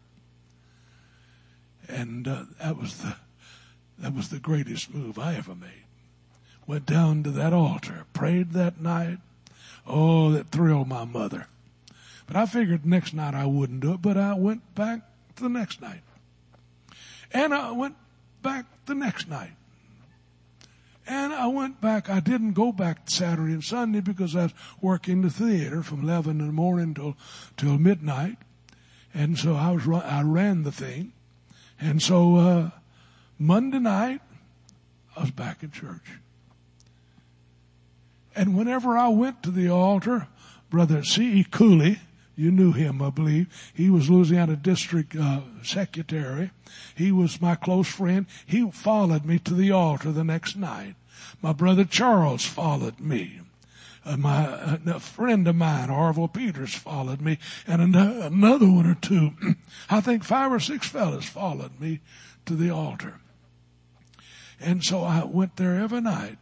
And 1.88 2.28
uh, 2.28 2.44
that 2.60 2.76
was 2.76 2.98
the 2.98 3.16
that 3.98 4.14
was 4.14 4.28
the 4.28 4.38
greatest 4.38 4.94
move 4.94 5.18
I 5.18 5.34
ever 5.34 5.54
made. 5.54 5.84
Went 6.66 6.86
down 6.86 7.22
to 7.24 7.30
that 7.32 7.52
altar, 7.52 8.04
prayed 8.12 8.52
that 8.52 8.80
night. 8.80 9.18
Oh, 9.86 10.30
that 10.32 10.50
thrilled 10.50 10.86
my 10.86 11.04
mother. 11.04 11.46
But 12.26 12.36
I 12.36 12.46
figured 12.46 12.84
next 12.84 13.14
night 13.14 13.34
I 13.34 13.46
wouldn't 13.46 13.80
do 13.80 13.94
it, 13.94 14.02
but 14.02 14.18
I 14.18 14.34
went 14.34 14.74
back 14.74 15.00
the 15.36 15.48
next 15.48 15.80
night. 15.80 16.02
And 17.32 17.54
I 17.54 17.72
went 17.72 17.96
back 18.42 18.66
the 18.86 18.94
next 18.94 19.28
night. 19.28 19.52
And 21.06 21.32
I 21.32 21.46
went 21.46 21.80
back. 21.80 22.10
I 22.10 22.20
didn't 22.20 22.52
go 22.52 22.70
back 22.70 23.08
Saturday 23.08 23.54
and 23.54 23.64
Sunday 23.64 24.00
because 24.00 24.36
I 24.36 24.44
was 24.44 24.52
working 24.82 25.22
the 25.22 25.30
theater 25.30 25.82
from 25.82 26.02
11 26.02 26.38
in 26.38 26.46
the 26.46 26.52
morning 26.52 26.92
till, 26.92 27.16
till 27.56 27.78
midnight. 27.78 28.36
And 29.14 29.38
so 29.38 29.54
I 29.54 29.70
was, 29.70 29.88
I 29.88 30.22
ran 30.22 30.64
the 30.64 30.72
thing. 30.72 31.14
And 31.80 32.02
so, 32.02 32.36
uh, 32.36 32.70
Monday 33.38 33.78
night, 33.78 34.20
I 35.16 35.22
was 35.22 35.30
back 35.30 35.62
in 35.62 35.70
church. 35.70 36.18
And 38.34 38.56
whenever 38.56 38.96
I 38.96 39.08
went 39.08 39.42
to 39.42 39.50
the 39.50 39.68
altar, 39.68 40.28
Brother 40.70 41.02
C.E. 41.02 41.44
Cooley, 41.50 41.98
you 42.36 42.52
knew 42.52 42.70
him, 42.72 43.02
I 43.02 43.10
believe. 43.10 43.48
He 43.74 43.90
was 43.90 44.08
Louisiana 44.08 44.54
District 44.54 45.16
uh, 45.16 45.40
Secretary. 45.64 46.52
He 46.94 47.10
was 47.10 47.40
my 47.40 47.56
close 47.56 47.88
friend. 47.88 48.26
He 48.46 48.70
followed 48.70 49.24
me 49.24 49.40
to 49.40 49.54
the 49.54 49.72
altar 49.72 50.12
the 50.12 50.22
next 50.22 50.56
night. 50.56 50.94
My 51.42 51.52
brother 51.52 51.84
Charles 51.84 52.44
followed 52.44 53.00
me. 53.00 53.40
Uh, 54.08 54.16
my 54.16 54.46
uh, 54.46 54.78
a 54.86 55.00
friend 55.00 55.46
of 55.46 55.56
mine, 55.56 55.90
Orville 55.90 56.28
Peters, 56.28 56.74
followed 56.74 57.20
me, 57.20 57.38
and 57.66 57.82
another 57.82 58.66
one 58.66 58.86
or 58.86 58.94
two. 58.94 59.32
I 59.90 60.00
think 60.00 60.24
five 60.24 60.50
or 60.50 60.60
six 60.60 60.88
fellas 60.88 61.26
followed 61.26 61.80
me 61.80 62.00
to 62.46 62.54
the 62.54 62.70
altar. 62.70 63.20
And 64.60 64.82
so 64.82 65.02
I 65.04 65.24
went 65.24 65.56
there 65.56 65.76
every 65.76 66.00
night 66.00 66.38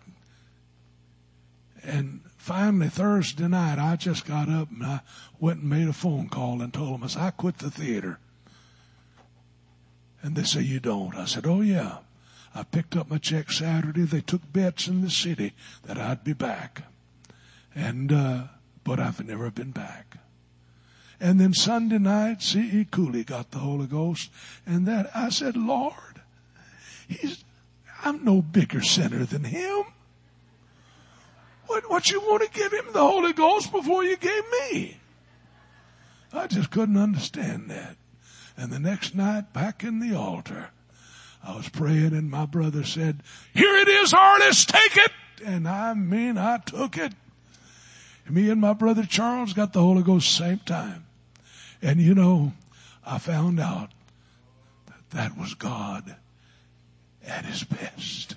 and 1.86 2.20
finally 2.36 2.88
Thursday 2.88 3.46
night, 3.46 3.78
I 3.78 3.96
just 3.96 4.26
got 4.26 4.48
up 4.48 4.70
and 4.70 4.84
I 4.84 5.00
went 5.38 5.60
and 5.60 5.70
made 5.70 5.88
a 5.88 5.92
phone 5.92 6.28
call 6.28 6.60
and 6.60 6.72
told 6.72 6.94
them, 6.94 7.04
I 7.04 7.06
said, 7.06 7.22
I 7.22 7.30
quit 7.30 7.58
the 7.58 7.70
theater. 7.70 8.18
And 10.22 10.34
they 10.34 10.42
say, 10.42 10.62
you 10.62 10.80
don't. 10.80 11.14
I 11.14 11.26
said, 11.26 11.46
oh 11.46 11.60
yeah. 11.60 11.98
I 12.54 12.64
picked 12.64 12.96
up 12.96 13.10
my 13.10 13.18
check 13.18 13.52
Saturday. 13.52 14.02
They 14.02 14.22
took 14.22 14.40
bets 14.52 14.88
in 14.88 15.02
the 15.02 15.10
city 15.10 15.52
that 15.84 15.98
I'd 15.98 16.24
be 16.24 16.32
back. 16.32 16.82
And, 17.76 18.10
uh, 18.10 18.44
but 18.84 18.98
I've 18.98 19.24
never 19.24 19.50
been 19.50 19.70
back. 19.70 20.16
And 21.20 21.38
then 21.38 21.52
Sunday 21.52 21.98
night, 21.98 22.42
C.E. 22.42 22.86
Cooley 22.90 23.22
got 23.22 23.50
the 23.50 23.58
Holy 23.58 23.86
Ghost. 23.86 24.30
And 24.66 24.86
that, 24.86 25.10
I 25.14 25.28
said, 25.28 25.56
Lord, 25.56 25.94
he's, 27.06 27.44
I'm 28.02 28.24
no 28.24 28.42
bigger 28.42 28.82
sinner 28.82 29.24
than 29.24 29.44
him. 29.44 29.84
What, 31.66 31.90
what 31.90 32.10
you 32.10 32.20
want 32.20 32.42
to 32.42 32.58
give 32.58 32.72
him 32.72 32.86
the 32.92 33.00
Holy 33.00 33.32
Ghost 33.32 33.70
before 33.70 34.04
you 34.04 34.16
gave 34.16 34.42
me? 34.70 34.98
I 36.32 36.46
just 36.46 36.70
couldn't 36.70 36.96
understand 36.96 37.70
that. 37.70 37.96
And 38.56 38.70
the 38.70 38.78
next 38.78 39.14
night 39.14 39.52
back 39.52 39.84
in 39.84 40.00
the 40.00 40.16
altar, 40.16 40.70
I 41.42 41.56
was 41.56 41.68
praying 41.68 42.14
and 42.14 42.30
my 42.30 42.46
brother 42.46 42.84
said, 42.84 43.22
here 43.54 43.76
it 43.76 43.88
is, 43.88 44.14
artist, 44.14 44.68
take 44.68 44.96
it. 44.96 45.12
And 45.44 45.68
I 45.68 45.94
mean, 45.94 46.38
I 46.38 46.58
took 46.58 46.96
it. 46.96 47.12
Me 48.28 48.50
and 48.50 48.60
my 48.60 48.72
brother 48.72 49.04
Charles 49.04 49.52
got 49.52 49.72
the 49.72 49.80
Holy 49.80 50.02
Ghost 50.02 50.36
same 50.36 50.58
time. 50.60 51.06
And 51.80 52.00
you 52.00 52.14
know, 52.14 52.52
I 53.04 53.18
found 53.18 53.60
out 53.60 53.90
that 54.86 55.10
that 55.10 55.38
was 55.38 55.54
God 55.54 56.16
at 57.24 57.44
his 57.44 57.64
best. 57.64 58.34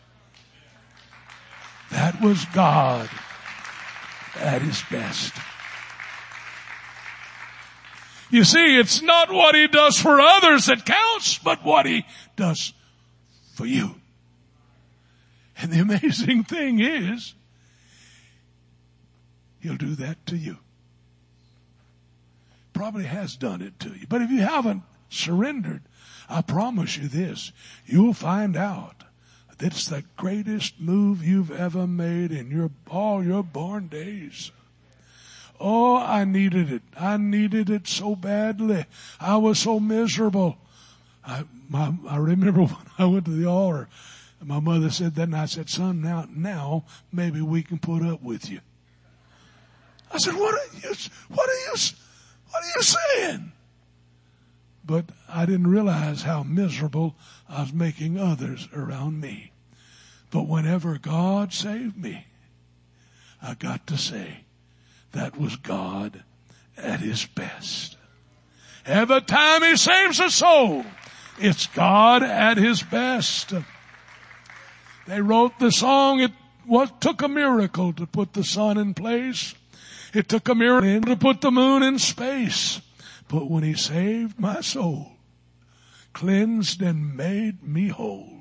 That 1.92 2.22
was 2.22 2.46
God 2.54 3.10
at 4.36 4.62
his 4.62 4.84
best. 4.92 5.34
You 8.30 8.44
see, 8.44 8.78
it's 8.78 9.02
not 9.02 9.32
what 9.32 9.56
he 9.56 9.68
does 9.68 9.98
for 9.98 10.22
others 10.22 10.68
that 10.68 10.86
counts, 10.86 11.40
but 11.40 11.64
what 11.66 11.88
he 11.88 12.06
does 12.36 12.74
for 13.56 13.66
you. 13.66 13.96
And 15.58 15.72
the 15.72 15.80
amazing 15.82 16.44
thing 16.44 16.80
is, 16.80 17.34
he'll 19.60 19.78
do 19.78 19.96
that 19.96 20.26
to 20.28 20.38
you. 20.38 20.58
Probably 22.74 23.06
has 23.06 23.36
done 23.36 23.62
it 23.62 23.80
to 23.82 23.90
you. 23.90 24.06
But 24.08 24.22
if 24.22 24.32
you 24.32 24.42
haven't 24.42 24.84
surrendered, 25.10 25.82
I 26.30 26.42
promise 26.42 26.98
you 26.98 27.08
this, 27.08 27.52
you'll 27.86 28.14
find 28.14 28.56
out 28.56 29.04
that 29.50 29.66
it's 29.66 29.88
the 29.88 30.04
greatest 30.16 30.80
move 30.80 31.26
you've 31.26 31.52
ever 31.52 31.88
made 31.88 32.32
in 32.32 32.52
your, 32.52 32.72
all 32.90 33.24
your 33.24 33.44
born 33.44 33.88
days. 33.88 34.52
Oh, 35.60 35.98
I 35.98 36.24
needed 36.24 36.72
it. 36.72 36.84
I 36.98 37.18
needed 37.18 37.70
it 37.70 37.88
so 37.88 38.16
badly. 38.16 38.86
I 39.20 39.38
was 39.38 39.60
so 39.60 39.80
miserable. 39.80 40.58
I, 41.26 41.44
my, 41.68 41.94
I 42.08 42.18
remember 42.18 42.62
when 42.66 42.76
I 42.98 43.06
went 43.06 43.26
to 43.26 43.32
the 43.32 43.48
altar, 43.48 43.90
my 44.42 44.60
mother 44.60 44.90
said 44.90 45.16
that 45.16 45.24
and 45.24 45.36
I 45.36 45.46
said, 45.46 45.70
son, 45.70 46.02
now, 46.02 46.28
now 46.34 46.86
maybe 47.12 47.42
we 47.42 47.62
can 47.62 47.78
put 47.78 48.04
up 48.04 48.22
with 48.24 48.50
you. 48.50 48.62
I 50.12 50.18
said, 50.18 50.34
what 50.34 50.54
are 50.56 50.78
you, 50.78 50.94
what 51.30 51.50
are 51.50 51.54
you, 51.54 51.76
what 52.50 52.64
are 52.64 52.72
you 52.76 52.82
saying? 52.82 53.52
But 54.84 55.06
I 55.28 55.46
didn't 55.46 55.68
realize 55.68 56.24
how 56.24 56.44
miserable 56.44 57.16
I 57.48 57.62
was 57.62 57.74
making 57.74 58.18
others 58.18 58.68
around 58.76 59.22
me. 59.22 59.52
But 60.32 60.48
whenever 60.48 60.98
God 60.98 61.54
saved 61.54 61.98
me, 61.98 62.26
I 63.42 63.54
got 63.54 63.86
to 63.88 63.98
say, 63.98 64.46
that 65.12 65.40
was 65.40 65.56
God 65.56 66.24
at 66.78 67.00
his 67.00 67.26
best. 67.26 67.98
Every 68.86 69.22
time 69.22 69.64
he 69.64 69.76
saves 69.78 70.20
a 70.20 70.30
soul, 70.30 70.86
it's 71.40 71.68
God 71.68 72.24
at 72.24 72.58
his 72.58 72.82
best. 72.82 73.54
They 75.08 75.22
wrote 75.22 75.60
the 75.60 75.72
song, 75.72 76.20
it 76.20 76.32
took 77.00 77.22
a 77.22 77.28
miracle 77.28 77.94
to 77.94 78.06
put 78.06 78.34
the 78.34 78.44
sun 78.44 78.78
in 78.78 78.94
place. 78.94 79.56
It 80.14 80.28
took 80.28 80.50
a 80.50 80.56
miracle 80.56 81.02
to 81.02 81.16
put 81.16 81.42
the 81.42 81.52
moon 81.52 81.84
in 81.84 82.00
space. 82.00 82.82
But 83.28 83.50
when 83.50 83.64
he 83.64 83.76
saved 83.76 84.40
my 84.40 84.62
soul, 84.62 85.12
cleansed 86.14 86.82
and 86.82 87.16
made 87.16 87.62
me 87.64 87.90
whole, 87.90 88.40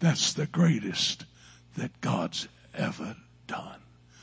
that's 0.00 0.32
the 0.32 0.46
greatest 0.46 1.24
that 1.76 2.00
God's 2.00 2.48
ever 2.74 3.16
done. 3.46 3.78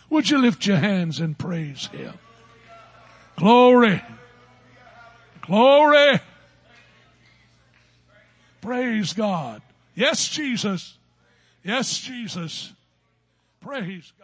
Would 0.10 0.30
you 0.30 0.40
lift 0.40 0.66
your 0.66 0.78
hands 0.78 1.20
and 1.20 1.38
praise 1.38 1.88
Him? 1.88 2.14
Glory. 3.36 4.02
Glory. 5.42 6.20
Praise 8.62 9.14
God. 9.14 9.62
Yes, 9.96 10.28
Jesus. 10.28 10.98
Yes, 11.64 11.98
Jesus. 11.98 12.72
Praise 13.62 14.14
God. 14.20 14.23